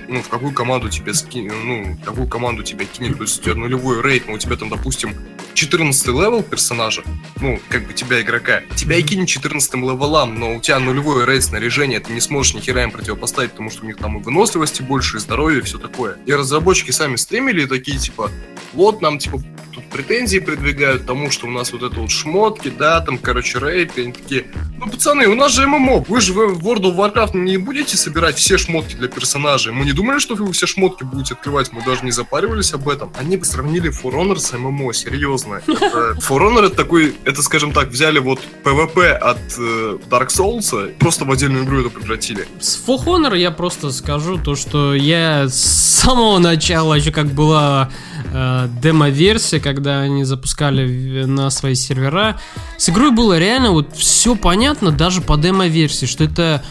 ну, 0.08 0.20
в 0.20 0.28
какую 0.28 0.52
команду 0.52 0.88
тебе 0.88 1.14
ски, 1.14 1.48
ну, 1.64 1.96
какую 2.04 2.26
команду 2.26 2.64
тебя 2.64 2.84
кинет. 2.86 3.18
То 3.18 3.22
есть 3.22 3.38
у 3.38 3.44
тебя 3.44 3.54
нулевой 3.54 4.02
рейт, 4.02 4.26
но 4.26 4.34
у 4.34 4.38
тебя 4.38 4.56
там, 4.56 4.68
допустим, 4.68 5.14
14 5.62 6.08
левел 6.08 6.42
персонажа, 6.42 7.04
ну, 7.40 7.60
как 7.68 7.86
бы 7.86 7.92
тебя 7.92 8.20
игрока, 8.20 8.62
тебя 8.74 8.96
и 8.96 9.02
кинет 9.02 9.28
14 9.28 9.74
левелам, 9.74 10.34
но 10.34 10.56
у 10.56 10.60
тебя 10.60 10.80
нулевой 10.80 11.24
рейд 11.24 11.44
снаряжения, 11.44 12.00
ты 12.00 12.12
не 12.12 12.20
сможешь 12.20 12.54
ни 12.54 12.60
хера 12.60 12.82
им 12.82 12.90
противопоставить, 12.90 13.52
потому 13.52 13.70
что 13.70 13.84
у 13.84 13.86
них 13.86 13.96
там 13.96 14.18
и 14.18 14.22
выносливости 14.24 14.82
больше, 14.82 15.18
и 15.18 15.20
здоровья, 15.20 15.60
и 15.60 15.62
все 15.62 15.78
такое. 15.78 16.16
И 16.26 16.32
разработчики 16.32 16.90
сами 16.90 17.14
стримили 17.14 17.62
и 17.62 17.66
такие, 17.66 17.96
типа, 17.96 18.32
вот 18.72 19.02
нам, 19.02 19.18
типа, 19.18 19.40
тут 19.72 19.88
претензии 19.88 20.40
выдвигают 20.40 21.06
тому, 21.06 21.30
что 21.30 21.46
у 21.46 21.50
нас 21.50 21.72
вот 21.72 21.84
это 21.84 22.00
вот 22.00 22.10
шмотки, 22.10 22.68
да, 22.68 23.00
там, 23.00 23.16
короче, 23.16 23.60
рейд, 23.60 23.96
и 23.98 24.02
они 24.02 24.12
такие, 24.12 24.46
ну, 24.84 24.90
пацаны, 24.90 25.28
у 25.28 25.34
нас 25.36 25.52
же 25.52 25.66
ММО, 25.66 26.04
вы 26.08 26.20
же 26.20 26.32
в 26.32 26.66
World 26.66 26.82
of 26.82 26.96
Warcraft 26.96 27.36
не 27.36 27.56
будете 27.56 27.96
собирать 27.96 28.36
все 28.36 28.58
шмотки 28.58 28.96
для 28.96 29.06
персонажей, 29.06 29.72
мы 29.72 29.84
не 29.84 29.92
думали, 29.92 30.18
что 30.18 30.34
вы 30.34 30.52
все 30.52 30.66
шмотки 30.66 31.04
будете 31.04 31.34
открывать, 31.34 31.72
мы 31.72 31.84
даже 31.84 32.04
не 32.04 32.10
запаривались 32.10 32.72
об 32.74 32.88
этом. 32.88 33.12
Они 33.16 33.36
бы 33.36 33.44
сравнили 33.44 33.90
For 33.90 34.12
Honor 34.12 34.38
с 34.38 34.52
ММО, 34.52 34.92
серьезно. 34.92 35.62
Это, 35.66 36.16
For 36.18 36.40
Honor 36.40 36.66
это 36.66 36.76
такой, 36.76 37.14
это, 37.24 37.42
скажем 37.42 37.72
так, 37.72 37.88
взяли 37.88 38.18
вот 38.18 38.40
PvP 38.64 39.10
от 39.12 39.38
э, 39.58 39.98
Dark 40.10 40.28
Souls, 40.28 40.92
просто 40.98 41.24
в 41.24 41.30
отдельную 41.30 41.64
игру 41.64 41.80
это 41.80 41.90
превратили. 41.90 42.46
С 42.60 42.82
For 42.84 43.04
Honor 43.04 43.38
я 43.38 43.52
просто 43.52 43.92
скажу 43.92 44.38
то, 44.38 44.56
что 44.56 44.94
я 44.94 45.48
с 45.48 45.54
самого 45.54 46.38
начала, 46.38 46.94
еще 46.94 47.12
как 47.12 47.26
была 47.26 47.90
э, 48.32 48.68
демо-версия, 48.82 49.60
когда 49.60 50.00
они 50.00 50.24
запускали 50.24 51.24
на 51.24 51.50
свои 51.50 51.74
сервера, 51.74 52.40
с 52.78 52.88
игрой 52.88 53.12
было 53.12 53.38
реально 53.38 53.70
вот 53.70 53.96
все 53.96 54.34
понятно 54.34 54.71
даже 54.80 55.20
по 55.20 55.36
демо-версии, 55.36 56.06
что 56.06 56.24
это 56.24 56.62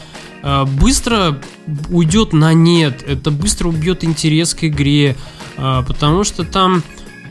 э, 0.43 0.65
быстро 0.65 1.39
уйдет 1.89 2.33
на 2.33 2.53
нет, 2.53 3.03
это 3.07 3.31
быстро 3.31 3.67
убьет 3.69 4.03
интерес 4.03 4.53
к 4.53 4.63
игре, 4.63 5.15
э, 5.57 5.83
потому 5.87 6.23
что 6.23 6.43
там 6.43 6.83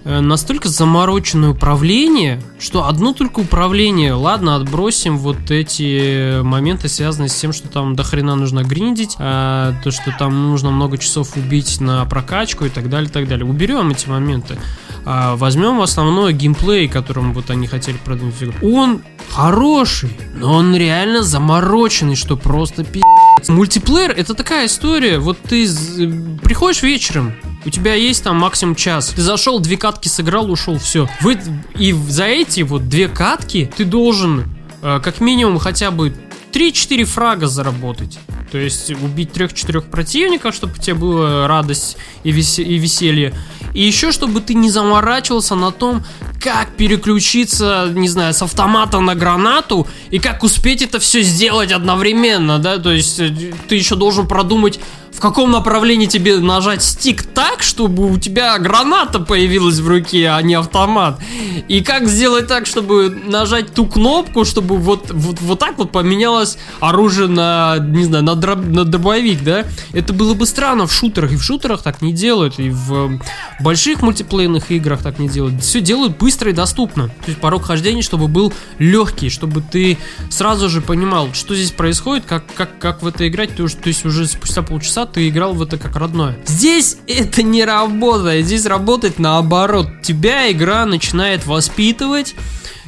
настолько 0.04 0.68
замороченное 0.68 1.50
управление, 1.50 2.40
что 2.58 2.86
одно 2.86 3.12
только 3.12 3.40
управление, 3.40 4.14
ладно, 4.14 4.56
отбросим 4.56 5.18
вот 5.18 5.50
эти 5.50 6.40
моменты, 6.42 6.88
связанные 6.88 7.28
с 7.28 7.34
тем, 7.34 7.52
что 7.52 7.68
там 7.68 7.96
до 7.96 8.02
хрена 8.02 8.34
нужно 8.36 8.62
гриндить, 8.62 9.16
а, 9.18 9.74
то, 9.82 9.90
что 9.90 10.14
там 10.18 10.50
нужно 10.50 10.70
много 10.70 10.98
часов 10.98 11.36
убить 11.36 11.80
на 11.80 12.04
прокачку 12.06 12.64
и 12.64 12.70
так 12.70 12.88
далее, 12.88 13.10
так 13.10 13.28
далее. 13.28 13.46
Уберем 13.46 13.90
эти 13.90 14.08
моменты. 14.08 14.58
А, 15.04 15.36
возьмем 15.36 15.80
основной 15.80 16.32
геймплей, 16.32 16.88
которым 16.88 17.32
вот 17.32 17.50
они 17.50 17.66
хотели 17.66 17.96
продвинуть 17.96 18.34
Он 18.62 19.02
хороший, 19.30 20.16
но 20.34 20.54
он 20.54 20.74
реально 20.74 21.22
замороченный, 21.22 22.16
что 22.16 22.36
просто 22.36 22.84
пи***. 22.84 23.02
Мультиплеер 23.48 24.10
это 24.10 24.34
такая 24.34 24.66
история, 24.66 25.18
вот 25.18 25.38
ты 25.38 25.66
приходишь 26.42 26.82
вечером, 26.82 27.34
у 27.64 27.70
тебя 27.70 27.94
есть 27.94 28.24
там 28.24 28.36
максимум 28.36 28.74
час. 28.74 29.08
Ты 29.08 29.22
зашел, 29.22 29.60
две 29.60 29.76
катки 29.76 30.08
сыграл, 30.08 30.50
ушел, 30.50 30.78
все. 30.78 31.08
Вы, 31.20 31.38
и 31.76 31.92
за 31.92 32.24
эти 32.24 32.62
вот 32.62 32.88
две 32.88 33.08
катки 33.08 33.70
ты 33.76 33.84
должен 33.84 34.44
э, 34.82 35.00
как 35.02 35.20
минимум 35.20 35.58
хотя 35.58 35.90
бы 35.90 36.14
3-4 36.52 37.04
фрага 37.04 37.46
заработать. 37.46 38.18
То 38.50 38.58
есть 38.58 38.90
убить 38.90 39.30
3-4 39.30 39.80
противников, 39.82 40.54
чтобы 40.54 40.74
у 40.76 40.82
тебя 40.82 40.96
была 40.96 41.46
радость 41.46 41.96
и, 42.24 42.30
весе- 42.32 42.64
и 42.64 42.78
веселье. 42.78 43.32
И 43.74 43.82
еще, 43.82 44.10
чтобы 44.10 44.40
ты 44.40 44.54
не 44.54 44.70
заморачивался 44.70 45.54
на 45.54 45.70
том, 45.70 46.04
как 46.40 46.76
переключиться, 46.76 47.88
не 47.94 48.08
знаю, 48.08 48.34
с 48.34 48.42
автомата 48.42 48.98
на 49.00 49.14
гранату 49.14 49.86
и 50.10 50.18
как 50.18 50.42
успеть 50.42 50.82
это 50.82 50.98
все 50.98 51.22
сделать 51.22 51.70
одновременно, 51.70 52.58
да, 52.58 52.78
то 52.78 52.90
есть 52.90 53.20
э, 53.20 53.30
ты 53.68 53.76
еще 53.76 53.94
должен 53.94 54.26
продумать, 54.26 54.80
в 55.12 55.20
каком 55.20 55.50
направлении 55.50 56.06
тебе 56.06 56.38
нажать 56.38 56.82
стик 56.82 57.22
так, 57.22 57.62
чтобы 57.62 58.10
у 58.10 58.18
тебя 58.18 58.58
граната 58.58 59.20
появилась 59.20 59.78
в 59.78 59.88
руке, 59.88 60.30
а 60.30 60.40
не 60.42 60.54
автомат. 60.54 61.20
И 61.68 61.82
как 61.82 62.06
сделать 62.06 62.46
так, 62.46 62.66
чтобы 62.66 63.10
нажать 63.10 63.74
ту 63.74 63.86
кнопку, 63.86 64.44
чтобы 64.44 64.76
вот, 64.76 65.10
вот, 65.10 65.40
вот 65.40 65.58
так 65.58 65.78
вот 65.78 65.92
поменялось 65.92 66.58
оружие 66.80 67.28
на, 67.28 67.76
не 67.78 68.04
знаю, 68.04 68.24
на, 68.24 68.34
дроб, 68.34 68.60
на 68.60 68.84
дробовик, 68.84 69.42
да? 69.42 69.64
Это 69.92 70.12
было 70.12 70.34
бы 70.34 70.46
странно 70.46 70.86
в 70.86 70.92
шутерах, 70.92 71.32
и 71.32 71.36
в 71.36 71.42
шутерах 71.42 71.82
так 71.82 72.02
не 72.02 72.12
делают, 72.12 72.58
и 72.58 72.70
в 72.70 73.20
больших 73.60 74.02
мультиплеерных 74.02 74.70
играх 74.70 75.02
так 75.02 75.18
не 75.18 75.28
делают. 75.28 75.62
Все 75.62 75.80
делают 75.80 76.18
быстро 76.18 76.50
и 76.50 76.54
доступно. 76.54 77.08
То 77.08 77.26
есть 77.26 77.40
порог 77.40 77.64
хождения, 77.64 78.02
чтобы 78.02 78.28
был 78.28 78.52
легкий, 78.78 79.28
чтобы 79.28 79.60
ты 79.60 79.98
сразу 80.30 80.68
же 80.68 80.80
понимал, 80.80 81.32
что 81.34 81.54
здесь 81.54 81.72
происходит, 81.72 82.24
как, 82.26 82.44
как, 82.54 82.78
как 82.78 83.02
в 83.02 83.06
это 83.06 83.28
играть, 83.28 83.56
то, 83.56 83.66
то 83.66 83.88
есть 83.88 84.04
уже 84.04 84.26
спустя 84.26 84.62
полчаса 84.62 84.99
ты 85.06 85.28
играл 85.28 85.54
в 85.54 85.62
это 85.62 85.78
как 85.78 85.96
родное. 85.96 86.38
Здесь 86.46 86.96
это 87.06 87.42
не 87.42 87.64
работает, 87.64 88.46
здесь 88.46 88.66
работает 88.66 89.18
наоборот. 89.18 89.88
Тебя 90.02 90.50
игра 90.50 90.86
начинает 90.86 91.46
воспитывать, 91.46 92.34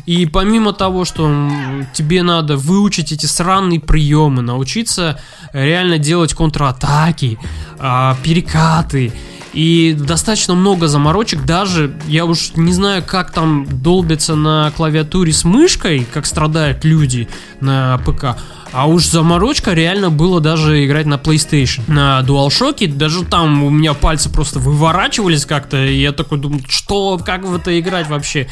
и 0.06 0.26
помимо 0.26 0.72
того, 0.72 1.04
что 1.04 1.30
тебе 1.92 2.22
надо 2.22 2.56
выучить 2.56 3.12
эти 3.12 3.26
сраные 3.26 3.80
приемы, 3.80 4.42
научиться 4.42 5.20
реально 5.52 5.98
делать 5.98 6.34
контратаки, 6.34 7.38
а, 7.78 8.16
перекаты, 8.22 9.12
и 9.52 9.96
достаточно 9.98 10.54
много 10.54 10.88
заморочек, 10.88 11.44
даже 11.44 11.94
я 12.06 12.24
уж 12.24 12.52
не 12.56 12.72
знаю, 12.72 13.02
как 13.06 13.32
там 13.32 13.66
долбится 13.66 14.34
на 14.34 14.70
клавиатуре 14.76 15.32
с 15.32 15.44
мышкой, 15.44 16.06
как 16.10 16.26
страдают 16.26 16.84
люди 16.84 17.28
на 17.60 17.98
ПК. 17.98 18.36
А 18.72 18.88
уж 18.88 19.04
заморочка 19.04 19.74
реально 19.74 20.10
было 20.10 20.40
даже 20.40 20.84
играть 20.84 21.04
на 21.04 21.14
PlayStation. 21.14 21.82
На 21.88 22.20
DualShock, 22.26 22.94
даже 22.94 23.24
там 23.24 23.62
у 23.62 23.70
меня 23.70 23.92
пальцы 23.92 24.30
просто 24.30 24.58
выворачивались 24.58 25.44
как-то, 25.44 25.84
и 25.84 26.00
я 26.00 26.12
такой 26.12 26.38
думаю, 26.38 26.62
что, 26.68 27.18
как 27.18 27.44
в 27.44 27.54
это 27.54 27.78
играть 27.78 28.08
вообще? 28.08 28.48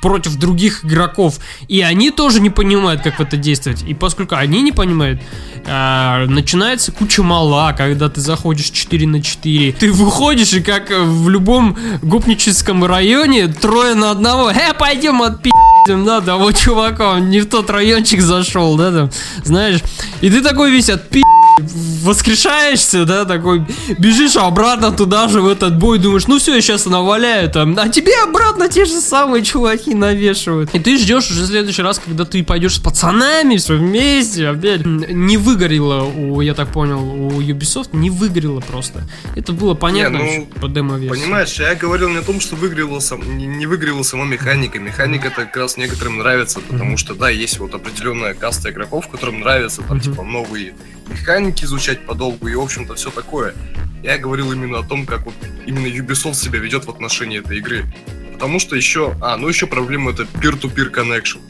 Против 0.00 0.36
других 0.36 0.84
игроков. 0.84 1.38
И 1.68 1.80
они 1.80 2.10
тоже 2.10 2.40
не 2.40 2.50
понимают, 2.50 3.02
как 3.02 3.18
в 3.18 3.20
это 3.20 3.36
действовать. 3.36 3.82
И 3.82 3.94
поскольку 3.94 4.36
они 4.36 4.62
не 4.62 4.72
понимают, 4.72 5.20
а, 5.66 6.26
начинается 6.26 6.92
куча 6.92 7.22
мала, 7.22 7.72
когда 7.72 8.08
ты 8.08 8.20
заходишь 8.20 8.70
4 8.70 9.06
на 9.06 9.22
4. 9.22 9.72
Ты 9.72 9.92
выходишь, 9.92 10.52
и 10.52 10.60
как 10.60 10.90
в 10.90 11.28
любом 11.28 11.76
гопническом 12.02 12.84
районе, 12.84 13.48
трое 13.48 13.94
на 13.94 14.10
одного. 14.10 14.50
Э, 14.50 14.74
пойдем 14.78 15.22
отпи***. 15.22 15.50
Да, 15.86 16.20
того 16.20 16.52
чувака, 16.52 17.12
он 17.12 17.30
не 17.30 17.40
в 17.40 17.46
тот 17.46 17.68
райончик 17.70 18.20
зашел, 18.20 18.76
да, 18.76 18.90
там, 18.90 19.10
знаешь. 19.42 19.80
И 20.20 20.30
ты 20.30 20.40
такой 20.40 20.70
весь 20.70 20.88
отпи***, 20.88 21.23
воскрешаешься, 21.58 23.04
да, 23.04 23.24
такой, 23.24 23.64
бежишь 23.98 24.36
обратно 24.36 24.92
туда 24.92 25.28
же, 25.28 25.40
в 25.40 25.48
этот 25.48 25.78
бой, 25.78 25.98
думаешь, 25.98 26.26
ну 26.26 26.38
все, 26.38 26.54
я 26.54 26.60
сейчас 26.60 26.86
наваляю 26.86 27.50
там, 27.50 27.76
а 27.78 27.88
тебе 27.88 28.12
обратно 28.22 28.68
те 28.68 28.84
же 28.84 29.00
самые 29.00 29.44
чуваки 29.44 29.94
навешивают. 29.94 30.74
И 30.74 30.78
ты 30.78 30.98
ждешь 30.98 31.30
уже 31.30 31.42
в 31.42 31.46
следующий 31.46 31.82
раз, 31.82 31.98
когда 31.98 32.24
ты 32.24 32.42
пойдешь 32.42 32.76
с 32.76 32.78
пацанами, 32.78 33.56
все 33.56 33.76
вместе, 33.76 34.48
опять. 34.48 34.84
Не 34.84 35.36
выгорело 35.36 36.04
у, 36.04 36.40
я 36.40 36.54
так 36.54 36.72
понял, 36.72 37.02
у 37.02 37.40
Ubisoft, 37.40 37.90
не 37.92 38.10
выгорело 38.10 38.60
просто. 38.60 39.02
Это 39.36 39.52
было 39.52 39.74
понятно 39.74 40.18
не, 40.18 40.38
ну, 40.38 40.60
по 40.60 40.68
демо-версии. 40.68 41.20
Понимаешь, 41.20 41.54
я 41.54 41.74
говорил 41.74 42.08
не 42.08 42.18
о 42.18 42.22
том, 42.22 42.40
что 42.40 42.56
выгорело 42.56 43.00
сам, 43.00 43.38
не, 43.38 43.46
не 43.46 43.66
выгорела 43.66 44.02
сама 44.02 44.24
механика. 44.24 44.78
Механика 44.78 45.28
это 45.28 45.44
как 45.44 45.56
раз 45.56 45.76
некоторым 45.76 46.18
нравится, 46.18 46.60
потому 46.60 46.96
что, 46.96 47.14
да, 47.14 47.30
есть 47.30 47.58
вот 47.58 47.74
определенная 47.74 48.34
каста 48.34 48.70
игроков, 48.70 49.08
которым 49.08 49.40
нравится 49.40 49.82
там, 49.82 50.00
типа, 50.00 50.22
новые 50.22 50.74
механики 51.08 51.64
изучать 51.64 52.04
подолгу 52.06 52.48
и, 52.48 52.54
в 52.54 52.60
общем-то, 52.60 52.94
все 52.94 53.10
такое. 53.10 53.54
Я 54.02 54.18
говорил 54.18 54.52
именно 54.52 54.78
о 54.78 54.82
том, 54.82 55.06
как 55.06 55.24
вот 55.24 55.34
именно 55.66 55.86
Ubisoft 55.86 56.34
себя 56.34 56.58
ведет 56.58 56.84
в 56.84 56.90
отношении 56.90 57.38
этой 57.38 57.58
игры. 57.58 57.84
Потому 58.32 58.58
что 58.58 58.76
еще... 58.76 59.16
А, 59.20 59.36
ну 59.36 59.48
еще 59.48 59.66
проблема 59.66 60.10
это 60.10 60.24
peer-to-peer 60.24 60.92
connection 60.92 61.40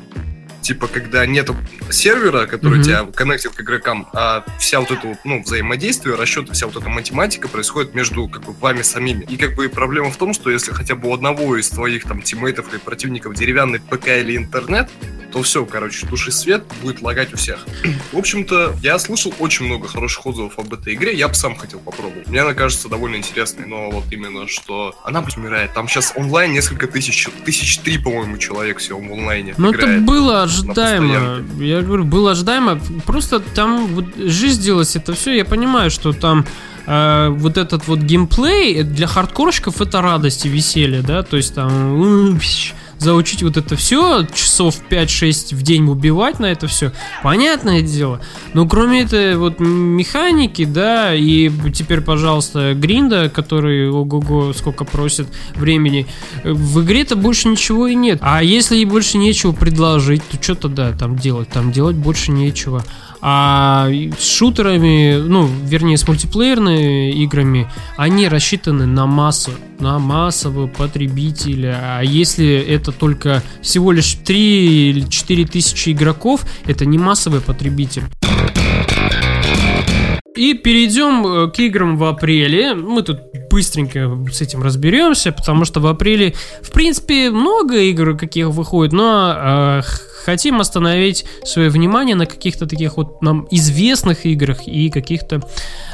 типа, 0.64 0.88
когда 0.88 1.26
нет 1.26 1.50
сервера, 1.90 2.46
который 2.46 2.80
mm-hmm. 2.80 2.82
тебя 2.82 3.04
коннектит 3.12 3.52
к 3.52 3.60
игрокам, 3.60 4.08
а 4.14 4.44
вся 4.58 4.80
вот 4.80 4.90
это 4.90 5.08
вот, 5.08 5.18
ну, 5.24 5.42
взаимодействие, 5.42 6.16
расчеты, 6.16 6.54
вся 6.54 6.66
вот 6.66 6.76
эта 6.76 6.88
математика 6.88 7.48
происходит 7.48 7.94
между, 7.94 8.26
как 8.28 8.44
бы, 8.44 8.52
вами 8.54 8.82
самими. 8.82 9.24
И, 9.24 9.36
как 9.36 9.54
бы, 9.54 9.68
проблема 9.68 10.10
в 10.10 10.16
том, 10.16 10.32
что 10.32 10.50
если 10.50 10.72
хотя 10.72 10.94
бы 10.94 11.10
у 11.10 11.14
одного 11.14 11.56
из 11.56 11.68
твоих, 11.68 12.04
там, 12.04 12.22
тиммейтов 12.22 12.72
или 12.72 12.78
противников 12.78 13.34
деревянный 13.34 13.78
ПК 13.78 14.08
или 14.08 14.36
интернет, 14.36 14.90
то 15.34 15.42
все, 15.42 15.66
короче, 15.66 16.06
туши 16.06 16.30
свет, 16.30 16.62
будет 16.80 17.02
лагать 17.02 17.34
у 17.34 17.36
всех. 17.36 17.66
В 18.12 18.18
общем-то, 18.18 18.76
я 18.82 19.00
слышал 19.00 19.34
очень 19.40 19.66
много 19.66 19.88
хороших 19.88 20.24
отзывов 20.26 20.60
об 20.60 20.72
этой 20.72 20.94
игре, 20.94 21.12
я 21.12 21.26
бы 21.26 21.34
сам 21.34 21.56
хотел 21.56 21.80
попробовать. 21.80 22.28
Мне 22.28 22.42
она 22.42 22.54
кажется 22.54 22.88
довольно 22.88 23.16
интересной, 23.16 23.66
но 23.66 23.90
вот 23.90 24.04
именно, 24.12 24.46
что 24.46 24.94
она 25.02 25.22
будет 25.22 25.36
умирает. 25.36 25.74
Там 25.74 25.88
сейчас 25.88 26.12
онлайн 26.14 26.52
несколько 26.52 26.86
тысяч, 26.86 27.28
тысяч 27.44 27.78
три, 27.78 27.98
по-моему, 27.98 28.38
человек 28.38 28.78
всего 28.78 29.00
в 29.00 29.12
онлайне 29.12 29.54
Ну 29.58 29.72
это 29.72 29.98
было 29.98 30.44
ожидаемо. 30.44 31.44
Я 31.58 31.82
говорю, 31.82 32.04
было 32.04 32.30
ожидаемо. 32.30 32.80
Просто 33.04 33.40
там 33.40 33.88
вот 33.88 34.14
жизнь 34.16 34.62
делалась 34.62 34.94
это 34.94 35.14
все, 35.14 35.36
я 35.36 35.44
понимаю, 35.44 35.90
что 35.90 36.12
там 36.12 36.46
э, 36.86 37.28
вот 37.30 37.58
этот 37.58 37.88
вот 37.88 37.98
геймплей 37.98 38.84
для 38.84 39.08
хардкорщиков 39.08 39.80
это 39.80 40.00
радость 40.00 40.46
и 40.46 40.48
веселье, 40.48 41.02
да, 41.02 41.24
то 41.24 41.36
есть 41.36 41.56
там 41.56 42.38
заучить 42.98 43.42
вот 43.42 43.56
это 43.56 43.76
все, 43.76 44.26
часов 44.34 44.76
5-6 44.90 45.54
в 45.54 45.62
день 45.62 45.88
убивать 45.88 46.38
на 46.38 46.46
это 46.46 46.66
все, 46.66 46.92
понятное 47.22 47.82
дело. 47.82 48.20
Но 48.52 48.66
кроме 48.68 49.02
этой 49.02 49.36
вот 49.36 49.60
механики, 49.60 50.64
да, 50.64 51.14
и 51.14 51.50
теперь, 51.72 52.00
пожалуйста, 52.00 52.74
гринда, 52.74 53.28
который 53.28 53.90
ого-го 53.90 54.52
сколько 54.52 54.84
просит 54.84 55.28
времени, 55.54 56.06
в 56.44 56.82
игре-то 56.82 57.16
больше 57.16 57.48
ничего 57.48 57.86
и 57.86 57.94
нет. 57.94 58.18
А 58.22 58.42
если 58.42 58.76
ей 58.76 58.84
больше 58.84 59.18
нечего 59.18 59.52
предложить, 59.52 60.22
то 60.28 60.42
что 60.42 60.54
тогда 60.54 60.92
там 60.92 61.16
делать? 61.16 61.48
Там 61.48 61.72
делать 61.72 61.96
больше 61.96 62.30
нечего. 62.30 62.84
А 63.26 63.88
с 64.18 64.36
шутерами, 64.36 65.16
ну, 65.16 65.46
вернее, 65.46 65.96
с 65.96 66.06
мультиплеерными 66.06 67.10
играми, 67.12 67.66
они 67.96 68.28
рассчитаны 68.28 68.84
на 68.84 69.06
массу, 69.06 69.52
на 69.78 69.98
массового 69.98 70.66
потребителя. 70.66 71.78
А 71.80 72.02
если 72.02 72.54
это 72.54 72.92
только 72.92 73.42
всего 73.62 73.92
лишь 73.92 74.12
3 74.26 74.90
или 74.90 75.08
4 75.08 75.46
тысячи 75.46 75.88
игроков, 75.92 76.42
это 76.66 76.84
не 76.84 76.98
массовый 76.98 77.40
потребитель. 77.40 78.02
И 80.36 80.54
перейдем 80.54 81.26
э, 81.26 81.50
к 81.50 81.58
играм 81.60 81.96
в 81.96 82.04
апреле. 82.04 82.74
Мы 82.74 83.02
тут 83.02 83.20
быстренько 83.50 84.10
с 84.32 84.40
этим 84.40 84.62
разберемся, 84.62 85.30
потому 85.30 85.64
что 85.64 85.80
в 85.80 85.86
апреле, 85.86 86.34
в 86.60 86.72
принципе, 86.72 87.30
много 87.30 87.78
игр 87.78 88.16
каких 88.16 88.48
выходит, 88.48 88.92
но 88.92 89.34
э, 89.36 89.82
хотим 90.24 90.60
остановить 90.60 91.24
свое 91.44 91.70
внимание 91.70 92.16
на 92.16 92.26
каких-то 92.26 92.66
таких 92.66 92.96
вот 92.96 93.22
нам 93.22 93.46
известных 93.50 94.26
играх 94.26 94.66
и 94.66 94.90
каких-то, 94.90 95.40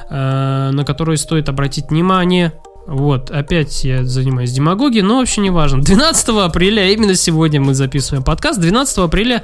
э, 0.09 0.71
на 0.73 0.85
которые 0.85 1.19
стоит 1.19 1.51
обратить 1.51 1.91
внимание. 1.91 2.55
Вот, 2.87 3.31
опять 3.31 3.85
я 3.85 4.05
занимаюсь 4.05 4.53
демагогией, 4.53 5.03
но 5.03 5.19
вообще 5.19 5.43
не 5.43 5.51
важно. 5.51 5.83
12 5.83 6.29
апреля, 6.31 6.91
именно 6.91 7.15
сегодня 7.15 7.61
мы 7.61 7.75
записываем 7.75 8.25
подкаст, 8.25 8.59
12 8.59 8.99
апреля 8.99 9.43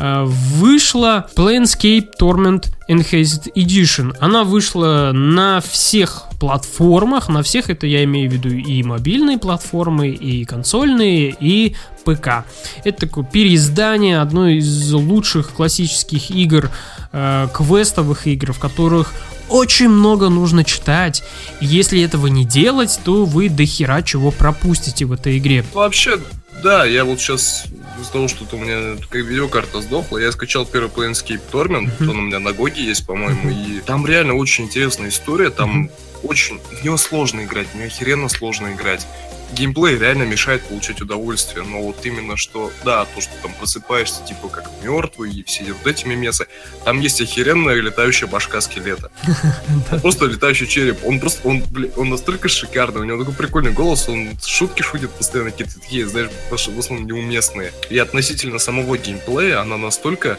вышла 0.00 1.28
Planescape 1.36 2.08
Torment 2.18 2.66
Enhanced 2.88 3.52
Edition. 3.54 4.16
Она 4.18 4.44
вышла 4.44 5.10
на 5.12 5.60
всех 5.60 6.24
платформах, 6.40 7.28
на 7.28 7.42
всех 7.42 7.68
это 7.68 7.86
я 7.86 8.02
имею 8.04 8.30
в 8.30 8.32
виду 8.32 8.48
и 8.48 8.82
мобильные 8.82 9.38
платформы, 9.38 10.08
и 10.08 10.44
консольные, 10.44 11.36
и 11.38 11.76
ПК. 12.04 12.44
Это 12.82 13.06
такое 13.06 13.24
переиздание 13.24 14.20
одной 14.20 14.56
из 14.56 14.92
лучших 14.92 15.50
классических 15.50 16.30
игр, 16.30 16.70
э, 17.12 17.48
квестовых 17.52 18.26
игр, 18.26 18.52
в 18.52 18.58
которых 18.58 19.12
очень 19.50 19.88
много 19.88 20.28
нужно 20.28 20.64
читать. 20.64 21.22
Если 21.60 22.02
этого 22.02 22.28
не 22.28 22.44
делать, 22.44 22.98
то 23.04 23.24
вы 23.24 23.48
до 23.48 23.66
хера 23.66 24.02
чего 24.02 24.30
пропустите 24.30 25.04
в 25.04 25.12
этой 25.12 25.38
игре. 25.38 25.64
Вообще, 25.74 26.18
да, 26.62 26.84
я 26.84 27.04
вот 27.04 27.20
сейчас 27.20 27.64
из-за 28.00 28.12
того, 28.12 28.28
что 28.28 28.44
у 28.52 28.58
меня 28.58 28.96
видеокарта 29.12 29.80
сдохла, 29.80 30.18
я 30.18 30.32
скачал 30.32 30.66
первый 30.66 30.90
Planescape 30.90 31.40
Torment, 31.52 31.90
mm-hmm. 31.98 32.08
он 32.08 32.18
у 32.18 32.22
меня 32.22 32.38
на 32.38 32.52
Гоге 32.52 32.82
есть, 32.82 33.06
по-моему, 33.06 33.50
и 33.50 33.80
там 33.80 34.06
реально 34.06 34.34
очень 34.34 34.64
интересная 34.64 35.08
история, 35.08 35.50
там 35.50 35.84
mm-hmm. 35.84 36.26
очень, 36.28 36.58
в 36.58 36.84
нее 36.84 36.96
сложно 36.98 37.44
играть, 37.44 37.68
в 37.68 37.74
нее 37.74 37.86
охеренно 37.86 38.28
сложно 38.28 38.72
играть 38.72 39.06
геймплей 39.52 39.98
реально 39.98 40.24
мешает 40.24 40.62
получать 40.62 41.00
удовольствие, 41.00 41.64
но 41.64 41.82
вот 41.82 42.04
именно 42.04 42.36
что, 42.36 42.72
да, 42.84 43.04
то, 43.04 43.20
что 43.20 43.32
там 43.42 43.52
просыпаешься, 43.54 44.24
типа, 44.24 44.48
как 44.48 44.70
мертвый, 44.82 45.32
и 45.32 45.42
все 45.42 45.64
вот 45.72 45.86
эти 45.86 46.06
мемесы, 46.06 46.46
там 46.84 47.00
есть 47.00 47.20
охеренная 47.20 47.74
летающая 47.76 48.28
башка 48.28 48.60
скелета. 48.60 49.10
Просто 50.02 50.26
летающий 50.26 50.66
череп. 50.66 50.98
Он 51.04 51.20
просто, 51.20 51.46
он, 51.46 51.62
он 51.96 52.10
настолько 52.10 52.48
шикарный, 52.48 53.00
у 53.00 53.04
него 53.04 53.18
такой 53.18 53.34
прикольный 53.34 53.72
голос, 53.72 54.08
он 54.08 54.30
шутки 54.44 54.82
шутит 54.82 55.10
постоянно, 55.10 55.50
какие-то 55.50 55.80
такие, 55.80 56.06
знаешь, 56.06 56.30
в 56.50 56.78
основном 56.78 57.06
неуместные. 57.06 57.72
И 57.88 57.98
относительно 57.98 58.58
самого 58.58 58.96
геймплея, 58.96 59.60
она 59.60 59.76
настолько 59.76 60.38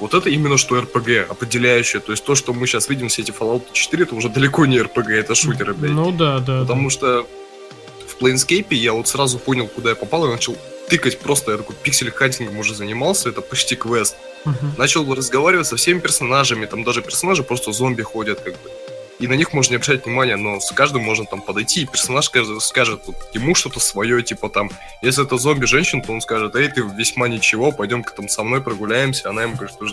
вот 0.00 0.14
это 0.14 0.28
именно 0.28 0.56
что 0.58 0.78
RPG, 0.78 1.22
определяющее. 1.22 2.00
То 2.00 2.12
есть 2.12 2.24
то, 2.24 2.34
что 2.34 2.52
мы 2.52 2.66
сейчас 2.66 2.88
видим 2.88 3.08
все 3.08 3.22
эти 3.22 3.30
Fallout 3.30 3.64
4, 3.72 4.04
это 4.04 4.14
уже 4.14 4.28
далеко 4.28 4.66
не 4.66 4.78
RPG, 4.78 5.12
это 5.12 5.34
шутеры, 5.34 5.74
блядь. 5.74 5.92
Ну 5.92 6.12
да, 6.12 6.38
да. 6.40 6.60
Потому 6.60 6.84
да. 6.84 6.90
что 6.90 7.26
в 8.18 8.22
Planescape 8.22 8.74
я 8.74 8.92
вот 8.92 9.08
сразу 9.08 9.38
понял, 9.38 9.68
куда 9.68 9.90
я 9.90 9.96
попал, 9.96 10.26
и 10.26 10.30
начал 10.30 10.56
тыкать 10.88 11.18
просто, 11.18 11.52
я 11.52 11.58
такой 11.58 11.74
пиксель-хантингом 11.82 12.58
уже 12.58 12.74
занимался, 12.74 13.28
это 13.28 13.40
почти 13.40 13.76
квест. 13.76 14.16
Uh-huh. 14.44 14.78
Начал 14.78 15.12
разговаривать 15.12 15.66
со 15.66 15.76
всеми 15.76 15.98
персонажами, 15.98 16.66
там 16.66 16.84
даже 16.84 17.02
персонажи 17.02 17.42
просто 17.42 17.72
зомби 17.72 18.02
ходят, 18.02 18.40
как 18.40 18.54
бы. 18.54 18.70
И 19.18 19.26
на 19.26 19.32
них 19.32 19.52
можно 19.54 19.72
не 19.72 19.76
обращать 19.76 20.04
внимания, 20.04 20.36
но 20.36 20.60
с 20.60 20.70
каждым 20.72 21.02
можно 21.02 21.24
там 21.24 21.40
подойти, 21.40 21.82
и 21.82 21.86
персонаж 21.86 22.26
скажет, 22.26 22.62
скажет 22.62 23.00
вот, 23.06 23.16
ему 23.32 23.54
что-то 23.54 23.80
свое, 23.80 24.22
типа 24.22 24.50
там, 24.50 24.70
если 25.02 25.24
это 25.24 25.38
зомби-женщина, 25.38 26.02
то 26.02 26.12
он 26.12 26.20
скажет, 26.20 26.54
эй, 26.54 26.68
ты 26.68 26.82
весьма 26.82 27.26
ничего, 27.26 27.72
пойдем-ка 27.72 28.12
там 28.14 28.28
со 28.28 28.42
мной 28.42 28.60
прогуляемся, 28.62 29.30
она 29.30 29.42
ему 29.42 29.54
говорит, 29.54 29.74
что 29.74 29.86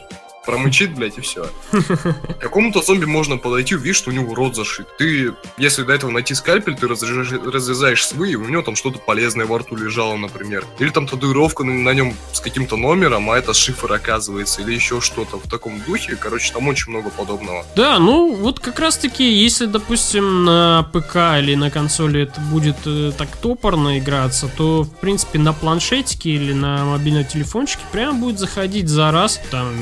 промычит, 0.46 0.94
блядь, 0.96 1.18
и 1.18 1.22
все. 1.22 1.50
К 1.72 2.38
какому-то 2.40 2.82
зомби 2.82 3.06
можно 3.06 3.38
подойти, 3.38 3.76
увидишь, 3.76 3.98
что 3.98 4.10
у 4.10 4.14
него 4.14 4.36
рот 4.36 4.56
зашит. 4.56 4.88
Ты, 4.98 5.34
если 5.58 5.84
до 5.84 5.94
этого 5.94 6.12
найти 6.12 6.34
скальпель, 6.34 6.76
ты 6.76 6.88
разрезаешь, 6.88 7.32
разрезаешь 7.32 8.06
свы, 8.06 8.32
и 8.32 8.36
у 8.36 8.48
него 8.48 8.62
там 8.62 8.76
что-то 8.76 9.00
полезное 9.00 9.46
во 9.46 9.60
рту 9.60 9.76
лежало, 9.76 10.18
например. 10.18 10.66
Или 10.80 10.90
там 10.90 11.08
татуировка 11.08 11.64
на, 11.64 11.74
на 11.74 11.94
нем 11.94 12.14
с 12.32 12.40
каким-то 12.40 12.78
номером, 12.78 13.30
а 13.30 13.38
это 13.38 13.54
шифр 13.54 13.92
оказывается, 13.94 14.62
или 14.62 14.74
еще 14.74 15.02
что-то 15.02 15.38
в 15.38 15.50
таком 15.50 15.82
духе. 15.82 16.16
Короче, 16.16 16.54
там 16.54 16.68
очень 16.68 16.92
много 16.92 17.10
подобного. 17.10 17.66
Да, 17.76 18.00
ну 18.00 18.36
вот 18.36 18.60
как 18.60 18.80
раз-таки, 18.80 19.32
если, 19.32 19.66
допустим, 19.66 20.44
на 20.46 20.84
ПК 20.92 21.40
или 21.40 21.56
на 21.56 21.72
консоли 21.72 22.22
это 22.22 22.40
будет 22.42 22.78
э, 22.86 23.12
так 23.18 23.36
топорно 23.38 24.00
играться, 24.00 24.50
то, 24.56 24.84
в 24.84 24.90
принципе, 25.00 25.40
на 25.40 25.54
планшетике 25.54 26.32
или 26.32 26.54
на 26.54 26.86
мобильном 26.86 27.26
телефончике 27.26 27.82
прям 27.92 28.20
будет 28.20 28.40
заходить 28.40 28.90
за 28.90 29.12
раз, 29.12 29.40
там, 29.52 29.74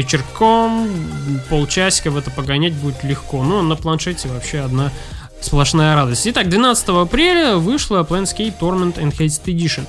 вечерком 0.00 0.88
полчасика 1.50 2.10
в 2.10 2.16
это 2.16 2.30
погонять 2.30 2.72
будет 2.72 3.04
легко. 3.04 3.42
Но 3.44 3.60
на 3.62 3.76
планшете 3.76 4.28
вообще 4.28 4.60
одна 4.60 4.90
сплошная 5.40 5.94
радость. 5.94 6.26
Итак, 6.26 6.48
12 6.48 6.88
апреля 6.88 7.56
вышла 7.56 8.02
Planescape 8.02 8.54
Torment 8.58 8.94
Enhanced 8.94 9.44
Edition. 9.44 9.86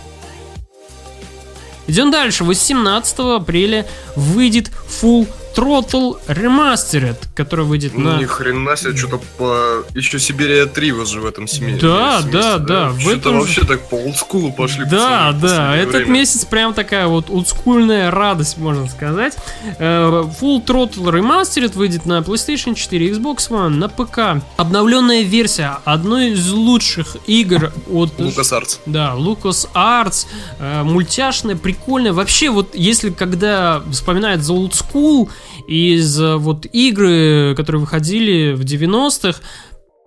Идем 1.87 2.11
дальше. 2.11 2.43
18 2.43 3.19
апреля 3.19 3.85
выйдет 4.15 4.69
Full 5.01 5.27
Throttle 5.55 6.17
Remastered, 6.27 7.17
который 7.35 7.65
выйдет 7.65 7.93
Ну, 7.97 8.11
на... 8.11 8.19
ни 8.19 8.25
хрена 8.25 8.75
себе, 8.75 8.95
что-то 8.95 9.19
по... 9.37 9.83
Еще 9.95 10.19
Сибирия 10.19 10.65
3 10.65 10.91
вот 10.91 11.07
же 11.07 11.21
в 11.21 11.25
этом 11.25 11.47
семье. 11.47 11.77
Да, 11.77 12.21
да, 12.21 12.57
да, 12.57 12.89
в 12.89 12.99
Что-то 12.99 13.15
этом 13.15 13.39
вообще 13.39 13.61
так 13.65 13.87
по 13.89 13.95
олдскулу 13.95 14.51
пошли. 14.51 14.85
Да, 14.85 15.31
пацаны, 15.33 15.41
да, 15.41 15.75
этот 15.75 15.95
время. 15.95 16.11
месяц 16.11 16.45
прям 16.45 16.73
такая 16.73 17.07
вот 17.07 17.29
олдскульная 17.29 18.11
радость, 18.11 18.57
можно 18.57 18.87
сказать. 18.87 19.35
Э, 19.79 20.23
Full 20.39 20.65
Throttle 20.65 21.11
Remastered 21.11 21.73
выйдет 21.73 22.05
на 22.05 22.19
PlayStation 22.19 22.75
4, 22.75 23.11
Xbox 23.11 23.49
One, 23.49 23.69
на 23.69 23.89
ПК. 23.89 24.43
Обновленная 24.57 25.23
версия 25.23 25.79
одной 25.85 26.31
из 26.31 26.49
лучших 26.51 27.17
игр 27.27 27.71
от... 27.91 28.11
Артс. 28.51 28.79
Да, 28.85 29.13
Lucas 29.17 29.67
Arts, 29.73 30.27
э, 30.59 30.83
мультяшная, 30.83 31.55
прикольная. 31.55 32.13
Вообще, 32.13 32.49
вот 32.49 32.75
если 32.75 33.09
когда 33.09 33.81
вспоминает 33.91 34.43
за 34.43 34.53
Old 34.53 34.71
School 34.73 35.29
из 35.67 36.19
э, 36.19 36.35
вот 36.37 36.65
игры, 36.71 37.53
которые 37.55 37.81
выходили 37.81 38.53
в 38.53 38.61
90-х, 38.61 39.39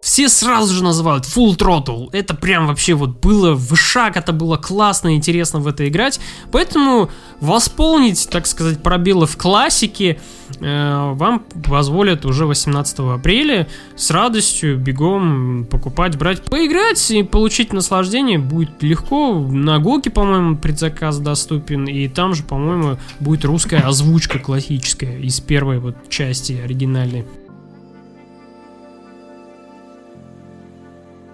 все 0.05 0.29
сразу 0.29 0.75
же 0.75 0.85
называют 0.85 1.25
Full 1.25 1.57
Throttle. 1.57 2.11
Это 2.13 2.35
прям 2.35 2.67
вообще 2.67 2.93
вот 2.93 3.21
было 3.21 3.55
в 3.55 3.75
шаг, 3.75 4.19
это 4.19 4.35
было 4.35 4.59
классно 4.59 5.09
и 5.09 5.17
интересно 5.17 5.61
в 5.61 5.67
это 5.67 5.89
играть. 5.89 6.21
Поэтому 6.53 7.11
восполнить, 7.41 8.29
так 8.31 8.47
сказать, 8.47 8.83
пробелы 8.83 9.27
в 9.27 9.39
классике 9.39 10.21
э, 10.61 11.13
вам 11.15 11.39
позволят 11.39 12.27
уже 12.27 12.45
18 12.45 12.99
апреля 12.99 13.67
с 13.97 14.11
радостью 14.11 14.77
бегом 14.77 15.67
покупать, 15.71 16.19
брать, 16.19 16.43
поиграть 16.43 17.11
и 17.11 17.23
получить 17.23 17.73
наслаждение 17.73 18.39
будет 18.39 18.83
легко. 18.83 19.33
На 19.39 19.79
Гоге, 19.79 20.11
по-моему, 20.11 20.59
предзаказ 20.59 21.17
доступен, 21.17 21.87
и 21.87 22.09
там 22.09 22.35
же, 22.35 22.43
по-моему, 22.43 22.99
будет 23.21 23.47
русская 23.47 23.81
озвучка 23.81 24.39
классическая 24.39 25.17
из 25.17 25.41
первой 25.41 25.79
вот 25.79 26.11
части 26.11 26.61
оригинальной. 26.63 27.25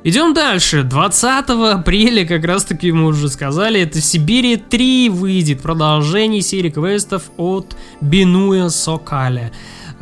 Идем 0.03 0.33
дальше. 0.33 0.83
20 0.83 1.51
апреля, 1.51 2.27
как 2.27 2.45
раз 2.47 2.65
таки 2.65 2.91
мы 2.91 3.09
уже 3.09 3.29
сказали, 3.29 3.83
это 3.83 4.01
Сибири 4.01 4.57
3 4.57 5.11
выйдет. 5.11 5.61
Продолжение 5.61 6.41
серии 6.41 6.71
квестов 6.71 7.25
от 7.37 7.77
Бинуя 8.01 8.71
Сокаля. 8.71 9.53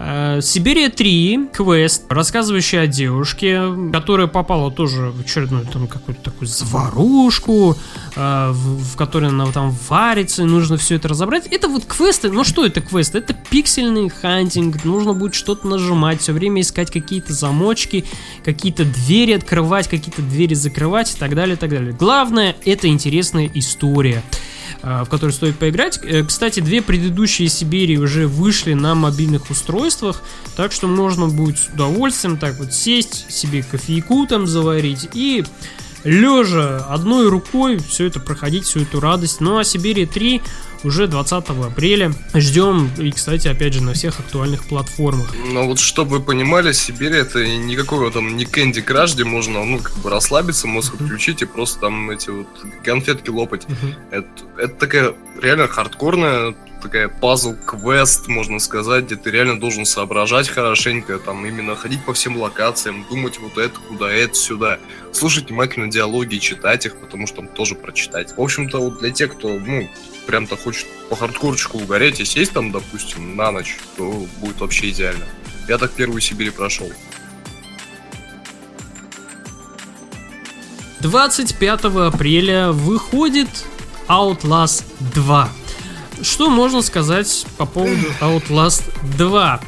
Э, 0.01 0.39
Сибирия 0.41 0.91
3, 0.91 1.49
квест, 1.53 2.05
рассказывающий 2.09 2.81
о 2.81 2.87
девушке, 2.87 3.63
которая 3.93 4.29
попала 4.29 4.71
тоже 4.71 5.11
в 5.11 5.21
очередную 5.21 5.67
там 5.67 5.89
какую-то 5.89 6.23
такую 6.23 6.47
заварушку, 6.47 7.77
э, 8.15 8.51
в, 8.53 8.93
в 8.93 8.97
которой 8.97 9.31
она 9.31 9.47
там 9.47 9.75
варится, 9.89 10.43
и 10.43 10.47
нужно 10.47 10.77
все 10.77 10.95
это 10.95 11.09
разобрать. 11.09 11.49
Это 11.49 11.67
вот 11.67 11.85
квесты, 11.85 12.31
ну 12.31 12.45
что 12.45 12.65
это 12.65 12.81
квесты? 12.81 13.19
Это 13.19 13.35
пиксельный 13.35 14.09
хантинг, 14.09 14.85
нужно 14.85 15.15
будет 15.15 15.35
что-то 15.35 15.67
нажимать, 15.67 16.21
все 16.21 16.33
время 16.33 16.61
искать 16.61 16.93
какие-то 16.93 17.33
замочки, 17.33 18.05
какие-то 18.45 18.85
двери 18.85 19.33
открывать, 19.33 19.89
какие-то 19.89 20.23
двери 20.23 20.55
закрывать 20.55 21.13
и 21.13 21.19
так 21.19 21.35
далее, 21.35 21.57
и 21.57 21.59
так 21.59 21.71
далее. 21.71 21.93
Главное, 21.93 22.55
это 22.65 22.87
интересная 22.87 23.51
история 23.53 24.23
в 24.83 25.07
которой 25.07 25.31
стоит 25.33 25.57
поиграть. 25.59 25.99
Э, 26.03 26.25
Кстати, 26.25 26.61
две 26.61 26.83
предыдущие 26.83 27.49
Сибири 27.49 27.99
уже 27.99 28.27
вышли 28.27 28.75
на 28.75 28.95
мобильных 28.95 29.51
устройствах, 29.51 30.23
так 30.57 30.73
что 30.73 30.87
можно 30.87 31.29
будет 31.29 31.59
с 31.59 31.69
удовольствием 31.69 32.39
так 32.39 32.59
вот 32.59 32.73
сесть, 32.73 33.27
себе 33.31 33.63
кофейку 33.63 34.27
там 34.27 34.47
заварить 34.47 35.09
и 35.15 35.45
лежа 36.05 36.79
одной 36.89 37.29
рукой 37.29 37.79
все 37.79 38.07
это 38.07 38.21
проходить, 38.21 38.65
всю 38.65 38.81
эту 38.81 39.01
радость. 39.01 39.41
Ну 39.41 39.59
а 39.59 39.65
Сибири 39.65 40.07
3 40.07 40.43
уже 40.85 41.07
20 41.07 41.49
апреля. 41.49 42.13
Ждем, 42.35 42.91
и, 42.99 43.11
кстати, 43.11 43.49
опять 43.49 43.75
же, 43.75 43.83
на 43.83 43.95
всех 43.95 44.21
актуальных 44.21 44.65
платформах. 44.65 45.35
Ну 45.53 45.67
вот, 45.67 45.79
чтобы 45.79 46.19
вы 46.19 46.21
понимали, 46.21 46.73
Сибирь 46.73 47.15
это 47.15 47.47
никакой 47.47 47.99
вот 47.99 48.15
там 48.15 48.37
не 48.37 48.45
Кэнди 48.45 48.81
Краш, 48.81 49.15
где 49.15 49.25
можно, 49.25 49.65
ну, 49.65 49.79
как 49.79 49.97
бы 49.99 50.11
расслабиться, 50.11 50.67
мозг 50.67 50.95
отключить 50.95 51.43
и 51.43 51.47
просто 51.47 51.81
там 51.81 52.11
эти 52.11 52.31
вот 52.31 52.49
конфетки 52.85 53.31
лопать. 53.31 53.67
Это, 54.11 54.29
это 54.57 54.75
такая 54.75 55.15
реально 55.39 55.69
хардкорная 55.69 56.55
такая 56.81 57.09
пазл-квест, 57.09 58.29
можно 58.29 58.59
сказать, 58.59 59.07
где 59.07 59.17
ты 59.17 59.31
реально 59.31 59.59
должен 59.59 59.85
соображать 59.85 60.49
хорошенько, 60.49 61.19
там 61.19 61.45
именно 61.45 61.75
ходить 61.77 62.05
по 62.05 62.15
всем 62.15 62.37
локациям, 62.37 63.05
думать 63.11 63.39
вот 63.39 63.59
это, 63.59 63.79
куда 63.81 64.11
это, 64.11 64.35
сюда, 64.35 64.79
слушать 65.13 65.49
внимательно 65.49 65.91
диалоги, 65.91 66.37
читать 66.37 66.87
их, 66.87 66.97
потому 66.97 67.27
что 67.27 67.37
там 67.37 67.49
тоже 67.49 67.75
прочитать. 67.75 68.37
В 68.37 68.41
общем-то, 68.41 68.79
вот 68.79 69.01
для 69.01 69.11
тех, 69.11 69.37
кто, 69.37 69.49
ну, 69.49 69.89
прям-то 70.27 70.57
хочет 70.57 70.87
по 71.09 71.17
хардкорчику 71.17 71.79
угореть 71.79 72.21
и 72.21 72.25
сесть 72.25 72.53
там, 72.53 72.71
допустим, 72.71 73.37
на 73.37 73.51
ночь, 73.51 73.77
то 73.97 74.27
будет 74.39 74.61
вообще 74.61 74.91
идеально. 74.91 75.25
Я 75.69 75.79
так 75.79 75.91
первую 75.93 76.21
Сибирь 76.21 76.53
прошел. 76.53 76.91
25 81.01 81.85
апреля 81.85 82.73
выходит 82.73 83.49
Outlast 84.09 84.85
2. 85.15 85.49
Что 86.23 86.51
можно 86.51 86.83
сказать 86.83 87.47
по 87.57 87.67
поводу 87.67 88.07
Outlast 88.21 88.83
2? 89.17 89.61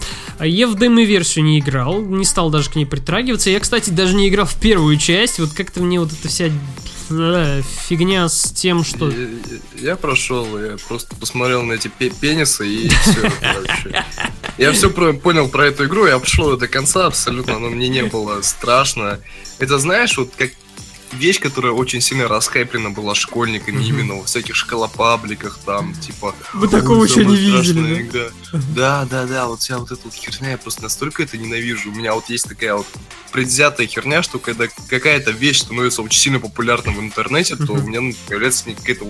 Я 0.43 0.66
в 0.68 0.78
демо-версию 0.78 1.45
не 1.45 1.59
играл, 1.59 2.01
не 2.01 2.24
стал 2.24 2.51
даже 2.51 2.70
к 2.70 2.76
ней 2.76 2.86
притрагиваться. 2.86 3.51
Я, 3.51 3.61
кстати, 3.61 3.91
даже 3.91 4.14
не 4.14 4.28
играл 4.28 4.47
в 4.47 4.57
первую 4.57 4.97
часть. 4.97 5.38
Вот 5.38 5.53
как-то 5.53 5.82
мне 5.82 6.01
вот 6.01 6.11
эта 6.12 6.28
вся 6.28 6.47
э, 7.11 7.62
фигня 7.86 8.26
с 8.28 8.51
тем, 8.51 8.82
что... 8.82 9.11
Я, 9.11 9.28
я 9.91 9.97
прошел, 9.97 10.59
я 10.59 10.76
просто 10.88 11.14
посмотрел 11.14 11.62
на 11.62 11.74
эти 11.74 11.88
пе- 11.88 12.09
пенисы 12.11 12.66
и 12.66 12.88
все. 12.88 13.30
Я 14.59 14.72
все 14.72 14.91
понял 14.91 15.49
про 15.49 15.68
эту 15.68 15.86
игру, 15.86 16.05
я 16.05 16.18
пошел 16.18 16.55
до 16.55 16.68
конца 16.68 17.07
абсолютно, 17.07 17.59
но 17.59 17.70
мне 17.70 17.88
не 17.88 18.03
было 18.03 18.43
страшно. 18.43 19.18
Это 19.59 19.78
знаешь, 19.78 20.18
вот 20.18 20.32
как 20.36 20.51
вещь, 21.13 21.41
которая 21.41 21.73
очень 21.73 22.01
сильно 22.01 22.29
расхайплена 22.29 22.91
была 22.91 23.15
школьниками, 23.15 23.77
Мгм. 23.77 23.85
именно 23.85 24.15
во 24.15 24.25
всяких 24.25 24.55
школопабликах, 24.55 25.59
там, 25.65 25.95
типа... 25.95 26.35
Вы 26.55 26.67
«Ой, 26.67 26.71
такого 26.71 27.05
еще 27.05 27.25
не 27.25 27.37
видели, 27.37 28.03
игра». 28.03 28.31
Да, 28.75 29.07
да, 29.11 29.27
да, 29.27 29.47
вот 29.47 29.61
вся 29.61 29.79
вот 29.79 29.91
эта 29.93 30.01
вот 30.05 30.15
херня, 30.15 30.53
я 30.53 30.59
просто 30.59 30.83
настолько 30.83 31.23
это 31.23 31.37
ненавижу. 31.37 31.91
У 31.91 31.95
меня 31.95 32.15
вот 32.15 32.29
есть 32.29 32.49
такая 32.49 32.75
вот 32.75 32.87
предвзятая 33.33 33.87
херня, 33.87 34.23
что 34.23 34.39
когда 34.39 34.67
какая-то 34.89 35.31
вещь 35.31 35.61
становится 35.61 36.03
очень 36.03 36.19
сильно 36.19 36.41
популярна 36.41 36.93
в 36.93 37.01
интернете, 37.01 37.57
то 37.57 37.73
у 37.73 37.77
меня 37.81 38.01
ну, 38.01 38.13
появляется 38.27 38.65
какая-то 38.65 39.07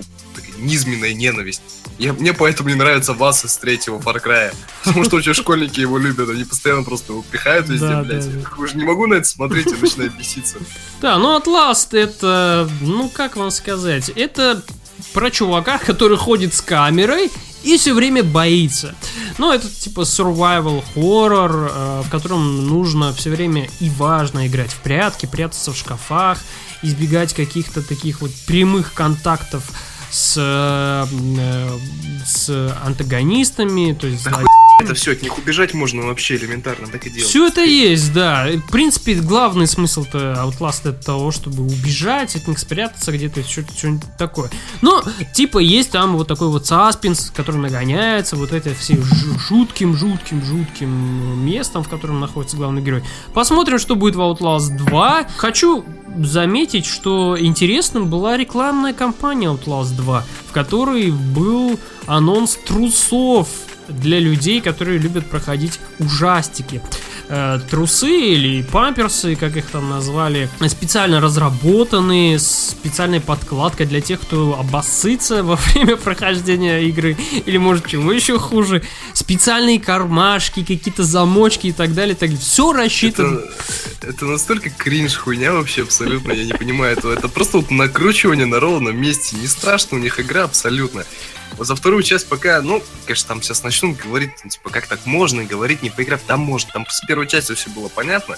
низменная 0.57 1.13
ненависть. 1.13 1.61
Я, 1.97 2.13
мне 2.13 2.33
поэтому 2.33 2.69
не 2.69 2.75
нравится 2.75 3.13
вас 3.13 3.45
из 3.45 3.55
третьего 3.57 3.99
Far 3.99 4.23
Cry. 4.23 4.53
Потому 4.83 5.05
что 5.05 5.17
очень 5.17 5.33
школьники 5.33 5.79
его 5.79 5.97
любят, 5.97 6.29
они 6.29 6.43
постоянно 6.43 6.83
просто 6.83 7.13
его 7.13 7.23
пихают 7.29 7.69
везде, 7.69 7.87
Да, 7.87 8.03
блядь. 8.03 8.25
да, 8.25 8.49
да. 8.49 8.61
Уже 8.63 8.77
не 8.77 8.83
могу 8.83 9.07
на 9.07 9.15
это 9.15 9.27
смотреть 9.27 9.67
и 9.67 9.75
начинаю 9.75 10.11
беситься. 10.11 10.57
Да, 11.01 11.17
ну 11.17 11.37
Outlast 11.37 11.97
это, 11.97 12.69
ну 12.81 13.09
как 13.09 13.35
вам 13.35 13.51
сказать, 13.51 14.09
это 14.09 14.63
про 15.13 15.31
чувака, 15.31 15.77
который 15.77 16.17
ходит 16.17 16.53
с 16.53 16.61
камерой 16.61 17.31
и 17.63 17.77
все 17.77 17.93
время 17.93 18.23
боится. 18.23 18.95
Ну, 19.37 19.51
это 19.51 19.67
типа 19.69 20.01
survival 20.01 20.83
horror, 20.95 21.71
э, 21.71 22.01
в 22.05 22.09
котором 22.09 22.67
нужно 22.67 23.13
все 23.13 23.29
время 23.29 23.69
и 23.79 23.89
важно 23.89 24.47
играть 24.47 24.71
в 24.71 24.77
прятки, 24.77 25.25
прятаться 25.27 25.71
в 25.71 25.77
шкафах, 25.77 26.39
избегать 26.81 27.33
каких-то 27.33 27.81
таких 27.83 28.21
вот 28.21 28.31
прямых 28.47 28.93
контактов 28.93 29.63
с, 30.11 30.35
э, 30.37 31.05
э, 31.39 31.69
с 32.25 32.49
антагонистами, 32.83 33.93
то 33.93 34.07
есть 34.07 34.23
Да 34.25 34.31
зло- 34.31 34.45
это 34.83 34.93
все, 34.95 35.11
от 35.11 35.21
них 35.21 35.37
убежать 35.37 35.73
можно 35.75 36.01
вообще 36.03 36.37
элементарно, 36.37 36.87
так 36.87 37.05
и 37.05 37.09
делать. 37.11 37.27
все 37.29 37.47
это 37.47 37.61
есть, 37.63 38.11
да. 38.13 38.47
В 38.67 38.71
принципе, 38.71 39.13
главный 39.13 39.67
смысл-то 39.67 40.33
Outlast 40.43 40.89
это 40.89 41.03
того, 41.03 41.31
чтобы 41.31 41.63
убежать 41.63 42.35
от 42.35 42.47
них, 42.47 42.57
спрятаться 42.57 43.11
где-то, 43.11 43.43
что-то 43.43 43.73
что-нибудь 43.77 44.17
такое. 44.17 44.49
Но, 44.81 45.03
типа, 45.35 45.59
есть 45.59 45.91
там 45.91 46.17
вот 46.17 46.27
такой 46.27 46.47
вот 46.47 46.65
саспенс, 46.65 47.31
который 47.35 47.57
нагоняется, 47.57 48.35
вот 48.35 48.53
эти 48.53 48.73
все 48.73 48.93
жу- 48.95 49.37
жутким, 49.47 49.95
жутким, 49.95 50.43
жутким 50.43 51.45
местом, 51.45 51.83
в 51.83 51.89
котором 51.89 52.19
находится 52.19 52.57
главный 52.57 52.81
герой. 52.81 53.03
Посмотрим, 53.35 53.77
что 53.77 53.95
будет 53.95 54.15
в 54.15 54.19
Outlast 54.19 54.75
2. 54.77 55.25
Хочу 55.37 55.85
заметить, 56.23 56.85
что 56.85 57.37
интересным 57.39 58.09
была 58.09 58.37
рекламная 58.37 58.93
кампания 58.93 59.47
Outlast 59.47 59.95
2, 59.95 60.23
в 60.47 60.51
которой 60.51 61.11
был 61.11 61.79
анонс 62.07 62.57
трусов 62.65 63.47
для 63.87 64.19
людей, 64.19 64.61
которые 64.61 64.99
любят 64.99 65.29
проходить 65.29 65.79
ужастики. 65.99 66.81
Э, 67.33 67.61
трусы 67.69 68.11
или 68.11 68.61
памперсы, 68.61 69.37
как 69.37 69.55
их 69.55 69.67
там 69.67 69.89
назвали, 69.89 70.49
специально 70.67 71.21
разработанные, 71.21 72.37
с 72.37 72.71
специальной 72.71 73.21
подкладкой 73.21 73.85
для 73.85 74.01
тех, 74.01 74.19
кто 74.19 74.59
обоссытся 74.59 75.41
во 75.41 75.55
время 75.67 75.95
прохождения 75.95 76.81
игры, 76.81 77.15
или 77.45 77.55
может 77.55 77.87
чего 77.87 78.11
еще 78.11 78.37
хуже, 78.37 78.83
специальные 79.13 79.79
кармашки, 79.79 80.59
какие-то 80.65 81.05
замочки 81.05 81.67
и 81.67 81.71
так 81.71 81.93
далее, 81.93 82.15
так. 82.15 82.31
Все 82.31 82.73
рассчитано. 82.73 83.39
Это, 83.97 84.07
это 84.07 84.25
настолько 84.25 84.69
кринж 84.69 85.15
хуйня 85.15 85.53
вообще 85.53 85.83
абсолютно, 85.83 86.33
я 86.33 86.43
не 86.43 86.53
понимаю 86.53 86.97
этого. 86.97 87.13
Это 87.13 87.29
просто 87.29 87.59
вот 87.59 87.71
накручивание 87.71 88.45
на 88.45 88.59
ровном 88.59 88.99
месте. 88.99 89.37
Не 89.37 89.47
страшно 89.47 89.97
у 89.97 90.01
них 90.01 90.19
игра 90.19 90.43
абсолютно. 90.43 91.05
Вот 91.57 91.67
за 91.67 91.75
вторую 91.75 92.03
часть 92.03 92.27
пока, 92.27 92.61
ну, 92.61 92.83
конечно, 93.05 93.27
там 93.27 93.41
сейчас 93.41 93.63
начнут 93.63 93.97
говорить, 93.97 94.31
ну, 94.43 94.49
типа, 94.49 94.69
как 94.69 94.87
так 94.87 95.05
можно 95.05 95.43
говорить, 95.43 95.81
не 95.81 95.89
поиграв, 95.89 96.21
там 96.25 96.39
можно, 96.39 96.71
там 96.71 96.85
с 96.89 97.05
первой 97.05 97.27
части 97.27 97.53
все 97.53 97.69
было 97.69 97.87
понятно. 97.87 98.37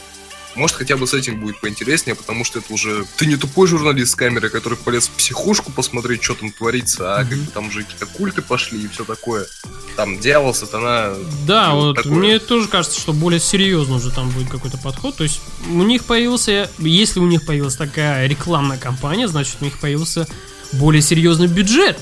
Может, 0.56 0.78
хотя 0.78 0.98
бы 0.98 1.08
с 1.08 1.14
этим 1.14 1.40
будет 1.40 1.60
поинтереснее, 1.60 2.16
потому 2.16 2.44
что 2.44 2.60
это 2.60 2.72
уже... 2.72 3.06
Ты 3.18 3.26
не 3.26 3.38
тупой 3.38 3.68
журналист 3.68 4.12
с 4.12 4.16
камерой, 4.16 4.52
который 4.52 4.78
полез 4.78 5.08
в 5.08 5.12
психушку 5.12 5.72
посмотреть, 5.72 6.24
что 6.24 6.36
там 6.36 6.52
творится, 6.52 7.16
а 7.16 7.22
mm-hmm. 7.22 7.30
как 7.30 7.38
бы 7.40 7.52
там 7.52 7.68
уже 7.70 7.84
какие-то 7.84 8.06
культы 8.06 8.42
пошли 8.44 8.84
и 8.84 8.88
все 8.88 9.04
такое. 9.04 9.48
Там 9.96 10.20
дьявол, 10.20 10.54
сатана... 10.54 11.14
Да, 11.48 11.74
вот 11.74 11.96
такое. 11.96 12.12
мне 12.14 12.40
тоже 12.40 12.68
кажется, 12.68 13.00
что 13.00 13.14
более 13.14 13.40
серьезно 13.40 13.96
уже 13.96 14.12
там 14.12 14.30
будет 14.30 14.50
какой-то 14.50 14.78
подход. 14.78 15.16
То 15.16 15.24
есть 15.24 15.42
у 15.68 15.82
них 15.82 16.06
появился... 16.06 16.70
Если 16.78 17.20
у 17.20 17.26
них 17.26 17.46
появилась 17.46 17.76
такая 17.76 18.28
рекламная 18.28 18.78
кампания, 18.78 19.28
значит 19.28 19.58
у 19.60 19.66
них 19.66 19.80
появился 19.80 20.28
более 20.74 21.02
серьезный 21.02 21.48
бюджет. 21.48 22.00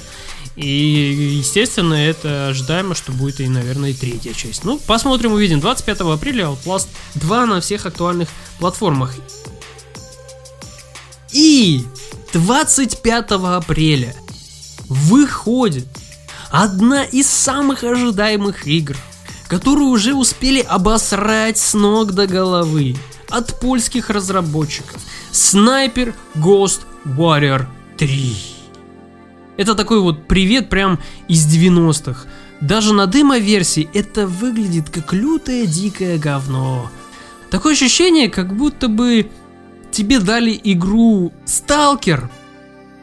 И, 0.56 1.38
естественно, 1.40 1.94
это 1.94 2.50
ожидаемо, 2.50 2.94
что 2.94 3.12
будет 3.12 3.40
и, 3.40 3.48
наверное, 3.48 3.92
и 3.92 3.94
третья 3.94 4.34
часть. 4.34 4.64
Ну, 4.64 4.80
посмотрим, 4.80 5.34
увидим. 5.34 5.60
25 5.60 6.02
апреля 6.02 6.46
Outlast 6.46 6.88
2 7.16 7.46
на 7.46 7.62
всех 7.62 7.86
актуальных 7.86 8.28
платформах. 8.60 9.16
И 11.32 11.86
25 12.34 13.32
апреля 13.32 14.16
выходит 14.88 15.88
одна 16.50 17.06
из 17.06 17.28
самых 17.28 17.86
ожидаемых 17.86 18.68
игр, 18.68 18.98
которую 19.48 19.88
уже 19.88 20.14
успели 20.14 20.60
обосрать 20.60 21.58
с 21.58 21.74
ног 21.74 22.12
до 22.12 22.28
головы 22.28 22.98
от 23.30 23.58
польских 23.60 24.10
разработчиков. 24.10 25.02
Снайпер 25.32 26.14
Ghost 26.36 26.82
Warrior 27.06 27.66
3. 27.98 28.51
Это 29.58 29.76
такой 29.76 30.00
вот 30.00 30.28
привет 30.28 30.70
прям 30.70 31.00
из 31.28 31.46
90-х. 31.46 32.28
Даже 32.62 32.94
на 32.94 33.08
демо-версии 33.08 33.90
это 33.94 34.28
выглядит 34.28 34.90
как 34.90 35.14
лютое 35.14 35.66
дикое 35.66 36.18
говно. 36.18 36.90
Такое 37.50 37.74
ощущение, 37.74 38.30
как 38.30 38.56
будто 38.56 38.88
бы 38.88 39.30
тебе 39.92 40.20
дали 40.20 40.60
игру 40.64 41.34
Сталкер, 41.46 42.30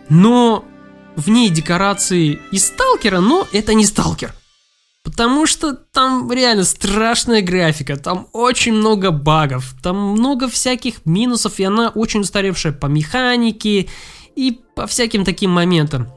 но 0.09 0.65
в 1.17 1.29
ней 1.29 1.51
декорации 1.51 2.41
из 2.51 2.67
Сталкера, 2.67 3.21
но 3.21 3.47
это 3.53 3.75
не 3.75 3.85
Сталкер. 3.85 4.33
Потому 5.05 5.47
что 5.47 5.73
там 5.75 6.31
реально 6.31 6.65
страшная 6.65 7.43
графика, 7.43 7.97
там 7.97 8.29
очень 8.33 8.73
много 8.73 9.11
багов, 9.11 9.75
там 9.83 9.97
много 10.13 10.49
всяких 10.49 11.07
минусов, 11.07 11.59
и 11.59 11.65
она 11.65 11.89
очень 11.89 12.21
устаревшая 12.21 12.73
по 12.73 12.87
механике 12.87 13.89
и 14.37 14.61
по 14.75 14.87
всяким 14.87 15.25
таким 15.25 15.51
моментам. 15.51 16.09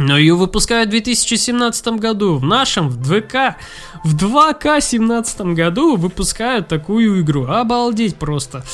Но 0.00 0.16
ее 0.16 0.34
выпускают 0.34 0.88
в 0.88 0.92
2017 0.92 1.88
году. 1.98 2.38
В 2.38 2.44
нашем, 2.44 2.88
в 2.88 2.96
ДВК, 2.96 3.56
в 4.02 4.16
2К 4.16 4.80
17 4.80 5.40
году 5.52 5.96
выпускают 5.96 6.68
такую 6.68 7.20
игру. 7.20 7.46
Обалдеть 7.46 8.16
просто. 8.16 8.64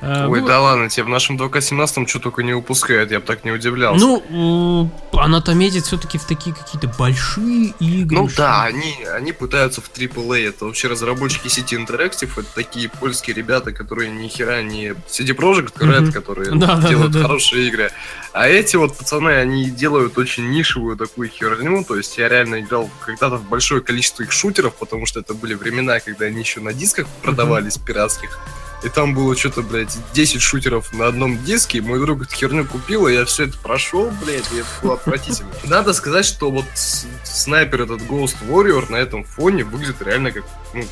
Э, 0.00 0.26
Ой, 0.28 0.40
ну, 0.40 0.46
да 0.46 0.60
ладно, 0.60 0.88
тебе 0.88 1.04
в 1.04 1.08
нашем 1.08 1.36
2К17 1.36 2.06
что 2.06 2.20
только 2.20 2.42
не 2.42 2.54
выпускают, 2.54 3.10
я 3.10 3.20
бы 3.20 3.26
так 3.26 3.44
не 3.44 3.50
удивлялся. 3.50 4.04
Ну, 4.04 4.90
она 5.12 5.40
там 5.40 5.58
едет 5.58 5.86
все-таки 5.86 6.18
в 6.18 6.24
такие 6.24 6.54
какие-то 6.54 6.92
большие 6.98 7.74
игры. 7.80 8.16
Ну 8.16 8.28
да, 8.36 8.64
они, 8.64 8.94
они 9.12 9.32
пытаются 9.32 9.80
в 9.80 9.90
AAA, 9.90 10.48
это 10.48 10.66
вообще 10.66 10.88
разработчики 10.88 11.48
сети 11.48 11.76
Interactive, 11.76 12.30
это 12.36 12.48
такие 12.54 12.88
польские 12.88 13.34
ребята, 13.34 13.72
которые 13.72 14.10
ни 14.10 14.28
хера 14.28 14.62
не 14.62 14.90
CD 15.08 15.34
Projekt 15.34 15.78
Red, 15.78 16.12
которые 16.12 16.54
да, 16.54 16.80
делают 16.82 17.12
да, 17.12 17.20
да, 17.20 17.26
хорошие 17.26 17.68
игры. 17.68 17.90
А 18.32 18.46
эти 18.46 18.76
вот 18.76 18.96
пацаны, 18.96 19.30
они 19.30 19.70
делают 19.70 20.18
очень 20.18 20.50
нишевую 20.76 20.96
такую 20.96 21.28
херню, 21.28 21.84
то 21.84 21.96
есть 21.96 22.18
я 22.18 22.28
реально 22.28 22.60
играл 22.60 22.90
когда-то 23.04 23.36
в 23.36 23.48
большое 23.48 23.80
количество 23.80 24.22
их 24.22 24.32
шутеров, 24.32 24.74
потому 24.74 25.06
что 25.06 25.20
это 25.20 25.34
были 25.34 25.54
времена, 25.54 26.00
когда 26.00 26.26
они 26.26 26.40
еще 26.40 26.60
на 26.60 26.72
дисках 26.72 27.06
продавались 27.22 27.78
пиратских. 27.78 28.38
И 28.84 28.88
там 28.90 29.14
было 29.14 29.34
что-то, 29.34 29.62
блядь, 29.62 29.96
10 30.12 30.40
шутеров 30.42 30.92
на 30.92 31.06
одном 31.06 31.42
диске. 31.42 31.80
Мой 31.80 31.98
друг 31.98 32.22
эту 32.22 32.34
херню 32.34 32.66
купил, 32.66 33.08
и 33.08 33.14
я 33.14 33.24
все 33.24 33.44
это 33.44 33.56
прошел, 33.58 34.12
блядь, 34.22 34.52
и 34.52 34.58
это 34.58 34.68
было 34.82 34.94
отвратительно. 34.94 35.50
Надо 35.64 35.94
сказать, 35.94 36.26
что 36.26 36.50
вот 36.50 36.66
снайпер 36.74 37.82
этот 37.82 38.02
Ghost 38.02 38.36
Warrior 38.46 38.90
на 38.92 38.96
этом 38.96 39.24
фоне 39.24 39.64
выглядит 39.64 40.02
реально 40.02 40.30
как, 40.30 40.44
ну, 40.74 40.84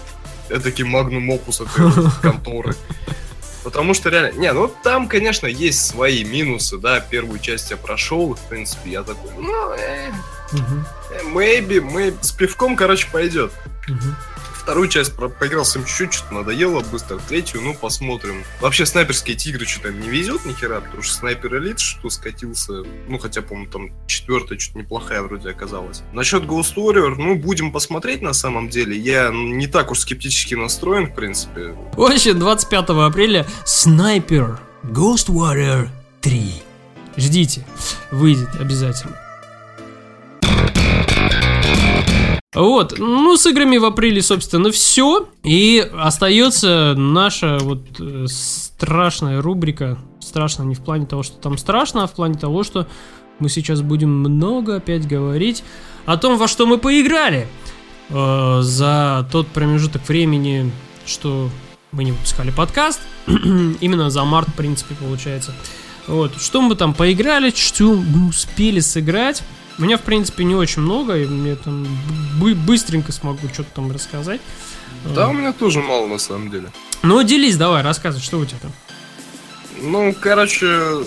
этакий 0.49 0.85
магнум 0.85 1.29
опус 1.29 1.61
этой 1.61 1.93
конторы. 2.23 2.75
Потому 3.65 3.95
что 3.95 4.11
реально... 4.11 4.39
Не, 4.39 4.53
ну 4.53 4.71
там, 4.83 5.09
конечно, 5.09 5.47
есть 5.47 5.85
свои 5.87 6.23
минусы, 6.23 6.77
да. 6.77 7.01
Первую 7.01 7.41
часть 7.41 7.71
я 7.71 7.79
прошел, 7.79 8.35
в 8.35 8.49
принципе, 8.49 8.91
я 8.91 9.03
такой, 9.03 9.33
ну, 9.39 9.73
э, 9.73 10.13
maybe, 11.33 11.81
мы 11.81 12.15
с 12.21 12.31
пивком, 12.31 12.77
короче, 12.77 13.09
пойдет. 13.11 13.51
Вторую 14.65 14.89
часть 14.89 15.15
про 15.15 15.29
поиграл 15.29 15.67
сам 15.67 15.85
чуть-чуть, 15.85 16.15
что-то 16.15 16.37
надоело 16.37 16.81
быстро. 16.81 17.19
Третью, 17.29 17.61
ну, 17.61 17.75
посмотрим. 17.75 18.43
Вообще, 18.63 18.87
снайперские 18.87 19.37
тигры 19.37 19.67
что-то 19.67 19.93
не 19.93 20.09
везет 20.09 20.47
ни 20.47 20.55
хера, 20.55 20.81
потому 20.81 21.03
что 21.03 21.17
снайпер 21.17 21.59
элит 21.59 21.79
что 21.79 22.09
скатился. 22.09 22.83
Ну, 23.07 23.19
хотя, 23.19 23.43
по-моему, 23.43 23.71
там 23.71 23.91
четвертая 24.07 24.59
что-то 24.59 24.79
неплохая 24.79 25.21
вроде 25.21 25.51
оказалась. 25.51 26.03
Насчет 26.15 26.45
Ghost 26.45 26.77
Warrior, 26.77 27.15
ну, 27.19 27.35
будем 27.35 27.73
посмотреть 27.73 28.23
на 28.23 28.33
самом 28.33 28.71
деле. 28.71 28.97
Я 28.97 29.31
не 29.31 29.67
так 29.67 29.91
уж 29.91 29.99
скептически 29.99 30.55
настроен, 30.55 31.09
в 31.09 31.15
принципе. 31.15 31.77
Вообще, 31.93 32.33
25 32.33 32.89
апреля 32.89 33.47
снайпер 33.67 34.61
Ghost 34.83 35.29
Warrior 35.29 35.91
3. 36.23 36.63
Ждите, 37.19 37.67
выйдет 38.11 38.49
обязательно. 38.59 39.24
Вот, 42.55 42.99
ну 42.99 43.37
с 43.37 43.47
играми 43.47 43.79
в 43.79 43.85
апреле, 43.85 44.23
собственно, 44.23 44.71
все. 44.71 45.29
И 45.43 45.87
остается 45.99 46.95
наша 46.97 47.59
вот 47.59 47.83
э, 47.99 48.27
страшная 48.29 49.43
рубрика. 49.43 49.99
Страшно 50.21 50.63
не 50.63 50.75
в 50.75 50.81
плане 50.81 51.07
того, 51.07 51.23
что 51.23 51.37
там 51.37 51.59
страшно, 51.59 52.05
а 52.05 52.07
в 52.07 52.13
плане 52.13 52.35
того, 52.35 52.63
что 52.63 52.87
мы 53.41 53.49
сейчас 53.49 53.83
будем 53.83 54.11
много 54.11 54.77
опять 54.77 55.07
говорить 55.07 55.65
о 56.07 56.17
том, 56.17 56.39
во 56.39 56.47
что 56.47 56.67
мы 56.67 56.79
поиграли 56.79 57.49
э, 58.11 58.59
за 58.63 59.29
тот 59.33 59.49
промежуток 59.49 60.09
времени, 60.09 60.71
что 61.07 61.51
мы 61.91 62.05
не 62.05 62.13
выпускали 62.13 62.51
подкаст. 62.51 63.01
Именно 63.27 64.11
за 64.11 64.25
март, 64.25 64.49
в 64.49 64.55
принципе, 64.55 64.95
получается. 64.95 65.53
Вот, 66.07 66.41
что 66.41 66.61
мы 66.61 66.77
там 66.77 66.95
поиграли, 66.95 67.51
что 67.51 67.95
мы 67.95 68.29
успели 68.29 68.81
сыграть. 68.81 69.43
У 69.79 69.83
меня, 69.83 69.99
в 69.99 70.03
принципе, 70.03 70.45
не 70.45 70.55
очень 70.55 70.83
много, 70.83 71.17
и 71.17 71.27
мне 71.27 71.57
там 71.57 71.87
бы 72.41 72.55
быстренько 72.55 73.13
смогу 73.13 73.49
что-то 73.53 73.71
там 73.75 73.91
рассказать. 73.91 74.41
Да, 75.15 75.29
у 75.29 75.33
меня 75.33 75.53
тоже 75.53 75.81
мало, 75.81 76.07
на 76.07 76.19
самом 76.19 76.51
деле. 76.51 76.71
Ну, 77.03 77.23
делись 77.23 77.57
давай, 77.57 77.83
рассказывай, 77.83 78.23
что 78.23 78.39
у 78.39 78.45
тебя 78.45 78.59
там. 78.63 78.73
Ну, 79.83 80.15
короче, 80.19 81.05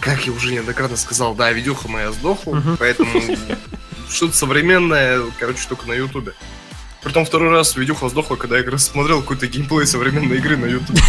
как 0.00 0.26
я 0.26 0.32
уже 0.32 0.52
неоднократно 0.52 0.96
сказал, 0.96 1.34
да, 1.34 1.52
видюха 1.52 1.88
моя 1.88 2.10
сдохла, 2.12 2.56
uh-huh. 2.56 2.76
поэтому 2.78 3.10
что-то 4.10 4.34
современное, 4.34 5.22
короче, 5.38 5.60
только 5.68 5.86
на 5.86 5.92
Ютубе. 5.92 6.34
Притом 7.02 7.24
второй 7.24 7.50
раз 7.50 7.76
видюха 7.76 8.08
сдохла, 8.08 8.36
когда 8.36 8.58
я 8.58 8.78
смотрел 8.78 9.20
какой-то 9.20 9.46
геймплей 9.46 9.86
современной 9.86 10.38
игры 10.38 10.56
на 10.56 10.66
Ютубе. 10.66 11.00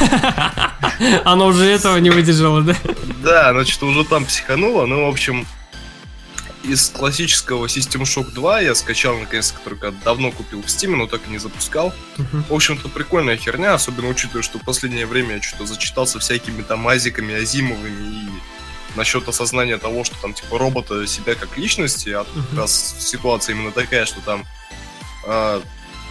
Она 1.26 1.46
уже 1.46 1.66
этого 1.66 1.98
не 1.98 2.12
выдержала, 2.12 2.62
да? 2.62 2.76
Да, 3.24 3.50
она 3.50 3.66
что-то 3.66 3.88
уже 3.88 4.04
там 4.04 4.26
психанула, 4.26 4.86
ну, 4.86 5.06
в 5.06 5.10
общем, 5.10 5.48
из 6.70 6.90
классического 6.90 7.66
System 7.66 8.04
Shock 8.04 8.32
2 8.32 8.62
я 8.62 8.76
скачал, 8.76 9.18
наконец-то, 9.18 9.58
который 9.58 9.92
давно 10.04 10.32
купил 10.32 10.62
в 10.62 10.66
Steam, 10.66 10.96
но 10.96 11.08
так 11.08 11.22
и 11.28 11.32
не 11.32 11.40
запускал. 11.40 11.94
Uh-huh. 12.18 12.44
В 12.48 12.54
общем-то, 12.54 12.90
прикольная 12.90 13.38
херня, 13.38 13.74
особенно 13.74 14.08
учитывая, 14.08 14.44
что 14.44 14.60
в 14.60 14.64
последнее 14.64 15.08
время 15.08 15.36
я 15.36 15.42
что-то 15.42 15.66
зачитался 15.66 16.20
всякими 16.20 16.62
там 16.62 16.88
азиками, 16.88 17.34
азимовыми 17.34 18.26
и 18.26 18.30
насчет 18.96 19.28
осознания 19.28 19.78
того, 19.78 20.04
что 20.04 20.16
там, 20.22 20.34
типа, 20.34 20.60
робота 20.60 21.08
себя 21.08 21.36
как 21.36 21.58
личности, 21.58 22.10
а 22.10 22.22
uh-huh. 22.22 22.50
как 22.50 22.60
раз 22.60 22.96
ситуация 23.00 23.56
именно 23.56 23.72
такая, 23.72 24.06
что 24.06 24.22
там 24.22 24.46
э, 25.26 25.62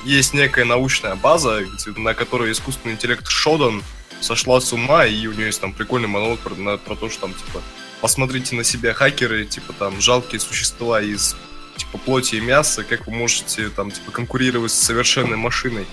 есть 0.04 0.34
некая 0.34 0.64
научная 0.64 1.14
база, 1.14 1.64
на 1.96 2.14
которой 2.14 2.50
искусственный 2.50 2.94
интеллект 2.94 3.26
Шодан 3.28 3.82
сошла 4.20 4.60
с 4.60 4.72
ума, 4.72 5.06
и 5.06 5.26
у 5.28 5.32
нее 5.32 5.46
есть 5.46 5.60
там 5.60 5.72
прикольный 5.72 6.08
монолог 6.08 6.40
про, 6.40 6.56
на, 6.56 6.78
про 6.78 6.96
то, 6.96 7.08
что 7.08 7.22
там, 7.22 7.34
типа, 7.34 7.62
посмотрите 8.00 8.54
на 8.54 8.64
себя 8.64 8.94
хакеры, 8.94 9.44
типа 9.44 9.72
там 9.72 10.00
жалкие 10.00 10.40
существа 10.40 11.00
из 11.02 11.36
типа 11.76 11.98
плоти 11.98 12.36
и 12.36 12.40
мяса, 12.40 12.84
как 12.84 13.06
вы 13.06 13.12
можете 13.12 13.68
там 13.68 13.90
типа 13.90 14.10
конкурировать 14.10 14.72
с 14.72 14.78
совершенной 14.78 15.36
машиной. 15.36 15.86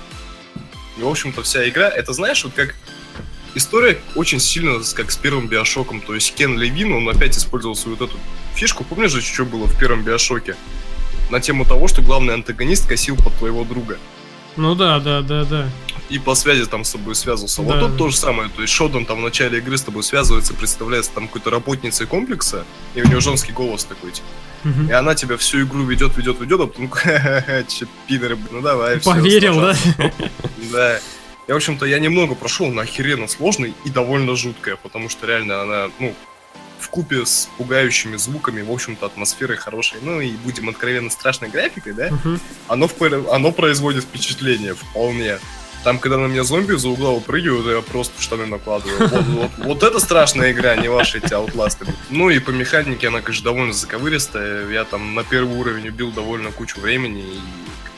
И, 0.97 1.01
в 1.01 1.07
общем-то, 1.07 1.43
вся 1.43 1.67
игра, 1.67 1.89
это 1.89 2.13
знаешь, 2.13 2.43
вот 2.43 2.53
как 2.53 2.75
история 3.53 3.99
очень 4.15 4.39
сильно 4.39 4.81
как 4.93 5.11
с 5.11 5.17
первым 5.17 5.47
Биошоком. 5.47 6.01
То 6.01 6.15
есть 6.15 6.33
Кен 6.35 6.57
Левин, 6.57 6.93
он 6.93 7.09
опять 7.09 7.37
использовал 7.37 7.75
свою 7.75 7.97
вот 7.97 8.09
эту 8.09 8.19
фишку. 8.55 8.83
Помнишь 8.83 9.11
же, 9.11 9.21
что 9.21 9.45
было 9.45 9.65
в 9.65 9.77
первом 9.79 10.03
Биошоке? 10.03 10.55
На 11.29 11.39
тему 11.39 11.65
того, 11.65 11.87
что 11.87 12.01
главный 12.01 12.33
антагонист 12.33 12.87
косил 12.87 13.17
под 13.17 13.35
твоего 13.35 13.63
друга. 13.63 13.97
Ну 14.55 14.75
да, 14.75 14.99
да, 14.99 15.21
да, 15.21 15.43
да 15.43 15.69
и 16.09 16.19
по 16.19 16.35
связи 16.35 16.65
там 16.65 16.83
с 16.83 16.91
тобой 16.91 17.15
связывался. 17.15 17.61
Да. 17.61 17.79
Вот 17.79 17.79
тут 17.79 17.97
то 17.97 18.09
же 18.09 18.17
самое. 18.17 18.49
То 18.49 18.61
есть 18.61 18.73
Шодон 18.73 19.05
там 19.05 19.19
в 19.19 19.21
начале 19.21 19.57
игры 19.57 19.77
с 19.77 19.81
тобой 19.81 20.03
связывается, 20.03 20.53
представляется 20.53 21.11
там 21.11 21.27
какой-то 21.27 21.49
работницей 21.49 22.05
комплекса, 22.05 22.65
и 22.93 23.01
у 23.01 23.07
него 23.07 23.19
женский 23.19 23.51
голос 23.51 23.85
такой, 23.85 24.11
типа. 24.11 24.27
и 24.89 24.91
она 24.91 25.15
тебя 25.15 25.37
всю 25.37 25.63
игру 25.63 25.83
ведет, 25.83 26.17
ведет, 26.17 26.39
ведет, 26.39 26.61
а 26.61 26.67
потом, 26.67 26.91
че, 27.67 27.87
пидоры, 28.07 28.37
ну 28.51 28.61
давай. 28.61 28.99
Поверил, 28.99 29.59
да? 29.59 29.75
Да. 30.71 30.99
Я, 31.47 31.53
в 31.53 31.57
общем-то, 31.57 31.85
я 31.85 31.99
немного 31.99 32.33
прошел 32.33 32.67
на 32.71 32.81
охеренно 32.81 33.27
сложный 33.27 33.75
и 33.83 33.89
довольно 33.91 34.35
жуткая, 34.35 34.77
потому 34.77 35.09
что 35.09 35.27
реально 35.27 35.61
она, 35.61 35.91
ну, 35.99 36.15
в 36.79 36.89
купе 36.89 37.25
с 37.25 37.49
пугающими 37.57 38.15
звуками, 38.17 38.61
в 38.61 38.71
общем-то, 38.71 39.05
атмосферой 39.05 39.57
хорошей, 39.57 39.99
ну 40.01 40.21
и, 40.21 40.31
будем 40.31 40.69
откровенно, 40.69 41.09
страшной 41.09 41.49
графикой, 41.49 41.93
да, 41.93 42.09
uh-huh. 42.09 42.39
оно, 42.67 42.87
в, 42.87 43.01
оно 43.31 43.51
производит 43.51 44.03
впечатление 44.03 44.75
вполне. 44.75 45.39
Там, 45.85 45.99
когда 45.99 46.17
на 46.17 46.25
меня 46.25 46.43
зомби 46.43 46.73
за 46.73 46.89
угла 46.89 47.11
выпрыгивают, 47.11 47.67
я 47.67 47.79
просто 47.79 48.19
штаны 48.19 48.47
накладываю. 48.47 49.07
Вот, 49.07 49.23
вот, 49.27 49.51
вот 49.57 49.83
это 49.83 49.99
страшная 49.99 50.51
игра, 50.51 50.75
не 50.75 50.87
ваши 50.87 51.19
эти 51.19 51.31
аутласты. 51.31 51.85
Ну 52.09 52.31
и 52.31 52.39
по 52.39 52.49
механике 52.49 53.09
она, 53.09 53.21
конечно, 53.21 53.43
довольно 53.43 53.71
заковыристая. 53.71 54.67
Я 54.67 54.83
там 54.83 55.13
на 55.13 55.23
первый 55.23 55.55
уровень 55.55 55.89
убил 55.89 56.11
довольно 56.11 56.51
кучу 56.51 56.81
времени 56.81 57.21
и 57.21 57.39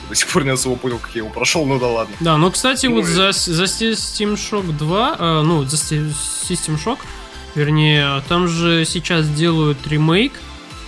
до 0.09 0.15
сих 0.15 0.27
пор 0.27 0.43
не 0.43 0.49
особо 0.49 0.75
понял, 0.75 0.99
как 0.99 1.11
я 1.15 1.21
его 1.21 1.29
прошел, 1.29 1.65
ну 1.65 1.79
да 1.79 1.87
ладно. 1.87 2.13
Да, 2.19 2.35
ну, 2.35 2.51
кстати, 2.51 2.87
ну, 2.87 2.95
вот 2.95 3.05
и... 3.05 3.07
за, 3.07 3.31
за 3.31 3.63
Steam 3.63 4.33
Shock 4.33 4.77
2, 4.77 5.15
э, 5.17 5.41
ну, 5.43 5.63
за 5.63 5.77
System 5.77 6.77
Shock, 6.83 6.99
вернее, 7.55 8.21
там 8.27 8.49
же 8.49 8.83
сейчас 8.83 9.29
делают 9.29 9.87
ремейк 9.87 10.33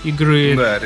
игры. 0.04 0.54
Да, 0.58 0.82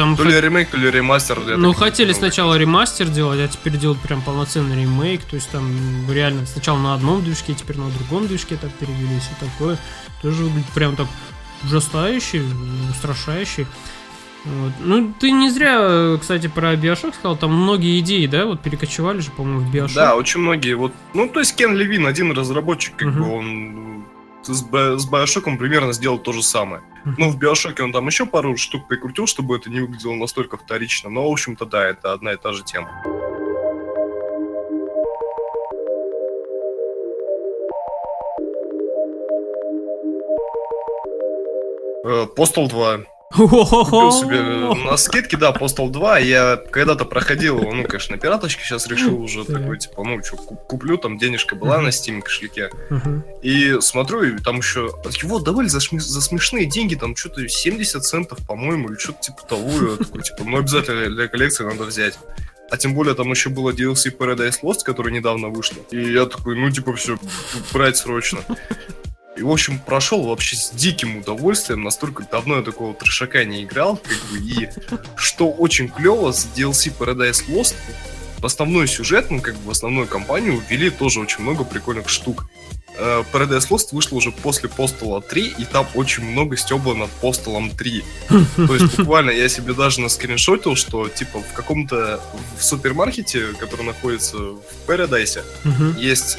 там 0.00 0.16
то 0.16 0.24
ли 0.24 0.40
ремейк, 0.40 0.70
то 0.70 0.78
ли 0.78 0.90
ремастер. 0.90 1.40
Ну, 1.58 1.72
хотели 1.74 2.12
сначала 2.12 2.56
ремастер 2.56 3.08
делать, 3.08 3.38
а 3.38 3.48
теперь 3.48 3.76
делают 3.76 4.00
прям 4.00 4.22
полноценный 4.22 4.80
ремейк. 4.80 5.22
То 5.24 5.36
есть 5.36 5.50
там 5.50 5.66
реально 6.10 6.46
сначала 6.46 6.78
на 6.78 6.94
одном 6.94 7.22
движке, 7.22 7.52
теперь 7.52 7.76
на 7.76 7.90
другом 7.90 8.26
движке 8.26 8.56
так 8.56 8.72
перевелись 8.72 9.28
и 9.30 9.44
такое. 9.44 9.78
Тоже 10.22 10.44
выглядит 10.44 10.70
прям 10.70 10.96
так 10.96 11.06
ужасающе, 11.64 12.42
устрашающе. 12.90 13.66
Вот. 14.44 14.72
Ну, 14.80 15.12
ты 15.20 15.32
не 15.32 15.50
зря, 15.50 16.16
кстати, 16.18 16.46
про 16.46 16.74
Биошок 16.74 17.14
сказал, 17.14 17.36
там 17.36 17.52
многие 17.52 18.00
идеи, 18.00 18.24
да, 18.24 18.46
вот 18.46 18.62
перекочевали 18.62 19.20
же, 19.20 19.30
по-моему, 19.30 19.60
в 19.60 19.70
Биошок. 19.70 19.96
Да, 19.96 20.16
очень 20.16 20.40
многие. 20.40 20.72
Вот, 20.72 20.94
ну, 21.12 21.28
то 21.28 21.40
есть 21.40 21.54
Кен 21.56 21.76
Левин, 21.76 22.06
один 22.06 22.32
разработчик, 22.32 22.96
как 22.96 23.08
uh-huh. 23.08 23.18
бы 23.18 23.30
он 23.30 24.04
с, 24.42 24.62
с 25.00 25.06
Биошоком 25.06 25.58
примерно 25.58 25.92
сделал 25.92 26.18
то 26.18 26.32
же 26.32 26.42
самое. 26.42 26.82
Ну, 27.18 27.30
в 27.30 27.38
Биошоке 27.38 27.82
он 27.82 27.92
там 27.92 28.06
еще 28.06 28.26
пару 28.26 28.56
штук 28.56 28.88
прикрутил, 28.88 29.26
чтобы 29.26 29.56
это 29.56 29.70
не 29.70 29.80
выглядело 29.80 30.14
настолько 30.14 30.56
вторично, 30.56 31.10
но, 31.10 31.28
в 31.28 31.32
общем-то, 31.32 31.64
да, 31.64 31.88
это 31.88 32.12
одна 32.12 32.32
и 32.32 32.36
та 32.36 32.52
же 32.52 32.62
тема. 32.64 33.02
Postal 42.36 42.68
2. 42.68 43.09
Купил 43.32 44.10
себе 44.10 44.40
на 44.90 44.96
скидке, 44.96 45.36
да, 45.36 45.52
Postal 45.52 45.88
2. 45.90 46.18
Я 46.18 46.56
когда-то 46.56 47.04
проходил 47.04 47.60
его, 47.60 47.72
ну, 47.72 47.84
конечно, 47.84 48.16
на 48.16 48.20
пираточке. 48.20 48.64
Сейчас 48.64 48.88
решил 48.88 49.20
уже 49.22 49.44
такой, 49.44 49.78
типа, 49.78 50.02
ну, 50.02 50.22
что, 50.22 50.36
куплю, 50.36 50.96
там 50.98 51.16
денежка 51.16 51.54
была 51.54 51.80
на 51.80 51.88
Steam 51.88 52.22
кошельке. 52.22 52.70
И 53.42 53.76
смотрю, 53.80 54.22
и 54.24 54.38
там 54.38 54.58
еще 54.58 54.90
его 55.22 55.38
давали 55.38 55.68
за, 55.68 55.78
за 55.80 56.20
смешные 56.20 56.66
деньги, 56.66 56.96
там 56.96 57.14
что-то 57.14 57.46
70 57.46 58.04
центов, 58.04 58.38
по-моему, 58.46 58.88
или 58.90 58.98
что-то 58.98 59.20
типа 59.20 59.42
того. 59.48 59.70
Я 59.70 59.96
такой, 59.96 60.22
типа, 60.22 60.42
ну, 60.44 60.58
обязательно 60.58 61.08
для 61.08 61.28
коллекции 61.28 61.64
надо 61.64 61.84
взять. 61.84 62.18
А 62.70 62.76
тем 62.76 62.94
более 62.94 63.14
там 63.14 63.30
еще 63.30 63.48
было 63.48 63.70
DLC 63.70 64.16
Paradise 64.16 64.60
Lost, 64.62 64.80
который 64.84 65.12
недавно 65.12 65.48
вышло. 65.48 65.78
И 65.90 66.12
я 66.12 66.26
такой, 66.26 66.56
ну, 66.56 66.70
типа, 66.70 66.94
все, 66.94 67.16
брать 67.72 67.96
срочно. 67.96 68.40
И, 69.40 69.42
в 69.42 69.50
общем, 69.50 69.78
прошел 69.78 70.24
вообще 70.24 70.54
с 70.54 70.70
диким 70.70 71.16
удовольствием. 71.16 71.82
Настолько 71.82 72.24
давно 72.30 72.58
я 72.58 72.62
такого 72.62 72.92
трешака 72.92 73.42
не 73.44 73.64
играл. 73.64 73.96
Как 73.96 74.18
бы, 74.30 74.38
и 74.38 74.68
что 75.16 75.50
очень 75.50 75.88
клево, 75.88 76.30
с 76.30 76.46
DLC 76.54 76.92
Paradise 76.98 77.48
Lost 77.48 77.74
в 78.36 78.44
основной 78.44 78.86
сюжет, 78.86 79.30
ну, 79.30 79.40
как 79.40 79.54
бы 79.54 79.68
в 79.68 79.70
основную 79.70 80.06
кампанию 80.06 80.62
ввели 80.68 80.90
тоже 80.90 81.20
очень 81.20 81.42
много 81.42 81.64
прикольных 81.64 82.10
штук. 82.10 82.50
Uh, 82.98 83.24
Paradise 83.32 83.70
Lost 83.70 83.88
вышла 83.92 84.16
уже 84.16 84.30
после 84.30 84.68
Postal 84.68 85.26
3, 85.26 85.54
и 85.56 85.64
там 85.64 85.86
очень 85.94 86.22
много 86.22 86.58
стебла 86.58 86.92
над 86.92 87.08
Postal 87.22 87.74
3. 87.74 88.04
То 88.56 88.74
есть 88.74 88.98
буквально 88.98 89.30
я 89.30 89.48
себе 89.48 89.72
даже 89.72 90.02
наскриншотил, 90.02 90.76
что 90.76 91.08
типа 91.08 91.40
в 91.40 91.54
каком-то 91.54 92.20
в 92.58 92.62
супермаркете, 92.62 93.54
который 93.58 93.86
находится 93.86 94.36
в 94.36 94.60
Paradise, 94.86 95.42
есть 95.96 96.36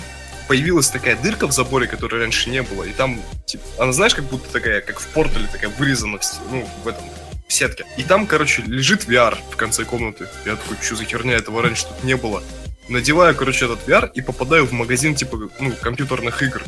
появилась 0.52 0.90
такая 0.90 1.16
дырка 1.16 1.48
в 1.48 1.54
заборе, 1.54 1.88
которой 1.88 2.20
раньше 2.20 2.50
не 2.50 2.62
было, 2.62 2.84
и 2.84 2.92
там, 2.92 3.22
типа, 3.46 3.64
она, 3.80 3.94
знаешь, 3.94 4.14
как 4.14 4.26
будто 4.26 4.52
такая, 4.52 4.82
как 4.82 5.00
в 5.00 5.08
портале, 5.08 5.48
такая 5.50 5.70
вырезана, 5.70 6.20
в, 6.20 6.24
ну, 6.52 6.68
в 6.84 6.88
этом, 6.90 7.06
в 7.48 7.54
сетке. 7.54 7.86
И 7.96 8.04
там, 8.04 8.28
короче, 8.28 8.62
лежит 8.64 9.06
VR 9.08 9.38
в 9.50 9.56
конце 9.56 9.86
комнаты. 9.86 10.28
Я 10.46 10.58
такой, 10.58 10.76
что 10.82 10.98
за 10.98 11.06
херня, 11.06 11.36
этого 11.36 11.62
раньше 11.62 11.86
тут 11.86 12.04
не 12.04 12.18
было. 12.18 12.44
Надеваю, 12.90 13.34
короче, 13.34 13.64
этот 13.64 13.88
VR 13.88 14.12
и 14.14 14.20
попадаю 14.20 14.68
в 14.68 14.74
магазин, 14.74 15.16
типа, 15.16 15.50
ну, 15.58 15.72
компьютерных 15.82 16.44
игр. 16.44 16.62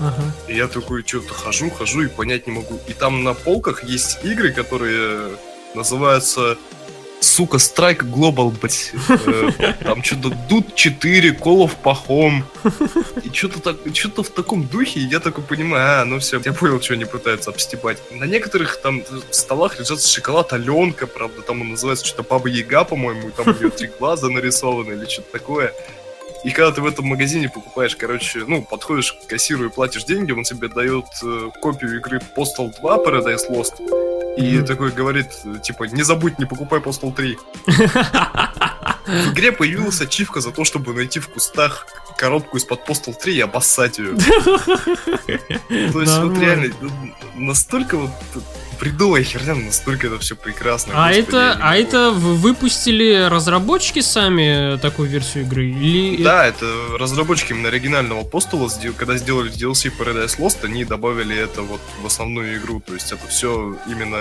Ага. 0.00 0.22
И 0.46 0.54
я 0.54 0.68
такой, 0.68 1.02
что-то 1.06 1.32
хожу, 1.32 1.70
хожу 1.70 2.02
и 2.02 2.08
понять 2.08 2.46
не 2.46 2.52
могу. 2.52 2.78
И 2.88 2.92
там 2.92 3.24
на 3.24 3.32
полках 3.32 3.84
есть 3.84 4.18
игры, 4.22 4.52
которые 4.52 5.38
называются 5.74 6.58
сука, 7.40 7.56
Strike 7.56 8.02
Global, 8.02 8.50
блядь. 8.50 8.92
Э, 9.08 9.72
там 9.82 10.02
что-то 10.02 10.28
Дут 10.48 10.74
4, 10.74 11.30
Call 11.30 11.64
of 11.64 11.72
Pahom. 11.82 12.42
И 13.24 13.34
что-то 13.34 13.60
так, 13.60 13.76
что-то 13.94 14.22
в 14.22 14.28
таком 14.28 14.66
духе, 14.66 15.00
я 15.00 15.20
такой 15.20 15.42
понимаю, 15.42 16.02
а, 16.02 16.04
ну 16.04 16.18
все, 16.18 16.38
я 16.44 16.52
понял, 16.52 16.82
что 16.82 16.92
они 16.92 17.06
пытаются 17.06 17.48
обстебать. 17.50 17.96
На 18.10 18.24
некоторых 18.24 18.82
там 18.82 19.02
столах 19.30 19.78
лежат 19.78 20.02
шоколад 20.02 20.52
Аленка, 20.52 21.06
правда, 21.06 21.40
там 21.40 21.62
он 21.62 21.70
называется 21.70 22.04
что-то 22.04 22.28
Баба 22.28 22.48
Яга, 22.48 22.84
по-моему, 22.84 23.28
и 23.28 23.32
там 23.32 23.48
у 23.48 23.58
нее 23.58 23.70
три 23.70 23.90
глаза 23.98 24.28
нарисованы 24.28 24.92
или 24.92 25.06
что-то 25.06 25.32
такое. 25.32 25.72
И 26.44 26.50
когда 26.50 26.72
ты 26.72 26.82
в 26.82 26.86
этом 26.86 27.06
магазине 27.06 27.48
покупаешь, 27.48 27.96
короче, 27.96 28.44
ну, 28.46 28.62
подходишь 28.62 29.14
к 29.14 29.26
кассиру 29.26 29.64
и 29.64 29.70
платишь 29.70 30.04
деньги, 30.04 30.32
он 30.32 30.42
тебе 30.42 30.68
дает 30.68 31.06
э, 31.22 31.50
копию 31.60 31.96
игры 31.96 32.20
Postal 32.36 32.70
2 32.80 32.96
Paradise 32.98 33.50
Lost, 33.50 33.74
и 34.40 34.56
mm-hmm. 34.56 34.66
такой 34.66 34.90
говорит, 34.90 35.28
типа, 35.62 35.84
не 35.84 36.02
забудь, 36.02 36.38
не 36.38 36.46
покупай 36.46 36.80
Postal 36.80 37.14
3. 37.14 37.38
В 39.06 39.32
игре 39.32 39.52
появилась 39.52 40.00
ачивка 40.00 40.40
за 40.40 40.50
то, 40.50 40.64
чтобы 40.64 40.94
найти 40.94 41.20
в 41.20 41.28
кустах 41.28 41.86
коробку 42.16 42.56
из-под 42.56 42.88
Postal 42.88 43.14
3 43.14 43.34
и 43.34 43.40
обоссать 43.40 43.98
ее. 43.98 44.16
То 45.92 46.00
есть 46.00 46.18
вот 46.18 46.38
реально 46.38 46.74
настолько 47.34 47.96
вот 47.96 48.10
бредовая 48.80 49.22
херня, 49.22 49.54
настолько 49.54 50.06
это 50.06 50.18
все 50.18 50.34
прекрасно. 50.34 50.94
А 50.96 51.12
это, 51.12 51.58
а 51.60 51.76
это 51.76 52.10
выпустили 52.10 53.28
разработчики 53.28 54.00
сами 54.00 54.78
такую 54.78 55.08
версию 55.08 55.44
игры? 55.44 55.66
Или... 55.66 56.22
Да, 56.22 56.46
это 56.46 56.66
разработчики 56.98 57.52
именно 57.52 57.68
оригинального 57.68 58.24
Постула, 58.24 58.70
когда 58.96 59.16
сделали 59.16 59.52
DLC 59.52 59.92
Paradise 59.96 60.38
Lost, 60.38 60.64
они 60.64 60.84
добавили 60.84 61.36
это 61.36 61.62
вот 61.62 61.80
в 62.02 62.06
основную 62.06 62.56
игру. 62.56 62.80
То 62.80 62.94
есть 62.94 63.12
это 63.12 63.26
все 63.28 63.76
именно 63.86 64.16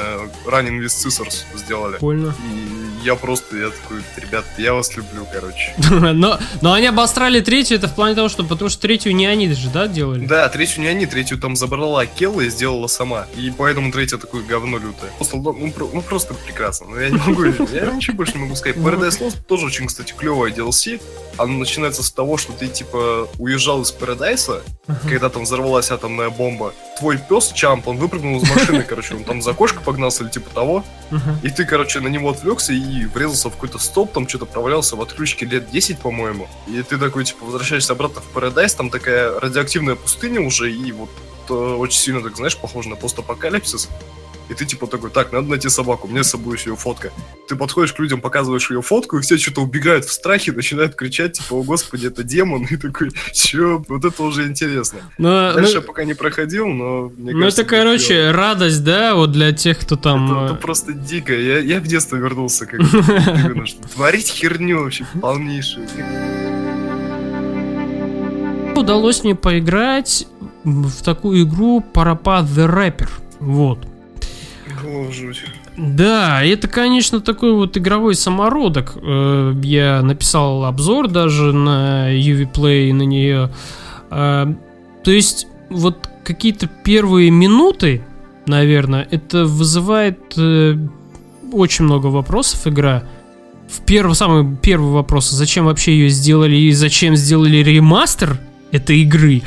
Running 0.45 0.79
with 0.79 0.87
Scissors 0.87 1.43
сделали. 1.55 1.93
Прикольно. 1.93 2.35
И 2.45 3.05
я 3.05 3.15
просто, 3.15 3.57
я 3.57 3.69
такой, 3.69 4.01
ребят, 4.17 4.45
я 4.57 4.73
вас 4.73 4.95
люблю, 4.95 5.25
короче. 5.31 5.73
но, 6.13 6.39
но 6.61 6.73
они 6.73 6.87
обострали 6.87 7.39
третью, 7.39 7.77
это 7.77 7.87
в 7.87 7.95
плане 7.95 8.15
того, 8.15 8.27
что 8.29 8.43
потому 8.43 8.69
что 8.69 8.81
третью 8.81 9.15
не 9.15 9.25
они 9.25 9.47
даже, 9.47 9.69
да, 9.69 9.87
делали? 9.87 10.25
Да, 10.25 10.49
третью 10.49 10.81
не 10.81 10.87
они, 10.87 11.05
третью 11.05 11.37
там 11.37 11.55
забрала 11.55 12.05
Келла 12.05 12.41
и 12.41 12.49
сделала 12.49 12.87
сама. 12.87 13.27
И 13.37 13.51
поэтому 13.55 13.91
третья 13.91 14.17
такой 14.17 14.43
говно 14.49 14.77
лютое. 14.77 15.11
Ну, 15.19 15.91
ну 15.93 16.01
просто 16.01 16.33
прекрасно. 16.33 16.87
Но 16.87 16.99
я 16.99 17.09
не 17.09 17.17
могу, 17.17 17.43
я 17.45 17.91
ничего 17.91 18.17
больше 18.17 18.33
не 18.33 18.43
могу 18.43 18.55
сказать. 18.55 18.77
Paradise 18.77 19.19
Lost 19.19 19.43
тоже 19.47 19.67
очень, 19.67 19.87
кстати, 19.87 20.13
клевая 20.17 20.51
DLC. 20.51 21.01
Она 21.37 21.53
начинается 21.53 22.03
с 22.03 22.11
того, 22.11 22.37
что 22.37 22.51
ты, 22.51 22.67
типа, 22.67 23.29
уезжал 23.37 23.81
из 23.81 23.91
Парадайса, 23.91 24.61
когда 25.07 25.29
там 25.29 25.43
взорвалась 25.43 25.91
атомная 25.91 26.29
бомба. 26.29 26.73
Твой 26.97 27.17
пес, 27.17 27.53
Чамп, 27.53 27.87
он 27.87 27.97
выпрыгнул 27.97 28.41
из 28.41 28.49
машины, 28.49 28.83
короче, 28.83 29.15
он 29.15 29.23
там 29.23 29.41
за 29.41 29.53
кошкой 29.53 29.81
погнался 29.83 30.23
или 30.23 30.31
типа 30.31 30.49
того. 30.49 30.83
И 31.43 31.49
ты, 31.49 31.65
короче, 31.65 31.99
на 32.01 32.07
него 32.07 32.29
отвлекся 32.31 32.73
и 32.73 33.05
врезался 33.05 33.49
в 33.49 33.53
какой-то 33.53 33.79
стоп, 33.79 34.11
там 34.11 34.27
что-то 34.27 34.45
провалялся 34.45 34.95
в 34.95 35.01
отключке 35.01 35.45
лет 35.45 35.69
10, 35.69 35.99
по-моему. 35.99 36.47
И 36.67 36.81
ты 36.81 36.97
такой, 36.97 37.23
типа, 37.23 37.45
возвращаешься 37.45 37.93
обратно 37.93 38.21
в 38.21 38.25
Парадайс, 38.33 38.73
там 38.73 38.89
такая 38.89 39.39
радиоактивная 39.39 39.95
пустыня 39.95 40.41
уже, 40.41 40.71
и 40.71 40.91
вот 40.91 41.09
э, 41.49 41.53
очень 41.53 41.99
сильно, 41.99 42.21
так 42.21 42.35
знаешь, 42.35 42.57
похоже 42.57 42.89
на 42.89 42.95
постапокалипсис 42.95 43.89
и 44.49 44.53
ты 44.55 44.65
типа 44.65 44.87
такой, 44.87 45.11
так, 45.11 45.31
надо 45.31 45.47
найти 45.47 45.69
собаку, 45.69 46.07
мне 46.07 46.23
с 46.23 46.29
собой 46.29 46.57
еще 46.57 46.71
ее 46.71 46.75
фотка. 46.75 47.11
Ты 47.47 47.55
подходишь 47.55 47.93
к 47.93 47.99
людям, 47.99 48.19
показываешь 48.19 48.69
ее 48.71 48.81
фотку, 48.81 49.17
и 49.17 49.21
все 49.21 49.37
что-то 49.37 49.61
убегают 49.61 50.05
в 50.05 50.11
страхе, 50.11 50.51
начинают 50.51 50.95
кричать, 50.95 51.33
типа, 51.33 51.53
о 51.53 51.63
господи, 51.63 52.07
это 52.07 52.23
демон, 52.23 52.65
и 52.69 52.75
такой, 52.75 53.11
че, 53.33 53.83
вот 53.87 54.03
это 54.03 54.23
уже 54.23 54.47
интересно. 54.47 54.99
Но, 55.17 55.53
Дальше 55.53 55.75
ну, 55.75 55.81
я 55.81 55.81
пока 55.81 56.03
не 56.03 56.15
проходил, 56.15 56.67
но 56.67 57.11
мне 57.15 57.33
Ну 57.33 57.45
это, 57.45 57.63
короче, 57.63 58.15
дело. 58.15 58.33
радость, 58.33 58.83
да, 58.83 59.15
вот 59.15 59.31
для 59.31 59.51
тех, 59.51 59.79
кто 59.79 59.95
там... 59.95 60.31
Это, 60.31 60.45
это 60.45 60.53
э, 60.55 60.57
просто 60.57 60.93
дико, 60.93 61.33
я, 61.33 61.59
я 61.59 61.79
в 61.79 61.83
детство 61.83 62.15
вернулся, 62.15 62.65
как 62.65 62.79
творить 63.93 64.29
херню 64.29 64.81
вообще 64.81 65.05
полнейшую. 65.21 65.87
Удалось 68.75 69.23
мне 69.23 69.35
поиграть 69.35 70.25
в 70.63 71.03
такую 71.03 71.43
игру 71.43 71.81
Парапа 71.81 72.41
The 72.41 72.67
Rapper. 72.67 73.09
Вот. 73.39 73.79
О, 74.89 75.11
жуть. 75.11 75.43
Да, 75.77 76.43
это, 76.43 76.67
конечно, 76.67 77.19
такой 77.19 77.53
вот 77.53 77.77
игровой 77.77 78.15
самородок. 78.15 78.97
Э, 79.01 79.53
я 79.63 80.01
написал 80.01 80.65
обзор 80.65 81.07
даже 81.09 81.53
на 81.53 82.09
UV 82.11 82.93
на 82.93 83.03
нее. 83.03 83.51
Э, 84.09 84.47
то 85.03 85.11
есть, 85.11 85.47
вот 85.69 86.09
какие-то 86.23 86.67
первые 86.67 87.29
минуты, 87.29 88.03
наверное, 88.47 89.07
это 89.11 89.45
вызывает 89.45 90.19
э, 90.37 90.75
очень 91.51 91.85
много 91.85 92.07
вопросов 92.07 92.65
игра. 92.67 93.03
В 93.67 93.85
первый, 93.85 94.15
самый 94.15 94.57
первый 94.57 94.91
вопрос, 94.91 95.29
зачем 95.29 95.65
вообще 95.65 95.91
ее 95.93 96.09
сделали 96.09 96.55
и 96.55 96.71
зачем 96.71 97.15
сделали 97.15 97.57
ремастер 97.57 98.39
этой 98.71 99.01
игры. 99.01 99.43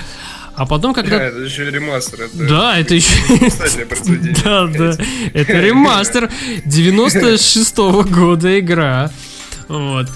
А 0.54 0.66
потом, 0.66 0.92
когда... 0.92 1.18
Да, 1.18 1.24
это 1.24 1.38
еще 1.40 1.70
ремастер. 1.70 2.22
Это 2.22 2.36
да, 2.36 2.78
это 2.78 2.94
еще... 2.94 3.14
Да, 4.44 4.66
да. 4.66 5.04
Это 5.32 5.52
ремастер 5.60 6.30
96 6.64 7.76
-го 7.78 8.08
года 8.08 8.58
игра. 8.58 9.10
Вот. 9.68 10.08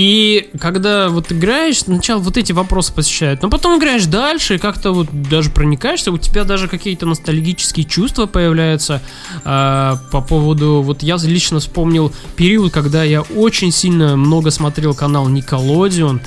И 0.00 0.48
когда 0.58 1.10
вот 1.10 1.30
играешь, 1.30 1.80
сначала 1.80 2.20
вот 2.20 2.38
эти 2.38 2.52
вопросы 2.52 2.90
посещают, 2.90 3.42
но 3.42 3.50
потом 3.50 3.78
играешь 3.78 4.06
дальше, 4.06 4.54
и 4.54 4.58
как-то 4.58 4.92
вот 4.92 5.08
даже 5.28 5.50
проникаешься, 5.50 6.10
у 6.10 6.16
тебя 6.16 6.44
даже 6.44 6.68
какие-то 6.68 7.04
ностальгические 7.04 7.84
чувства 7.84 8.24
появляются 8.24 9.02
э, 9.44 9.96
по 10.10 10.22
поводу, 10.22 10.80
вот 10.80 11.02
я 11.02 11.18
лично 11.22 11.60
вспомнил 11.60 12.14
период, 12.34 12.72
когда 12.72 13.04
я 13.04 13.20
очень 13.20 13.70
сильно 13.70 14.16
много 14.16 14.50
смотрел 14.50 14.94
канал 14.94 15.28
Nickelodeon, 15.28 16.20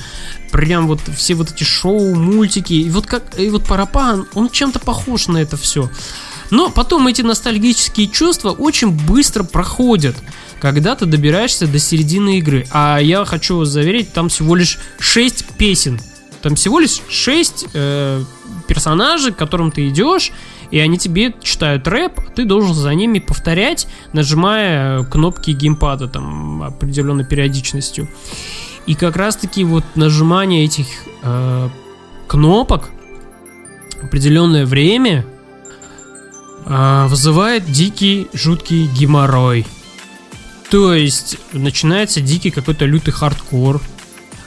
прям 0.52 0.86
вот 0.86 1.00
все 1.16 1.34
вот 1.34 1.50
эти 1.50 1.64
шоу, 1.64 2.14
мультики, 2.14 2.74
и 2.74 2.88
вот 2.90 3.06
как, 3.06 3.36
и 3.40 3.50
вот 3.50 3.66
Парапан, 3.66 4.28
он 4.34 4.50
чем-то 4.50 4.78
похож 4.78 5.26
на 5.26 5.38
это 5.38 5.56
все. 5.56 5.90
Но 6.50 6.70
потом 6.70 7.08
эти 7.08 7.22
ностальгические 7.22 8.06
чувства 8.06 8.50
очень 8.50 8.92
быстро 8.92 9.42
проходят 9.42 10.14
когда 10.64 10.96
ты 10.96 11.04
добираешься 11.04 11.66
до 11.66 11.78
середины 11.78 12.38
игры. 12.38 12.66
А 12.70 12.96
я 12.96 13.26
хочу 13.26 13.58
вас 13.58 13.68
заверить, 13.68 14.14
там 14.14 14.30
всего 14.30 14.54
лишь 14.54 14.78
6 14.98 15.56
песен. 15.58 16.00
Там 16.40 16.54
всего 16.54 16.78
лишь 16.78 17.02
6 17.06 17.66
э, 17.74 18.24
персонажей, 18.66 19.34
к 19.34 19.36
которым 19.36 19.70
ты 19.70 19.88
идешь, 19.88 20.32
и 20.70 20.78
они 20.78 20.96
тебе 20.96 21.34
читают 21.42 21.86
рэп, 21.86 22.18
а 22.18 22.30
ты 22.30 22.46
должен 22.46 22.74
за 22.74 22.94
ними 22.94 23.18
повторять, 23.18 23.88
нажимая 24.14 25.04
кнопки 25.04 25.50
геймпада 25.50 26.08
там 26.08 26.62
определенной 26.62 27.26
периодичностью. 27.26 28.08
И 28.86 28.94
как 28.94 29.16
раз 29.16 29.36
таки 29.36 29.64
вот 29.64 29.84
нажимание 29.96 30.64
этих 30.64 30.86
э, 31.24 31.68
кнопок 32.26 32.88
определенное 34.02 34.64
время 34.64 35.26
э, 36.64 37.06
вызывает 37.06 37.70
дикий, 37.70 38.28
жуткий 38.32 38.86
геморрой. 38.86 39.66
То 40.70 40.94
есть 40.94 41.38
начинается 41.52 42.20
дикий 42.20 42.50
какой-то 42.50 42.84
лютый 42.84 43.12
хардкор. 43.12 43.80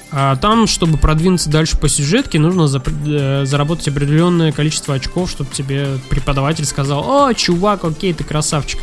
А 0.09 0.36
там, 0.38 0.68
чтобы 0.68 0.97
продвинуться 0.97 1.49
дальше 1.49 1.78
по 1.78 1.89
сюжетке, 1.89 2.39
нужно 2.39 2.68
за, 2.68 2.82
э, 3.05 3.45
заработать 3.45 3.89
определенное 3.89 4.51
количество 4.51 4.95
очков, 4.95 5.30
чтобы 5.30 5.53
тебе 5.53 5.99
преподаватель 6.09 6.65
сказал, 6.65 7.03
о, 7.09 7.34
чувак, 7.34 7.84
окей, 7.84 8.13
ты 8.13 8.24
красавчик. 8.24 8.80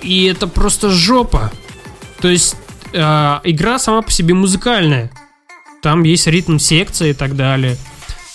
И 0.00 0.24
это 0.24 0.46
просто 0.46 0.90
жопа. 0.90 1.52
То 2.20 2.28
есть 2.28 2.56
э, 2.92 2.98
игра 3.44 3.78
сама 3.78 4.02
по 4.02 4.10
себе 4.10 4.34
музыкальная. 4.34 5.10
Там 5.82 6.02
есть 6.04 6.26
ритм 6.26 6.58
секции 6.58 7.10
и 7.10 7.14
так 7.14 7.36
далее. 7.36 7.76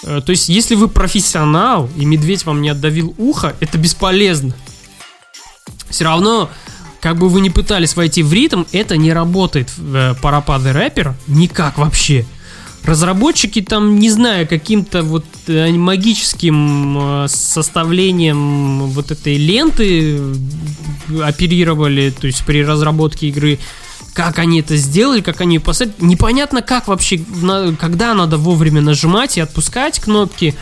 Э, 0.03 0.21
то 0.23 0.31
есть, 0.31 0.49
если 0.49 0.75
вы 0.75 0.87
профессионал, 0.87 1.89
и 1.97 2.05
медведь 2.05 2.45
вам 2.45 2.61
не 2.61 2.69
отдавил 2.69 3.15
ухо, 3.17 3.55
это 3.59 3.77
бесполезно. 3.77 4.53
Все 5.89 6.03
равно 6.03 6.49
как 7.01 7.17
бы 7.17 7.29
вы 7.29 7.41
ни 7.41 7.49
пытались 7.49 7.95
войти 7.95 8.23
в 8.23 8.33
ритм, 8.33 8.63
это 8.71 8.97
не 8.97 9.13
работает 9.13 9.69
э, 9.77 10.15
Парапады 10.21 10.73
Рэпер 10.73 11.15
никак 11.27 11.77
вообще. 11.77 12.25
Разработчики 12.83 13.61
там, 13.61 13.99
не 13.99 14.09
знаю, 14.09 14.47
каким-то 14.47 15.03
вот 15.03 15.25
э, 15.47 15.71
магическим 15.71 17.23
э, 17.23 17.27
составлением 17.27 18.87
вот 18.87 19.11
этой 19.11 19.37
ленты 19.37 20.19
оперировали, 21.21 22.09
то 22.09 22.27
есть 22.27 22.43
при 22.45 22.63
разработке 22.63 23.29
игры, 23.29 23.59
как 24.13 24.39
они 24.39 24.59
это 24.61 24.75
сделали, 24.75 25.21
как 25.21 25.39
они 25.41 25.59
поставили, 25.59 25.93
непонятно 25.99 26.61
как 26.61 26.87
вообще, 26.87 27.21
когда 27.79 28.13
надо 28.13 28.37
вовремя 28.37 28.81
нажимать 28.81 29.37
и 29.37 29.41
отпускать 29.41 29.99
кнопки, 29.99 30.55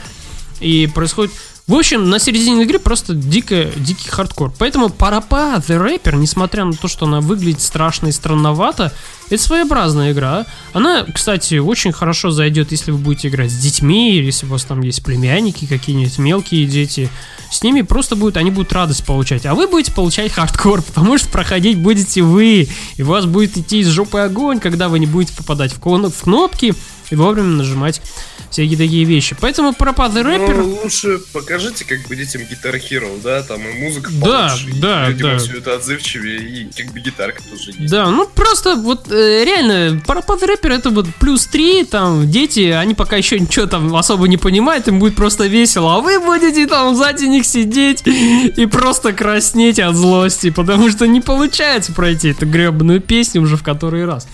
и 0.60 0.88
происходит 0.88 1.34
в 1.68 1.74
общем, 1.74 2.10
на 2.10 2.18
середине 2.18 2.64
игры 2.64 2.80
просто 2.80 3.14
дико, 3.14 3.66
дикий 3.76 4.08
хардкор. 4.08 4.54
Поэтому 4.58 4.88
Парапа 4.88 5.56
The 5.58 5.78
Rapper, 5.78 6.16
несмотря 6.16 6.64
на 6.64 6.72
то, 6.72 6.88
что 6.88 7.06
она 7.06 7.20
выглядит 7.20 7.62
страшно 7.62 8.08
и 8.08 8.14
странновато, 8.14 8.94
это 9.30 9.44
своеобразная 9.44 10.14
игра. 10.14 10.46
Она, 10.72 11.04
кстати, 11.04 11.56
очень 11.56 11.92
хорошо 11.92 12.32
зайдет, 12.32 12.72
если 12.72 12.92
вы 12.92 13.00
будете 13.00 13.28
играть 13.28 13.52
с 13.52 13.58
детьми, 13.58 14.16
или 14.16 14.28
если 14.28 14.46
у 14.46 14.50
вас 14.50 14.64
там 14.64 14.82
есть 14.82 15.04
племянники, 15.04 15.66
какие-нибудь 15.66 16.18
мелкие 16.20 16.66
дети. 16.66 17.10
С 17.52 17.62
ними 17.64 17.82
просто 17.82 18.16
будет, 18.16 18.38
они 18.38 18.50
будут 18.50 18.72
радость 18.72 19.06
получать. 19.06 19.46
А 19.46 19.54
вы 19.54 19.68
будете 19.68 19.92
получать 19.92 20.32
хардкор, 20.32 20.82
потому 20.82 21.18
что 21.18 21.28
проходить 21.28 21.80
будете 21.80 22.22
вы. 22.22 22.70
И 22.96 23.02
у 23.02 23.08
вас 23.08 23.26
будет 23.26 23.58
идти 23.58 23.80
из 23.80 23.88
жопы 23.88 24.20
огонь, 24.20 24.62
когда 24.62 24.88
вы 24.88 25.00
не 25.00 25.06
будете 25.06 25.36
попадать 25.36 25.74
в 25.74 25.80
кнопки 25.80 26.74
и 27.10 27.16
вовремя 27.16 27.50
нажимать 27.50 28.02
всякие 28.50 28.78
такие 28.78 29.04
вещи. 29.04 29.36
Поэтому 29.40 29.74
пропад 29.74 30.16
рэпер... 30.16 30.56
Ну, 30.56 30.80
лучше 30.84 31.20
покажите 31.34 31.86
как 31.86 32.08
бы 32.08 32.16
детям 32.16 32.42
Guitar 32.42 32.80
Hero, 32.80 33.22
да, 33.22 33.44
там 33.44 33.62
и 33.62 33.84
музыка 33.84 34.10
Да, 34.14 34.50
получше, 34.50 34.80
да, 34.82 35.10
и 35.10 35.14
да. 35.14 35.38
все 35.38 35.58
это 35.58 35.76
отзывчивее, 35.76 36.40
и 36.40 36.72
как 36.72 36.94
бы 36.94 37.00
гитарка 37.00 37.42
тоже 37.44 37.72
есть. 37.78 37.92
Да, 37.92 38.10
ну 38.10 38.28
просто 38.28 38.76
вот 38.76 39.12
э, 39.12 39.44
реально, 39.44 40.02
пропад 40.06 40.44
рэпер 40.44 40.72
это 40.72 40.90
вот 40.90 41.08
плюс 41.20 41.46
3, 41.48 41.86
там, 41.86 42.30
дети, 42.30 42.70
они 42.70 42.94
пока 42.94 43.18
еще 43.18 43.40
ничего 43.40 43.66
там 43.66 43.96
особо 43.96 44.28
не 44.28 44.38
понимают, 44.38 44.88
им 44.88 45.00
будет 45.00 45.16
просто 45.16 45.48
весело, 45.48 45.96
а 45.96 46.00
вы 46.00 46.20
будете 46.20 46.68
там 46.68 46.96
сзади 46.96 47.26
них 47.26 47.46
сидеть 47.46 48.04
и 48.06 48.66
просто 48.66 49.14
краснеть 49.14 49.80
от 49.80 49.96
злости, 49.96 50.50
потому 50.50 50.90
что 50.90 51.06
не 51.08 51.22
получается 51.22 51.94
пройти 51.94 52.30
эту 52.30 52.46
гребаную 52.46 53.02
песню 53.02 53.42
уже 53.42 53.58
в 53.58 53.64
который 53.64 54.06
раз. 54.06 54.28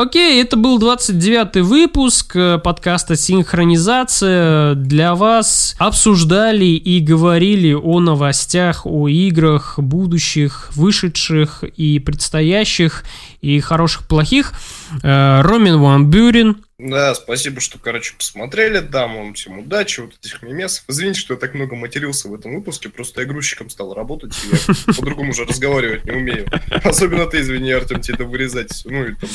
Окей, 0.00 0.40
это 0.40 0.56
был 0.56 0.78
29-й 0.78 1.60
выпуск 1.60 2.34
э, 2.34 2.56
подкаста 2.56 3.16
«Синхронизация». 3.16 4.74
Для 4.74 5.14
вас 5.14 5.76
обсуждали 5.78 6.64
и 6.64 7.00
говорили 7.00 7.74
о 7.74 8.00
новостях, 8.00 8.86
о 8.86 9.08
играх 9.08 9.78
будущих, 9.78 10.70
вышедших 10.74 11.64
и 11.76 11.98
предстоящих, 11.98 13.04
и 13.42 13.60
хороших, 13.60 14.08
плохих. 14.08 14.54
Э, 15.02 15.42
Ромин 15.42 15.78
Ван 15.78 16.08
Бюрин, 16.08 16.64
да, 16.82 17.14
спасибо, 17.14 17.60
что, 17.60 17.78
короче, 17.78 18.14
посмотрели. 18.16 18.78
Дам 18.78 19.16
вам 19.16 19.34
всем 19.34 19.58
удачи, 19.58 20.00
вот 20.00 20.14
этих 20.22 20.42
мемесов. 20.42 20.84
Извините, 20.88 21.20
что 21.20 21.34
я 21.34 21.40
так 21.40 21.54
много 21.54 21.76
матерился 21.76 22.28
в 22.28 22.34
этом 22.34 22.54
выпуске, 22.54 22.88
просто 22.88 23.20
я 23.20 23.26
грузчиком 23.26 23.68
стал 23.68 23.92
работать, 23.94 24.34
и 24.44 24.56
я 24.56 24.74
по-другому 24.94 25.30
уже 25.30 25.44
разговаривать 25.44 26.04
не 26.04 26.12
умею. 26.12 26.48
Особенно 26.82 27.26
ты, 27.26 27.40
извини, 27.40 27.72
Артем, 27.72 28.00
тебе 28.00 28.14
это 28.14 28.24
вырезать, 28.24 28.82
ну 28.84 29.04
и 29.04 29.14
там 29.14 29.28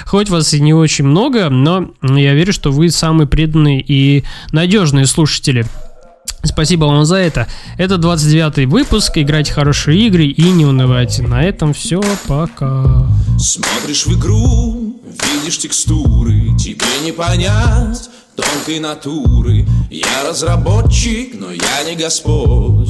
Хоть 0.06 0.28
вас 0.28 0.54
и 0.54 0.60
не 0.60 0.74
очень 0.74 1.04
много, 1.04 1.48
но 1.48 1.90
я 2.02 2.34
верю, 2.34 2.52
что 2.52 2.70
вы 2.70 2.90
самые 2.90 3.26
преданные 3.26 3.80
и 3.80 4.24
надежные 4.52 5.06
слушатели. 5.06 5.66
Спасибо 6.42 6.84
вам 6.84 7.04
за 7.04 7.16
это. 7.16 7.48
Это 7.76 7.98
29 7.98 8.68
выпуск. 8.68 9.12
Играйте 9.16 9.52
хорошие 9.52 10.06
игры 10.06 10.26
и 10.26 10.42
не 10.42 10.64
унывайте. 10.64 11.22
На 11.22 11.42
этом 11.42 11.74
все. 11.74 12.00
Пока. 12.26 13.08
Смотришь 13.38 14.06
в 14.06 14.18
игру, 14.18 14.96
видишь 15.46 15.58
текстуры 15.58 16.56
Тебе 16.58 16.86
не 17.04 17.12
понять 17.12 18.08
тонкой 18.34 18.80
натуры 18.80 19.66
Я 19.90 20.28
разработчик, 20.28 21.34
но 21.38 21.50
я 21.52 21.84
не 21.84 21.96
господь 21.96 22.88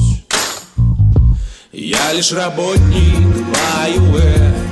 Я 1.71 2.13
лишь 2.13 2.31
работник 2.31 3.27
BioWare 3.51 4.66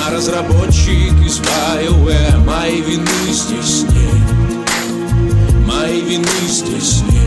Я 0.00 0.16
разработчик 0.16 1.12
из 1.24 1.40
BioWare 1.40 2.44
Моей 2.44 2.80
вины 2.80 3.06
здесь 3.28 3.82
нет 3.82 4.66
Моей 5.66 6.00
вины 6.00 6.26
здесь 6.48 7.02
нет 7.02 7.20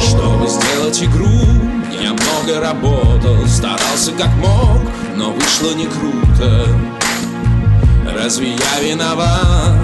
Чтобы 0.00 0.48
сделать 0.48 1.02
игру? 1.02 1.28
Я 2.00 2.12
много 2.12 2.60
работал, 2.60 3.46
старался 3.46 4.12
как 4.12 4.32
мог, 4.36 4.80
но 5.16 5.30
вышло 5.30 5.72
не 5.74 5.86
круто. 5.86 6.66
Разве 8.14 8.52
я 8.52 8.80
виноват? 8.82 9.76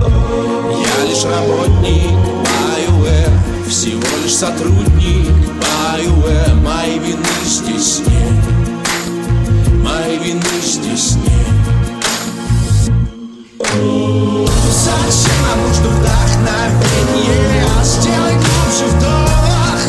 Я 0.00 1.08
лишь 1.08 1.24
работник 1.24 2.38
Всего 3.68 4.00
лишь 4.24 4.34
сотрудник 4.34 5.28
BioWare 5.60 6.54
Моей 6.62 6.98
вины 6.98 7.22
здесь 7.44 8.00
нет. 8.06 8.32
Моей 9.84 10.16
вины 10.18 10.40
здесь 10.62 11.16
нет. 11.16 11.28
Зачем 14.72 15.38
нам 15.42 15.58
нужно 15.68 15.88
вдохновение? 15.88 17.68
Сделай 17.84 18.36
глубже 18.36 18.86
вдох. 18.96 19.80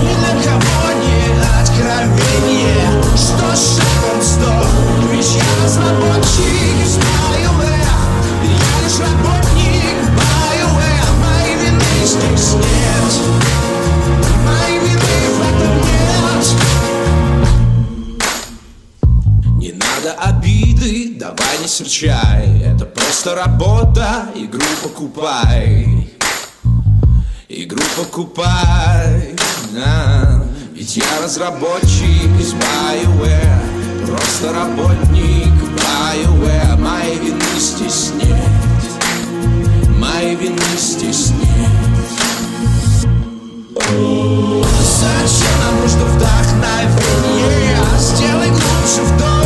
Ни 0.00 0.14
для 0.16 0.32
кого 0.42 0.80
не 1.02 1.20
откровение? 1.60 2.88
Что 3.14 3.48
шагом 3.54 4.22
сдох? 4.22 4.70
Ведь 5.12 5.34
я 5.36 5.44
разработчик 5.62 6.76
из 6.82 6.96
BioWare 6.96 7.94
Я 8.42 8.74
лишь 8.84 8.98
работник 9.00 9.73
серчай 21.74 22.62
Это 22.62 22.86
просто 22.86 23.34
работа, 23.34 24.28
игру 24.36 24.62
покупай. 24.82 26.08
Игру 27.48 27.82
покупай. 27.96 29.34
Да. 29.72 30.44
Ведь 30.72 30.96
я 30.96 31.04
разработчик 31.20 32.30
из 32.38 32.54
BioWare. 32.54 34.06
Просто 34.06 34.52
работник 34.52 35.52
BioWare. 35.74 36.76
Моей 36.78 37.18
вины 37.18 37.42
здесь 37.58 38.12
нет 38.22 38.38
Моей 39.98 40.36
вины 40.36 40.60
здесь 40.78 41.30
нет 41.30 41.70
Зачем 45.00 45.58
нам 45.60 45.80
нужно 45.80 46.04
вдохновение? 46.04 47.78
Сделай 47.98 48.50
глубже 48.50 49.02
вдох 49.02 49.43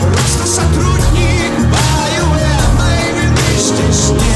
Просто 0.00 0.46
сотрудник 0.46 1.52
BioWare 1.68 2.78
Моей 2.78 3.12
вины 3.12 3.58
здесь 3.58 4.10
нет 4.10 4.30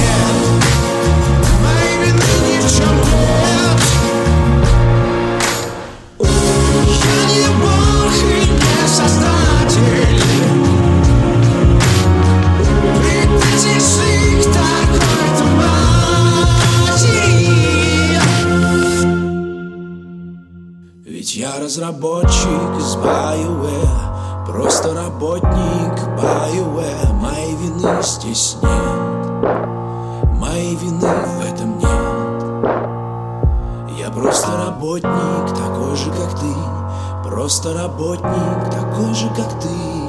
разработчик 21.64 22.76
из 22.78 22.96
BioWare 22.96 24.46
Просто 24.46 24.92
работник 24.92 25.98
BioWare 26.18 27.12
Моей 27.14 27.54
вины 27.54 28.02
здесь 28.02 28.58
нет. 28.62 28.70
Моей 30.38 30.76
вины 30.76 31.08
в 31.08 31.40
этом 31.42 31.78
нет. 31.78 31.88
Я 33.98 34.10
просто 34.10 34.48
работник, 34.58 35.56
такой 35.56 35.96
же 35.96 36.10
как 36.10 36.38
ты. 36.38 36.54
Просто 37.24 37.72
работник, 37.72 38.70
такой 38.70 39.14
же 39.14 39.28
как 39.28 39.58
ты 39.60 40.03